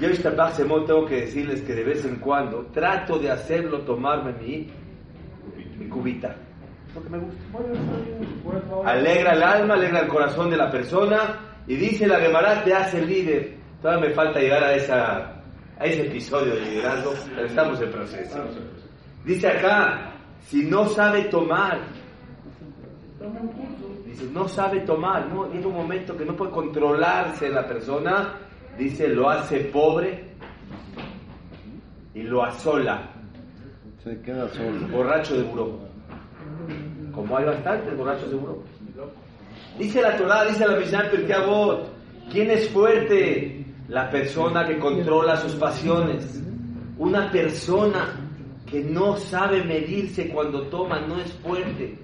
Yo 0.00 0.08
esta 0.08 0.30
Bajsemot 0.30 0.86
tengo 0.86 1.06
que 1.06 1.22
decirles 1.22 1.62
que 1.62 1.74
de 1.74 1.84
vez 1.84 2.04
en 2.04 2.16
cuando 2.16 2.66
trato 2.66 3.18
de 3.18 3.30
hacerlo 3.30 3.80
tomarme 3.82 4.32
mi, 4.32 4.68
mi 5.78 5.88
cubita. 5.88 6.34
Porque 6.92 7.08
me 7.08 7.18
gusta. 7.18 7.40
Alegra 8.84 9.32
el 9.32 9.42
alma, 9.42 9.74
alegra 9.74 10.00
el 10.00 10.08
corazón 10.08 10.50
de 10.50 10.56
la 10.56 10.70
persona 10.70 11.38
y 11.68 11.76
dice 11.76 12.06
la 12.06 12.18
Gemara 12.18 12.64
te 12.64 12.74
hace 12.74 13.00
líder. 13.06 13.54
Todavía 13.80 14.08
me 14.08 14.14
falta 14.14 14.40
llegar 14.40 14.64
a, 14.64 14.74
esa, 14.74 15.40
a 15.78 15.84
ese 15.84 16.06
episodio 16.06 16.54
de 16.54 16.60
liderazgo, 16.62 17.14
pero 17.34 17.46
estamos 17.46 17.80
en 17.80 17.90
proceso. 17.90 18.44
Dice 19.24 19.48
acá, 19.48 20.15
si 20.48 20.62
no 20.64 20.86
sabe 20.88 21.24
tomar, 21.24 21.80
dice, 24.04 24.24
no 24.32 24.48
sabe 24.48 24.80
tomar, 24.80 25.28
¿no? 25.28 25.50
Llega 25.52 25.66
un 25.66 25.74
momento 25.74 26.16
que 26.16 26.24
no 26.24 26.36
puede 26.36 26.52
controlarse 26.52 27.48
la 27.48 27.66
persona, 27.66 28.34
dice, 28.78 29.08
lo 29.08 29.28
hace 29.28 29.60
pobre 29.64 30.24
y 32.14 32.22
lo 32.22 32.44
asola, 32.44 33.10
Se 34.02 34.20
queda 34.20 34.48
solo. 34.50 34.86
borracho 34.88 35.36
de 35.36 35.42
buró. 35.42 35.78
Como 37.12 37.36
hay 37.36 37.44
bastantes 37.44 37.96
borrachos 37.96 38.30
de 38.30 38.36
buró. 38.36 38.62
Dice 39.78 40.00
la 40.00 40.16
Torah, 40.16 40.44
dice 40.44 40.66
la 40.66 40.76
Mishnah 40.76 41.10
Pirkei 41.10 41.32
Avot, 41.32 41.88
¿quién 42.30 42.50
es 42.50 42.68
fuerte? 42.70 43.64
La 43.88 44.10
persona 44.10 44.66
que 44.66 44.78
controla 44.78 45.36
sus 45.36 45.52
pasiones. 45.54 46.42
Una 46.98 47.30
persona 47.30 48.25
que 48.76 48.82
no 48.82 49.16
sabe 49.16 49.64
medirse 49.64 50.28
cuando 50.28 50.64
toma 50.64 51.00
no 51.00 51.18
es 51.18 51.32
fuerte. 51.32 51.96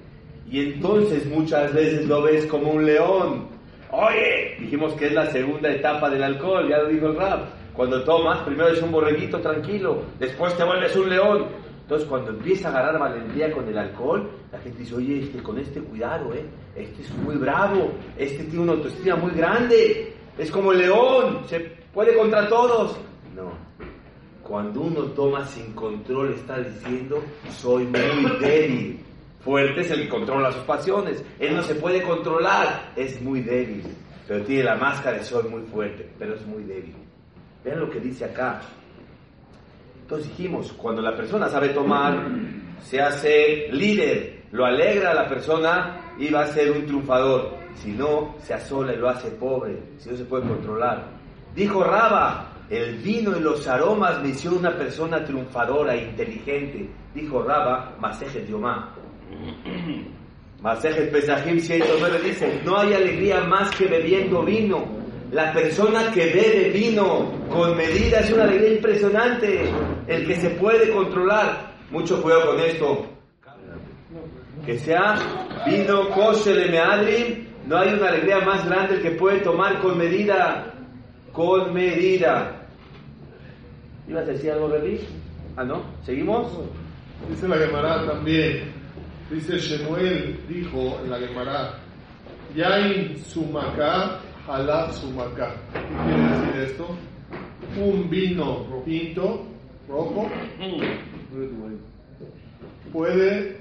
Y 0.50 0.60
entonces 0.60 1.26
muchas 1.26 1.72
veces 1.74 2.06
lo 2.08 2.22
ves 2.22 2.46
como 2.46 2.70
un 2.70 2.86
león. 2.86 3.48
Oye, 3.90 4.56
dijimos 4.58 4.94
que 4.94 5.08
es 5.08 5.12
la 5.12 5.26
segunda 5.26 5.70
etapa 5.70 6.08
del 6.08 6.22
alcohol, 6.22 6.66
ya 6.66 6.78
lo 6.78 6.88
dijo 6.88 7.08
el 7.08 7.16
rap. 7.16 7.50
Cuando 7.74 8.02
tomas, 8.04 8.38
primero 8.40 8.68
es 8.70 8.80
un 8.80 8.90
borreguito 8.90 9.38
tranquilo, 9.40 10.02
después 10.18 10.56
te 10.56 10.64
vuelves 10.64 10.96
un 10.96 11.10
león. 11.10 11.46
Entonces, 11.82 12.08
cuando 12.08 12.30
empieza 12.30 12.68
a 12.68 12.70
agarrar 12.70 12.98
valentía 12.98 13.52
con 13.52 13.68
el 13.68 13.76
alcohol, 13.76 14.30
la 14.50 14.58
gente 14.58 14.78
dice, 14.78 14.94
oye, 14.94 15.24
este, 15.24 15.42
con 15.42 15.58
este 15.58 15.80
cuidado, 15.80 16.32
¿eh? 16.32 16.44
Este 16.74 17.02
es 17.02 17.14
muy 17.16 17.36
bravo, 17.36 17.92
este 18.16 18.44
tiene 18.44 18.60
una 18.60 18.72
autoestima 18.72 19.16
muy 19.16 19.32
grande, 19.32 20.14
es 20.38 20.50
como 20.50 20.72
el 20.72 20.78
león, 20.78 21.42
se 21.46 21.60
puede 21.92 22.16
contra 22.16 22.48
todos. 22.48 22.96
No, 23.36 23.52
cuando 24.52 24.82
uno 24.82 25.04
toma 25.12 25.46
sin 25.46 25.72
control, 25.72 26.34
está 26.34 26.58
diciendo, 26.58 27.24
soy 27.56 27.86
muy 27.86 28.38
débil. 28.38 29.00
Fuerte 29.40 29.80
es 29.80 29.90
el 29.92 30.02
que 30.02 30.08
controla 30.10 30.52
sus 30.52 30.64
pasiones. 30.64 31.24
Él 31.38 31.56
no 31.56 31.62
se 31.62 31.74
puede 31.76 32.02
controlar, 32.02 32.92
es 32.94 33.18
muy 33.22 33.40
débil. 33.40 33.82
Pero 34.28 34.44
tiene 34.44 34.64
la 34.64 34.74
máscara 34.74 35.16
de 35.16 35.24
soy 35.24 35.48
muy 35.48 35.62
fuerte, 35.62 36.06
pero 36.18 36.34
es 36.34 36.46
muy 36.46 36.64
débil. 36.64 36.94
Vean 37.64 37.80
lo 37.80 37.88
que 37.88 37.98
dice 37.98 38.26
acá. 38.26 38.60
Entonces 40.02 40.28
dijimos, 40.28 40.70
cuando 40.74 41.00
la 41.00 41.16
persona 41.16 41.48
sabe 41.48 41.70
tomar, 41.70 42.28
se 42.82 43.00
hace 43.00 43.68
líder, 43.72 44.42
lo 44.50 44.66
alegra 44.66 45.12
a 45.12 45.14
la 45.14 45.30
persona 45.30 46.12
y 46.18 46.30
va 46.30 46.42
a 46.42 46.46
ser 46.48 46.72
un 46.72 46.84
triunfador. 46.84 47.56
Si 47.76 47.92
no, 47.92 48.34
se 48.42 48.52
asola 48.52 48.92
y 48.92 48.98
lo 48.98 49.08
hace 49.08 49.30
pobre, 49.30 49.78
si 49.96 50.10
no 50.10 50.16
se 50.18 50.26
puede 50.26 50.46
controlar. 50.46 51.06
Dijo 51.54 51.82
Raba, 51.82 52.51
el 52.72 52.96
vino 52.96 53.36
y 53.36 53.40
los 53.40 53.68
aromas 53.68 54.22
me 54.22 54.30
hicieron 54.30 54.60
una 54.60 54.74
persona 54.74 55.22
triunfadora 55.22 55.94
e 55.94 56.04
inteligente. 56.04 56.88
Dijo 57.14 57.42
Raba, 57.42 57.94
Masejet 58.00 58.48
Yomá. 58.48 58.94
Masejet 60.62 61.12
Pesajim 61.12 61.58
109 61.58 62.20
dice, 62.24 62.62
no 62.64 62.78
hay 62.78 62.94
alegría 62.94 63.42
más 63.42 63.70
que 63.76 63.84
bebiendo 63.84 64.42
vino. 64.42 64.86
La 65.32 65.52
persona 65.52 66.10
que 66.12 66.26
bebe 66.26 66.70
vino 66.70 67.30
con 67.50 67.76
medida 67.76 68.20
es 68.20 68.32
una 68.32 68.44
alegría 68.44 68.76
impresionante. 68.76 69.70
El 70.06 70.26
que 70.26 70.36
se 70.36 70.50
puede 70.50 70.90
controlar. 70.92 71.72
Mucho 71.90 72.22
cuidado 72.22 72.52
con 72.52 72.60
esto. 72.60 73.06
Que 74.64 74.78
sea 74.78 75.18
vino 75.66 76.08
kosher 76.08 76.56
de 76.56 76.70
meadrim, 76.70 77.48
no 77.66 77.76
hay 77.76 77.92
una 77.92 78.08
alegría 78.08 78.40
más 78.40 78.64
grande 78.66 78.94
el 78.94 79.02
que 79.02 79.10
puede 79.10 79.40
tomar 79.40 79.78
con 79.82 79.98
medida. 79.98 80.72
Con 81.32 81.74
medida. 81.74 82.61
¿Ibas 84.08 84.28
a 84.28 84.32
decir 84.32 84.50
algo, 84.50 84.68
Revi? 84.68 85.00
Ah, 85.56 85.64
¿no? 85.64 85.82
¿Seguimos? 86.04 86.50
Dice 87.28 87.46
la 87.48 87.56
Gemara 87.56 88.06
también. 88.06 88.72
Dice 89.30 89.58
Shemuel, 89.58 90.40
dijo 90.48 90.98
en 91.02 91.10
la 91.10 91.18
Gemara, 91.18 91.78
Yain 92.54 93.16
sumaka, 93.18 94.20
halab 94.46 94.92
sumaka. 94.92 95.54
¿Qué 95.72 95.80
quiere 96.04 96.22
decir 96.22 96.62
esto? 96.62 96.88
Un 97.80 98.10
vino 98.10 98.66
tinto, 98.84 99.46
rojo, 99.88 100.28
puede, 102.92 103.56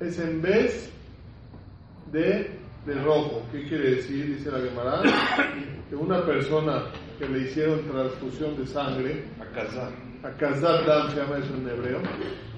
es 0.00 0.18
en 0.18 0.40
vez 0.40 0.90
de, 2.10 2.50
de 2.86 2.94
rojo. 3.02 3.42
¿Qué 3.52 3.64
quiere 3.64 3.96
decir? 3.96 4.36
Dice 4.36 4.50
la 4.50 4.60
Gemara, 4.60 5.02
que 5.90 5.96
una 5.96 6.24
persona 6.24 6.84
que 7.22 7.28
le 7.28 7.38
hicieron 7.44 7.80
transfusión 7.88 8.56
de 8.56 8.66
sangre, 8.66 9.24
Akazat 10.24 10.86
Dam 10.86 11.10
se 11.10 11.16
llama 11.18 11.38
eso 11.38 11.54
en 11.54 11.68
hebreo. 11.68 12.00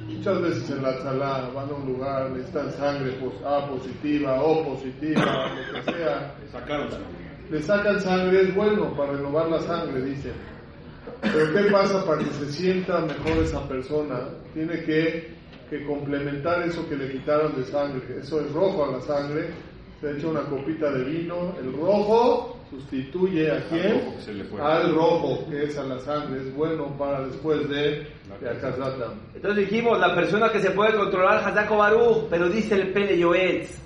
Muchas 0.07 0.41
veces 0.41 0.71
en 0.71 0.83
la 0.83 0.97
tzalá 0.99 1.51
van 1.55 1.69
a 1.69 1.75
un 1.75 1.87
lugar, 1.87 2.31
necesitan 2.31 2.71
sangre 2.73 3.13
pos- 3.13 3.43
A 3.45 3.67
positiva, 3.69 4.41
O 4.43 4.65
positiva, 4.65 5.51
lo 5.73 5.73
que 5.85 5.93
sea. 5.93 6.35
Le 7.51 7.63
sacan 7.63 8.01
sangre, 8.01 8.41
es 8.43 8.55
bueno 8.55 8.95
para 8.97 9.13
renovar 9.13 9.49
la 9.51 9.61
sangre, 9.61 10.01
dice. 10.03 10.33
Pero 11.21 11.53
¿qué 11.53 11.71
pasa 11.71 12.05
para 12.07 12.19
que 12.25 12.31
se 12.31 12.51
sienta 12.53 13.01
mejor 13.01 13.43
esa 13.43 13.67
persona? 13.69 14.29
Tiene 14.55 14.83
que, 14.85 15.35
que 15.69 15.85
complementar 15.85 16.63
eso 16.63 16.89
que 16.89 16.97
le 16.97 17.11
quitaron 17.13 17.55
de 17.57 17.65
sangre. 17.65 18.03
Eso 18.21 18.41
es 18.41 18.51
rojo 18.53 18.85
a 18.87 18.93
la 18.93 19.01
sangre. 19.03 19.51
Se 20.01 20.11
echa 20.11 20.29
una 20.29 20.43
copita 20.43 20.91
de 20.91 21.05
vino. 21.05 21.55
El 21.59 21.73
rojo 21.73 22.59
sustituye 22.71 23.51
a 23.51 23.63
quién? 23.69 24.15
Al 24.61 24.95
rojo, 24.95 25.47
que 25.49 25.65
es 25.65 25.79
a 25.79 25.85
la 25.85 25.99
sangre. 26.01 26.41
Es 26.41 26.55
bueno 26.55 26.97
para 26.99 27.27
después 27.27 27.69
de, 27.69 28.07
de 28.41 28.51
Akazat 28.51 28.99
Dam. 28.99 29.21
Entonces 29.35 29.69
dijimos, 29.69 29.99
la 29.99 30.15
persona 30.15 30.51
que 30.51 30.61
se 30.61 30.71
puede 30.73 30.95
controlar, 30.97 31.47
Hazako 31.49 31.77
Baruch, 31.77 32.25
pero 32.29 32.49
dice 32.49 32.75
el 32.75 32.93
Pele 32.93 33.19
Yoetz, 33.19 33.81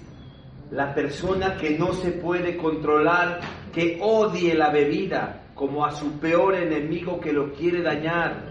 la 0.71 0.95
persona 0.95 1.57
que 1.57 1.79
no 1.79 1.93
se 1.93 2.13
puede 2.13 2.57
controlar, 2.57 3.41
que 3.73 3.99
odie 4.01 4.55
la 4.55 4.71
bebida 4.71 5.45
como 5.55 5.85
a 5.85 5.91
su 5.91 6.19
peor 6.21 6.55
enemigo 6.55 7.21
que 7.21 7.33
lo 7.33 7.53
quiere 7.53 7.83
dañar. 7.83 8.47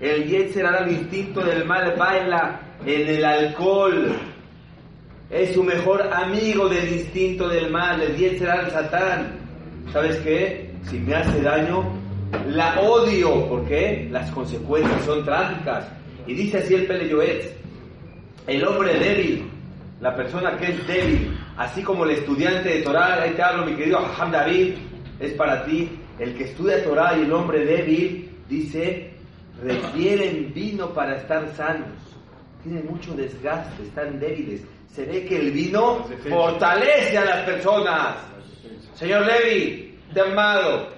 El 0.00 0.26
Yetzer 0.26 0.66
hará 0.66 0.84
el 0.84 0.92
instinto 0.92 1.40
del 1.40 1.64
mal 1.64 1.94
baila 1.96 2.60
en 2.84 3.08
el 3.08 3.24
alcohol. 3.24 4.16
Es 5.30 5.54
su 5.54 5.62
mejor 5.62 6.02
amigo 6.12 6.68
del 6.68 6.92
instinto 6.92 7.48
del 7.48 7.70
mal, 7.70 8.02
el 8.02 8.16
Yetzer 8.16 8.50
hará 8.50 8.62
el 8.62 8.70
Satán. 8.72 9.38
¿Sabes 9.92 10.16
qué? 10.18 10.72
Si 10.82 10.98
me 10.98 11.14
hace 11.14 11.40
daño, 11.40 11.84
la 12.48 12.80
odio. 12.80 13.46
¿Por 13.48 13.64
qué? 13.66 14.08
Las 14.10 14.28
consecuencias 14.32 15.04
son 15.04 15.24
trágicas. 15.24 15.86
Y 16.26 16.34
dice 16.34 16.58
así 16.58 16.74
el 16.74 16.86
Pele 16.86 17.08
Yoetz, 17.08 17.46
el 18.48 18.64
hombre 18.64 18.98
débil, 18.98 19.48
la 20.00 20.16
persona 20.16 20.56
que 20.56 20.72
es 20.72 20.86
débil, 20.88 21.38
así 21.56 21.82
como 21.82 22.04
el 22.04 22.10
estudiante 22.10 22.68
de 22.68 22.82
Torah, 22.82 23.22
ahí 23.22 23.30
te 23.30 23.42
hablo 23.42 23.66
mi 23.66 23.76
querido 23.76 23.98
Ham 23.98 24.32
David, 24.32 24.74
es 25.20 25.32
para 25.34 25.64
ti, 25.64 25.90
el 26.18 26.34
que 26.34 26.44
estudia 26.44 26.82
Torah 26.82 27.16
y 27.16 27.22
el 27.22 27.32
hombre 27.32 27.64
débil, 27.64 28.30
dice, 28.48 29.10
requieren 29.62 30.52
vino 30.52 30.90
para 30.92 31.16
estar 31.16 31.48
sanos, 31.56 31.88
tienen 32.64 32.84
mucho 32.86 33.14
desgaste, 33.14 33.84
están 33.84 34.18
débiles. 34.18 34.62
Se 34.92 35.04
ve 35.04 35.24
que 35.24 35.38
el 35.38 35.52
vino 35.52 36.04
fortalece 36.28 37.16
a 37.16 37.24
las 37.24 37.44
personas. 37.44 38.16
Señor 38.94 39.24
Levi, 39.24 39.98
te 40.12 40.20
amado. 40.20 40.88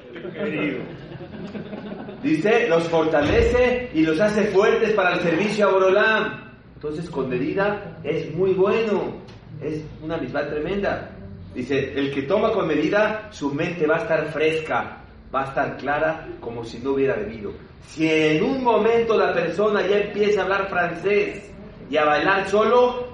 Dice, 2.22 2.68
los 2.68 2.84
fortalece 2.84 3.90
y 3.93 4.03
los 4.03 4.18
hace 4.20 4.45
fuertes 4.47 4.93
para 4.93 5.14
el 5.14 5.20
servicio 5.20 5.68
a 5.68 5.72
Borolam. 5.72 6.53
Entonces, 6.74 7.11
con 7.11 7.28
medida 7.28 7.99
es 8.03 8.34
muy 8.34 8.55
bueno. 8.55 9.20
Es 9.61 9.84
una 10.03 10.16
misma 10.16 10.47
tremenda. 10.47 11.11
Dice, 11.55 11.93
el 11.95 12.12
que 12.14 12.22
toma 12.22 12.51
con 12.53 12.66
medida, 12.66 13.28
su 13.30 13.53
mente 13.53 13.86
va 13.86 13.97
a 13.97 14.03
estar 14.03 14.32
fresca, 14.32 15.03
va 15.32 15.43
a 15.43 15.49
estar 15.49 15.76
clara 15.76 16.28
como 16.40 16.64
si 16.64 16.78
no 16.78 16.93
hubiera 16.93 17.14
bebido. 17.14 17.53
Si 17.86 18.09
en 18.09 18.43
un 18.43 18.64
momento 18.64 19.18
la 19.18 19.34
persona 19.34 19.86
ya 19.86 19.99
empieza 19.99 20.40
a 20.40 20.45
hablar 20.45 20.68
francés 20.70 21.51
y 21.90 21.97
a 21.99 22.05
bailar 22.05 22.49
solo, 22.49 23.12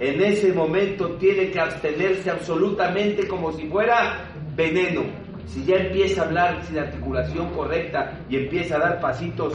en 0.00 0.22
ese 0.22 0.52
momento 0.52 1.10
tiene 1.16 1.50
que 1.50 1.60
abstenerse 1.60 2.30
absolutamente 2.30 3.28
como 3.28 3.52
si 3.52 3.68
fuera 3.68 4.24
veneno. 4.56 5.02
Si 5.46 5.64
ya 5.64 5.76
empieza 5.76 6.22
a 6.22 6.24
hablar 6.26 6.64
sin 6.64 6.78
articulación 6.78 7.50
correcta 7.50 8.18
y 8.28 8.36
empieza 8.36 8.76
a 8.76 8.80
dar 8.80 9.00
pasitos 9.00 9.52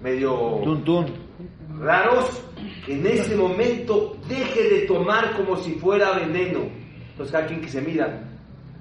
medio 0.00 0.60
Tun, 0.64 0.82
tun. 0.84 1.06
raros, 1.78 2.42
que 2.84 2.94
en 2.94 3.06
ese 3.06 3.36
momento 3.36 4.16
deje 4.28 4.62
de 4.68 4.80
tomar 4.86 5.36
como 5.36 5.56
si 5.56 5.74
fuera 5.74 6.12
veneno. 6.12 6.60
Entonces 7.10 7.32
cada 7.32 7.46
quien 7.46 7.60
que 7.60 7.68
se 7.68 7.80
mira. 7.82 8.22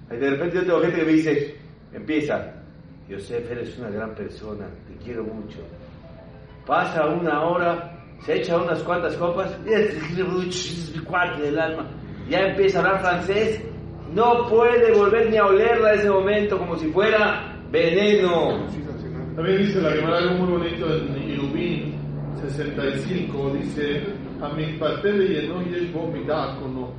De 0.09 0.29
repente 0.29 0.55
yo 0.55 0.63
tengo 0.63 0.81
gente 0.81 0.99
que 0.99 1.05
me 1.05 1.11
dice, 1.11 1.55
empieza, 1.93 2.53
Yosef, 3.07 3.51
eres 3.51 3.77
una 3.77 3.89
gran 3.89 4.15
persona, 4.15 4.65
te 4.87 5.03
quiero 5.03 5.23
mucho. 5.23 5.59
Pasa 6.65 7.05
una 7.07 7.43
hora, 7.43 7.98
se 8.22 8.36
echa 8.36 8.57
unas 8.57 8.84
cuantas 8.84 9.15
copas, 9.15 9.57
cuarto 11.05 11.41
del 11.41 11.59
alma. 11.59 11.88
Ya 12.30 12.39
empieza 12.39 12.80
a 12.80 12.82
hablar 12.86 13.01
francés, 13.01 13.61
no 14.13 14.47
puede 14.47 14.91
volver 14.93 15.30
ni 15.30 15.38
a 15.38 15.45
olerla 15.45 15.93
ese 15.93 16.09
momento 16.09 16.57
como 16.57 16.78
si 16.78 16.88
fuera 16.91 17.55
veneno. 17.72 18.67
También 19.36 19.57
dice 19.59 19.82
la 19.82 19.91
Gemara 19.91 20.17
algo 20.17 20.45
muy 20.45 20.51
bonito 20.57 20.95
en 20.95 21.30
Irubín 21.30 21.99
65, 22.41 23.53
dice, 23.53 24.03
a 24.41 24.49
mi 24.49 24.78
pastel 24.78 25.20
de 25.20 25.28
lleno 25.28 25.61
y 25.63 25.76
es 25.76 25.93
no. 25.93 26.93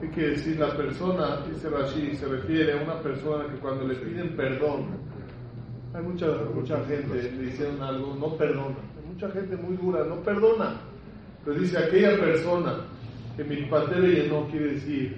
¿Qué 0.00 0.10
quiere 0.10 0.30
decir 0.30 0.58
la 0.58 0.76
persona? 0.76 1.40
Dice 1.48 1.68
Rashi, 1.68 2.14
se 2.16 2.26
refiere 2.26 2.78
a 2.78 2.82
una 2.82 3.00
persona 3.00 3.46
que 3.48 3.58
cuando 3.58 3.86
le 3.86 3.94
piden 3.96 4.36
perdón, 4.36 4.86
hay 5.94 6.02
mucha, 6.02 6.26
mucha 6.54 6.84
gente 6.84 7.30
le 7.36 7.48
hicieron 7.48 7.82
algo, 7.82 8.14
no 8.14 8.36
perdona. 8.36 8.76
Hay 9.14 9.20
mucha 9.20 9.40
gente 9.40 9.56
muy 9.56 9.76
dura, 9.76 10.04
no 10.04 10.16
perdona. 10.22 10.74
Pero 11.44 11.60
dice 11.60 11.78
aquella 11.78 12.18
persona 12.18 12.78
que 13.36 13.44
mi 13.44 13.62
pastel 13.66 14.02
de 14.02 14.08
lleno 14.08 14.48
quiere 14.50 14.72
decir 14.72 15.16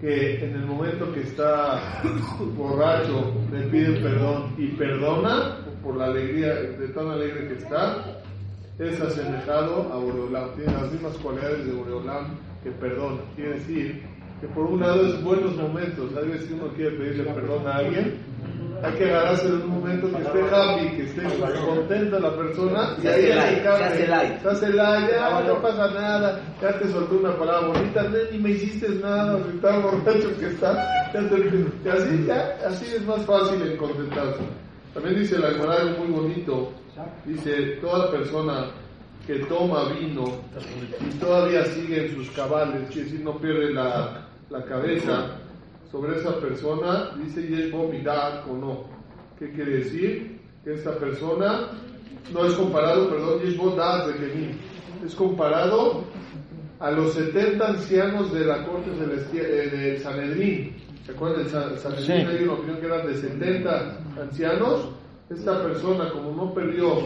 que 0.00 0.44
en 0.44 0.56
el 0.56 0.66
momento 0.66 1.12
que 1.12 1.20
está 1.20 2.02
borracho 2.56 3.32
le 3.52 3.68
piden 3.68 4.02
perdón 4.02 4.54
y 4.58 4.66
perdona 4.68 5.58
por 5.80 5.96
la 5.96 6.06
alegría 6.06 6.54
de 6.54 6.88
tan 6.88 7.08
alegre 7.08 7.48
que 7.48 7.54
está, 7.54 8.20
es 8.80 9.00
asemejado 9.00 9.92
a 9.92 9.96
Boreolam, 9.96 10.56
tiene 10.56 10.72
las 10.72 10.90
mismas 10.90 11.16
cualidades 11.18 11.66
de 11.66 11.72
Boreolam 11.72 12.34
que 12.64 12.70
perdona. 12.72 13.20
Quiere 13.36 13.52
decir 13.54 14.02
que 14.40 14.48
por 14.48 14.66
un 14.66 14.80
lado 14.80 15.06
es 15.06 15.22
buenos 15.22 15.54
momentos, 15.56 16.16
a 16.16 16.20
veces 16.20 16.50
uno 16.50 16.66
quiere 16.74 16.96
pedirle 16.96 17.32
perdón 17.32 17.64
a 17.68 17.76
alguien, 17.76 18.14
hay 18.82 18.92
que 18.94 19.04
agarrarse 19.04 19.46
en 19.46 19.54
un 19.54 19.68
momento 19.68 20.10
que 20.10 20.22
esté 20.22 20.40
happy, 20.54 20.96
que 20.96 21.02
esté 21.04 21.22
contenta 21.64 22.18
la 22.18 22.36
persona, 22.36 22.96
y 23.02 23.06
ahí 23.06 23.26
light, 23.28 23.62
se 24.42 24.48
hace 24.48 24.70
light, 24.70 25.10
ya 25.10 25.40
no 25.42 25.62
pasa 25.62 25.90
nada, 25.90 26.40
ya 26.60 26.78
te 26.78 26.88
soltó 26.88 27.16
una 27.16 27.36
palabra 27.36 27.68
bonita, 27.68 28.06
ni 28.32 28.38
me 28.38 28.50
hiciste 28.50 28.88
nada, 28.96 29.38
si 29.50 29.58
tan 29.58 29.82
borracho 29.82 30.36
que 30.38 30.46
está, 30.46 31.10
ya 31.12 31.28
te 31.28 31.90
así, 31.90 32.24
ya, 32.26 32.58
así 32.66 32.86
es 32.94 33.06
más 33.06 33.22
fácil 33.22 33.62
el 33.62 33.76
contentarse. 33.76 34.42
También 34.92 35.18
dice 35.18 35.38
la 35.38 35.50
Gemara 35.50 35.80
algo 35.80 36.04
muy 36.04 36.12
bonito, 36.12 36.72
dice, 37.24 37.78
toda 37.80 38.10
persona 38.10 38.66
que 39.26 39.38
toma 39.46 39.88
vino 39.88 40.24
y 41.00 41.14
todavía 41.18 41.64
sigue 41.64 42.06
en 42.06 42.14
sus 42.14 42.30
cabales, 42.30 42.88
quiere 42.88 43.04
decir, 43.04 43.20
no 43.24 43.38
pierde 43.38 43.72
la, 43.72 44.26
la 44.50 44.64
cabeza, 44.64 45.38
sobre 45.94 46.18
esa 46.18 46.40
persona 46.40 47.10
dice 47.22 47.40
Yesh 47.46 47.70
Bomidat 47.70 48.48
o 48.50 48.56
no. 48.56 48.84
¿Qué 49.38 49.52
quiere 49.52 49.76
decir? 49.78 50.40
Que 50.64 50.74
esta 50.74 50.98
persona 50.98 51.68
no 52.32 52.44
es 52.46 52.54
comparado, 52.54 53.08
perdón, 53.10 53.38
Yesh 53.44 53.56
Bodat 53.56 54.08
de 54.08 54.14
Kenim, 54.14 54.50
es 55.06 55.14
comparado 55.14 56.02
a 56.80 56.90
los 56.90 57.12
70 57.14 57.64
ancianos 57.64 58.32
de 58.32 58.44
la 58.44 58.66
corte 58.66 58.90
celestial 58.98 59.46
eh, 59.46 59.68
de 59.70 59.98
Sanedrín. 60.00 60.74
¿Se 61.06 61.12
acuerdan? 61.12 61.42
En 61.42 61.48
San- 61.48 61.78
Sanedrín 61.78 62.06
Sí. 62.06 62.12
hay 62.12 62.42
una 62.42 62.52
opinión 62.54 62.80
que 62.80 62.86
eran 62.86 63.06
de 63.06 63.14
70 63.14 63.98
ancianos. 64.20 64.88
Esta 65.30 65.62
persona, 65.62 66.10
como 66.10 66.32
no 66.32 66.52
perdió 66.52 66.98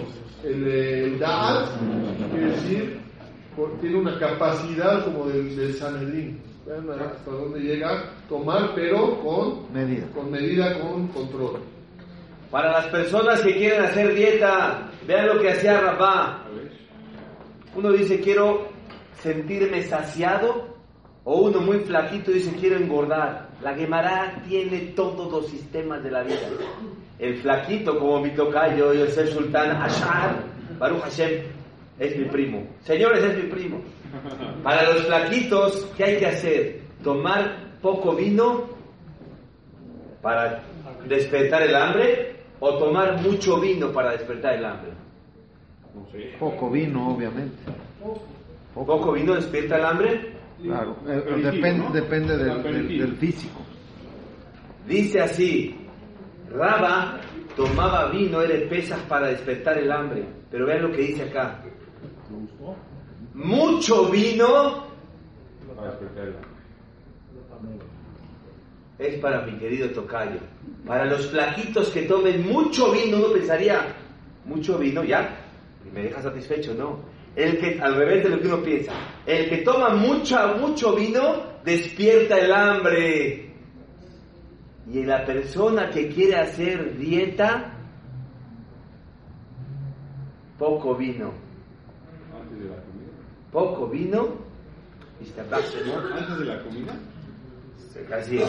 el, 0.45 0.67
eh, 0.67 1.05
el 1.05 1.19
Da'at, 1.19 1.69
quiere 2.31 2.53
decir, 2.53 3.01
tiene 3.83 3.99
una 3.99 4.19
capacidad 4.19 5.05
como 5.05 5.27
del, 5.29 5.55
del 5.55 5.75
Sanedrín. 5.75 6.41
Vean 6.69 7.01
hasta 7.01 7.31
dónde 7.31 7.61
llega 7.61 8.13
tomar, 8.29 8.75
pero 8.75 9.19
con 9.23 9.73
Medida. 9.73 10.07
con 10.15 10.31
medida, 10.31 10.79
con 10.79 11.09
control. 11.09 11.61
Para 12.51 12.73
las 12.73 12.87
personas 12.89 13.41
que 13.41 13.55
quieren 13.55 13.85
hacer 13.85 14.15
dieta, 14.15 14.91
vean 15.07 15.29
lo 15.29 15.41
que 15.41 15.51
hacía 15.51 15.81
Rabá. 15.81 16.45
Uno 17.75 17.91
dice 17.93 18.21
quiero 18.21 18.69
sentirme 19.23 19.83
saciado 19.85 20.77
o 21.25 21.37
uno 21.41 21.63
muy 21.63 21.79
flaquito 21.79 22.33
dice 22.33 22.55
quiero 22.61 22.77
engordar. 22.77 23.49
La 23.63 23.75
Gemara 23.75 24.43
tiene 24.47 24.93
todos 24.95 25.33
los 25.33 25.47
sistemas 25.49 26.03
de 26.03 26.11
la 26.11 26.23
vida. 26.23 26.37
El 27.19 27.39
flaquito 27.39 27.99
como 27.99 28.21
mi 28.21 28.31
tocayo, 28.35 28.93
Yosef 28.93 29.33
Sultán 29.33 29.71
Ashar, 29.71 30.45
Baruch 30.79 31.01
Hashem, 31.01 31.45
es 31.99 32.17
mi 32.17 32.25
primo. 32.27 32.67
Señores, 32.83 33.23
es 33.25 33.37
mi 33.45 33.51
primo. 33.51 33.81
Para 34.63 34.83
los 34.93 35.07
flaquitos, 35.07 35.89
¿qué 35.97 36.05
hay 36.05 36.17
que 36.19 36.27
hacer? 36.27 36.81
Tomar 37.03 37.57
poco 37.83 38.15
vino 38.15 38.67
para 40.23 40.63
despertar 41.09 41.63
el 41.63 41.75
hambre 41.75 42.37
o 42.61 42.77
tomar 42.79 43.21
mucho 43.23 43.61
vino 43.61 43.93
para 43.93 44.13
despertar 44.13 44.55
el 44.55 44.65
hambre. 44.65 44.91
Poco 46.39 46.71
vino, 46.71 47.15
obviamente. 47.15 47.57
Poco 48.87 49.13
vino 49.13 49.35
despierta 49.35 49.77
el 49.77 49.85
hambre. 49.85 50.33
Claro. 50.63 50.97
Eh, 51.07 51.23
depen- 51.53 51.93
depende 51.93 52.37
del, 52.37 52.63
del- 52.63 52.99
del 52.99 53.17
físico. 53.17 53.61
Dice 54.87 55.21
así, 55.21 55.77
Raba 56.51 57.21
tomaba 57.57 58.11
vino, 58.11 58.41
era 58.43 58.69
pesas 58.69 59.01
para 59.03 59.29
despertar 59.29 59.79
el 59.79 59.91
hambre. 59.93 60.25
Pero 60.51 60.67
vean 60.67 60.83
lo 60.83 60.91
que 60.93 61.03
dice 61.03 61.25
acá. 61.25 61.61
Mucho 63.35 64.09
vino 64.11 64.89
es 68.99 69.15
para 69.21 69.43
mi 69.43 69.53
querido 69.59 69.89
tocayo. 69.91 70.41
Para 70.87 71.05
los 71.05 71.29
flaquitos 71.29 71.91
que 71.91 72.03
tomen 72.03 72.51
mucho 72.51 72.93
vino, 72.93 73.19
uno 73.19 73.33
pensaría, 73.33 73.95
mucho 74.45 74.79
vino, 74.79 75.05
ya, 75.05 75.37
y 75.87 75.95
me 75.95 76.03
deja 76.03 76.21
satisfecho, 76.21 76.75
no. 76.75 76.99
El 77.37 77.59
que, 77.59 77.81
al 77.81 77.95
revés 77.95 78.25
de 78.25 78.31
lo 78.31 78.41
que 78.41 78.49
uno 78.49 78.63
piensa, 78.63 78.93
el 79.25 79.49
que 79.49 79.59
toma 79.59 79.91
mucho, 79.91 80.57
mucho 80.59 80.97
vino, 80.97 81.61
despierta 81.65 82.39
el 82.39 82.53
hambre. 82.53 83.55
Y 84.93 85.05
la 85.05 85.25
persona 85.25 85.91
que 85.91 86.09
quiere 86.09 86.37
hacer 86.37 86.97
dieta, 86.97 87.75
poco 90.59 90.97
vino. 90.97 91.48
Poco 93.53 93.87
vino, 93.87 94.29
y 95.21 95.25
se 95.25 95.43
¿no? 95.43 96.15
Antes 96.15 96.39
de 96.39 96.45
la 96.45 96.63
comida. 96.63 96.95
Así 98.17 98.39
es. 98.39 98.49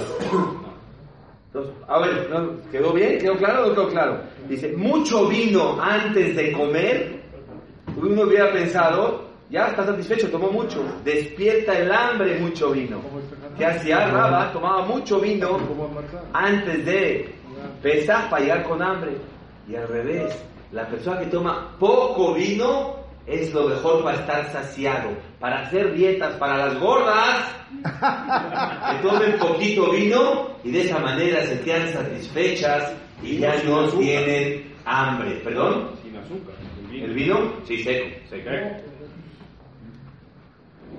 Entonces, 1.48 1.74
a 1.88 2.00
ver, 2.00 2.30
¿no? 2.30 2.72
¿quedó 2.72 2.94
bien? 2.94 3.18
¿Quedó 3.18 3.36
claro 3.38 3.64
o 3.64 3.68
no 3.70 3.74
quedó 3.74 3.90
claro? 3.90 4.22
Dice, 4.48 4.72
mucho 4.74 5.28
vino 5.28 5.82
antes 5.82 6.36
de 6.36 6.52
comer, 6.52 7.22
uno 7.98 8.22
hubiera 8.22 8.52
pensado, 8.52 9.30
ya 9.50 9.68
está 9.68 9.84
satisfecho, 9.84 10.30
tomó 10.30 10.52
mucho. 10.52 10.84
Despierta 11.04 11.78
el 11.78 11.92
hambre 11.92 12.40
mucho 12.40 12.70
vino. 12.70 13.02
¿Qué 13.58 13.66
hacía 13.66 14.12
Raba? 14.12 14.54
Tomaba 14.54 14.86
mucho 14.86 15.20
vino 15.20 15.58
antes 16.34 16.86
de 16.86 17.34
pesar 17.82 18.30
para 18.30 18.44
llegar 18.44 18.64
con 18.64 18.82
hambre. 18.84 19.18
Y 19.68 19.76
al 19.76 19.88
revés, 19.88 20.38
la 20.72 20.88
persona 20.88 21.20
que 21.20 21.28
toma 21.28 21.76
poco 21.80 22.36
vino 22.36 23.00
es 23.30 23.54
lo 23.54 23.68
mejor 23.68 24.04
para 24.04 24.20
estar 24.20 24.52
saciado. 24.52 25.12
Para 25.40 25.62
hacer 25.62 25.94
dietas 25.94 26.36
para 26.38 26.58
las 26.58 26.80
gordas, 26.80 27.56
que 27.72 29.08
tomen 29.08 29.38
poquito 29.38 29.92
vino 29.92 30.50
y 30.64 30.72
de 30.72 30.82
esa 30.82 31.00
manera 31.00 31.46
se 31.46 31.62
quedan 31.62 31.94
satisfechas 31.94 32.94
y 33.22 33.38
ya 33.38 33.62
no 33.64 33.88
tienen 33.90 34.74
hambre. 34.86 35.36
¿Perdón? 35.44 35.92
Sin 36.02 36.16
azúcar. 36.18 36.56
¿El 36.92 37.14
vino? 37.14 37.54
Sí, 37.66 37.84
seco. 37.84 38.08
seco. 38.30 38.50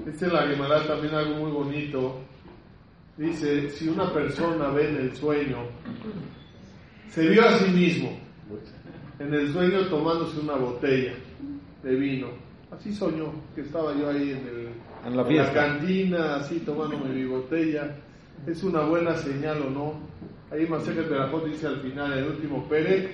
Dice 0.07 0.29
la 0.29 0.87
también 0.87 1.15
algo 1.15 1.35
muy 1.35 1.51
bonito. 1.51 2.21
Dice, 3.17 3.69
si 3.71 3.89
una 3.89 4.11
persona 4.15 4.69
ve 4.69 4.89
en 4.89 4.97
el 4.97 5.17
sueño, 5.17 5.59
se 7.09 7.29
vio 7.29 7.47
a 7.47 7.59
sí 7.59 7.71
mismo, 7.71 8.19
en 9.19 9.35
el 9.35 9.53
sueño 9.53 9.87
tomándose 9.89 10.41
una 10.41 10.55
botella 10.55 11.13
de 11.83 11.95
vino. 11.95 12.29
Así 12.71 12.95
soñó, 12.95 13.33
que 13.55 13.63
estaba 13.63 13.93
yo 13.95 14.09
ahí 14.11 14.31
en, 14.31 14.47
el, 14.47 14.69
En 15.07 15.17
la 15.17 15.25
fiesta. 15.25 15.53
cantina, 15.53 16.37
así 16.37 16.61
tomándome 16.61 17.11
mi 17.13 17.25
botella. 17.25 17.97
¿Es 18.47 18.63
una 18.63 18.83
buena 18.83 19.17
señal 19.17 19.63
o 19.63 19.71
no? 19.71 19.95
Ahí 20.53 20.67
Masejet 20.67 21.09
Berajot 21.09 21.45
dice 21.47 21.67
al 21.67 21.81
final, 21.81 22.13
el 22.17 22.25
último 22.29 22.65
Perec, 22.69 23.11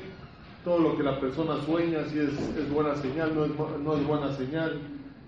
todo 0.64 0.78
lo 0.80 0.96
que 0.96 1.02
la 1.02 1.18
persona 1.20 1.56
sueña, 1.64 2.04
si 2.06 2.18
es, 2.18 2.30
es 2.58 2.70
buena 2.70 2.94
señal, 2.96 3.34
no 3.34 3.44
es, 3.44 3.50
no 3.82 3.94
es 3.96 4.06
buena 4.06 4.32
señal. 4.32 4.78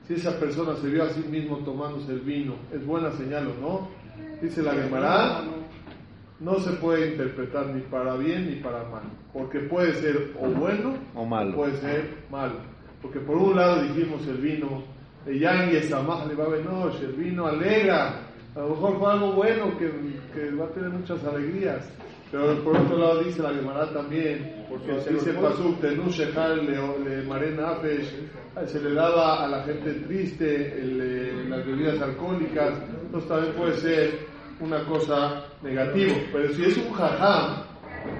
Si 0.07 0.14
esa 0.14 0.39
persona 0.39 0.74
se 0.76 0.89
vio 0.89 1.05
a 1.05 1.11
sí 1.11 1.20
mismo 1.28 1.59
tomándose 1.59 2.12
el 2.12 2.20
vino, 2.20 2.55
¿es 2.72 2.84
buena 2.86 3.11
señal 3.12 3.47
o 3.49 3.61
no? 3.61 3.89
Dice 4.41 4.62
la 4.62 4.72
Gemara, 4.72 5.43
no 6.41 6.59
se 6.61 6.70
puede 6.74 7.09
interpretar 7.12 7.66
ni 7.68 7.80
para 7.82 8.16
bien 8.16 8.47
ni 8.49 8.57
para 8.57 8.84
mal, 8.84 9.03
porque 9.32 9.61
puede 9.61 9.95
ser 9.95 10.32
o 10.41 10.47
bueno 10.49 10.95
O 11.14 11.24
malo. 11.26 11.55
puede 11.57 11.76
ser 11.78 12.14
malo. 12.30 12.55
Porque 13.03 13.20
por 13.20 13.36
un 13.36 13.57
lado 13.57 13.82
dijimos 13.82 14.26
el 14.26 14.38
vino, 14.38 14.82
de 15.24 15.38
Yang 15.38 15.72
y 15.72 16.34
Benosh, 16.34 17.03
el 17.03 17.12
vino 17.12 17.46
alegra 17.46 18.20
A 18.55 18.61
lo 18.61 18.70
mejor 18.70 18.99
fue 18.99 19.12
algo 19.12 19.32
bueno 19.32 19.76
que, 19.78 19.90
que 20.32 20.51
va 20.57 20.66
a 20.66 20.70
tener 20.70 20.90
muchas 20.90 21.22
alegrías. 21.24 21.88
Pero 22.30 22.62
por 22.62 22.76
otro 22.76 22.99
lado 22.99 23.24
dice 23.24 23.42
la 23.42 23.55
Gemara 23.55 23.90
también, 23.90 24.66
porque 24.68 24.92
dice 25.11 25.32
Pasuk, 25.32 25.80
Tenu 25.80 26.11
Shechal 26.11 26.66
le, 26.66 27.22
Maren 27.22 27.59
Afesh, 27.61 28.12
se 28.66 28.80
le 28.80 28.92
daba 28.92 29.44
a 29.44 29.49
la 29.49 29.62
gente 29.62 29.94
triste 29.94 30.78
el, 30.78 31.01
eh, 31.01 31.44
las 31.49 31.64
bebidas 31.64 32.01
alcohólicas, 32.03 32.74
entonces 33.03 33.28
también 33.28 33.55
puede 33.55 33.74
ser 33.76 34.18
una 34.61 34.84
cosa 34.84 35.44
negativa. 35.62 36.14
Pero 36.30 36.53
si 36.53 36.64
es 36.64 36.76
un 36.76 36.92
jajam, 36.92 37.62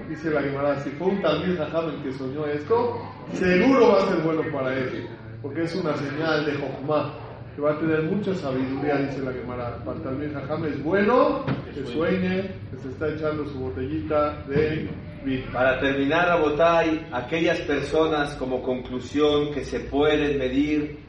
dice 0.09 0.31
la 0.31 0.43
Gemara, 0.43 0.81
si 0.81 0.91
fue 0.91 1.09
un 1.09 1.23
también 1.23 1.57
jajam 1.57 1.91
el 1.91 2.03
que 2.03 2.13
soñó 2.13 2.47
esto, 2.47 3.01
seguro 3.33 3.93
va 3.93 4.03
a 4.03 4.09
ser 4.09 4.23
bueno 4.23 4.43
para 4.53 4.75
él, 4.77 5.07
porque 5.43 5.63
es 5.63 5.75
una 5.75 5.97
señal 5.97 6.45
de 6.47 6.53
Jochma, 6.55 7.15
que 7.55 7.63
va 7.63 7.73
a 7.73 7.79
tener 7.79 8.03
mucha 8.05 8.35
sabiduría, 8.35 8.99
dice 8.99 9.21
la 9.21 9.33
Gemara. 9.33 9.83
Para 9.85 10.01
también 10.01 10.33
jajam 10.33 10.65
es 10.65 10.83
bueno 10.83 11.45
que 11.75 11.85
sueñe, 11.87 12.43
que 12.71 12.79
se 12.81 12.89
está 12.89 13.09
echando 13.09 13.45
su 13.47 13.59
botellita 13.59 14.45
de 14.47 14.89
vino. 15.25 15.53
Para 15.53 15.79
terminar, 15.81 16.29
Rabotay, 16.29 17.09
aquellas 17.13 17.59
personas 17.63 18.35
como 18.37 18.63
conclusión 18.63 19.53
que 19.53 19.65
se 19.65 19.81
pueden 19.81 20.39
medir, 20.39 21.01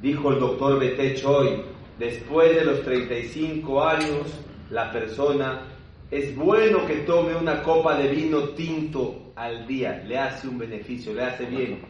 dijo 0.00 0.32
el 0.32 0.40
doctor 0.40 0.80
Betech 0.80 1.24
hoy, 1.26 1.62
después 1.98 2.56
de 2.56 2.64
los 2.64 2.82
35 2.82 3.84
años, 3.84 4.40
la 4.70 4.90
persona 4.90 5.60
es 6.10 6.34
bueno 6.36 6.86
que 6.86 6.96
tome 6.98 7.34
una 7.36 7.62
copa 7.62 7.96
de 7.98 8.08
vino 8.08 8.40
tinto 8.50 9.32
al 9.36 9.66
día, 9.66 10.02
le 10.06 10.18
hace 10.18 10.48
un 10.48 10.58
beneficio, 10.58 11.12
le 11.14 11.22
hace 11.24 11.44
bien. 11.46 11.80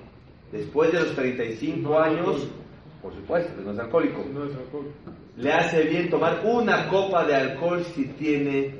Después 0.52 0.92
de 0.92 1.00
los 1.00 1.14
35 1.14 1.98
años, 1.98 2.48
por 3.02 3.14
supuesto, 3.14 3.52
no 3.64 3.72
es 3.72 3.78
alcohólico, 3.78 4.24
No 4.32 4.44
es 4.44 4.54
alcohol. 4.56 4.86
le 5.36 5.52
hace 5.52 5.82
bien 5.84 6.10
tomar 6.10 6.40
una 6.44 6.88
copa 6.88 7.24
de 7.24 7.34
alcohol 7.34 7.84
si 7.94 8.04
tiene 8.06 8.74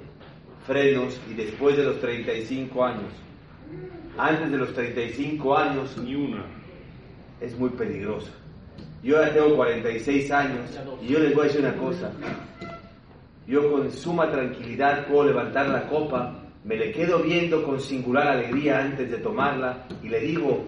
frenos 0.67 1.19
y 1.31 1.35
después 1.35 1.77
de 1.77 1.85
los 1.85 2.01
35 2.01 2.85
años. 2.85 3.13
Antes 4.17 4.51
de 4.51 4.57
los 4.59 4.75
35 4.75 5.57
años 5.57 5.97
Ni 5.99 6.15
una. 6.17 6.45
es 7.41 7.57
muy 7.57 7.71
peligrosa. 7.71 8.31
Yo 9.03 9.23
ya 9.23 9.33
tengo 9.33 9.55
46 9.55 10.31
años 10.33 10.69
y 11.01 11.07
yo 11.13 11.21
les 11.21 11.33
voy 11.35 11.45
a 11.45 11.47
decir 11.47 11.61
una 11.61 11.75
cosa. 11.75 12.11
Yo 13.49 13.73
con 13.73 13.91
suma 13.91 14.31
tranquilidad 14.31 15.07
puedo 15.07 15.25
levantar 15.25 15.71
la 15.71 15.89
copa, 15.89 16.35
me 16.65 16.77
le 16.77 16.93
quedo 16.93 17.21
viendo 17.21 17.65
con 17.65 17.81
singular 17.81 18.29
alegría 18.29 18.79
antes 18.79 19.11
de 19.11 19.17
tomarla 19.17 19.87
y 20.03 20.11
le 20.11 20.21
digo, 20.21 20.63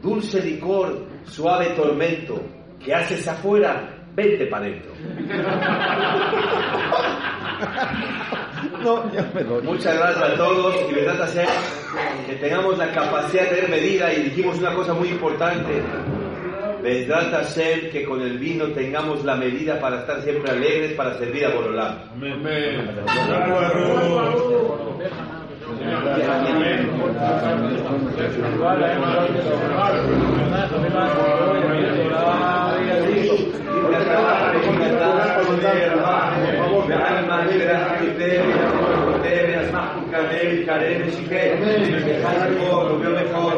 dulce 0.00 0.42
licor, 0.42 1.04
suave 1.26 1.66
tormento, 1.76 2.40
¿qué 2.82 2.94
haces 2.94 3.28
afuera? 3.28 3.92
Vente 4.14 4.46
para 4.46 4.64
adentro. 4.64 4.92
No, 8.82 9.10
ya 9.12 9.30
me 9.34 9.42
doy. 9.42 9.62
Muchas 9.62 9.96
gracias 9.96 10.22
a 10.22 10.36
todos 10.36 10.74
y 10.90 10.94
verdad 10.94 11.22
a 11.22 11.26
ser 11.26 11.48
que 12.26 12.34
tengamos 12.34 12.76
la 12.76 12.92
capacidad 12.92 13.44
de 13.44 13.48
tener 13.48 13.70
medida 13.70 14.12
y 14.12 14.24
dijimos 14.24 14.58
una 14.58 14.74
cosa 14.74 14.92
muy 14.94 15.08
importante. 15.08 15.82
Vendrá 16.86 17.18
a 17.40 17.42
ser 17.42 17.90
que 17.90 18.04
con 18.04 18.22
el 18.22 18.38
vino 18.38 18.66
tengamos 18.66 19.24
la 19.24 19.34
medida 19.34 19.80
para 19.80 20.02
estar 20.02 20.22
siempre 20.22 20.52
alegres, 20.52 20.92
para 20.92 21.18
servir 21.18 21.44
a 21.46 21.48
Borolán. 21.48 21.98
Amén. 22.14 22.36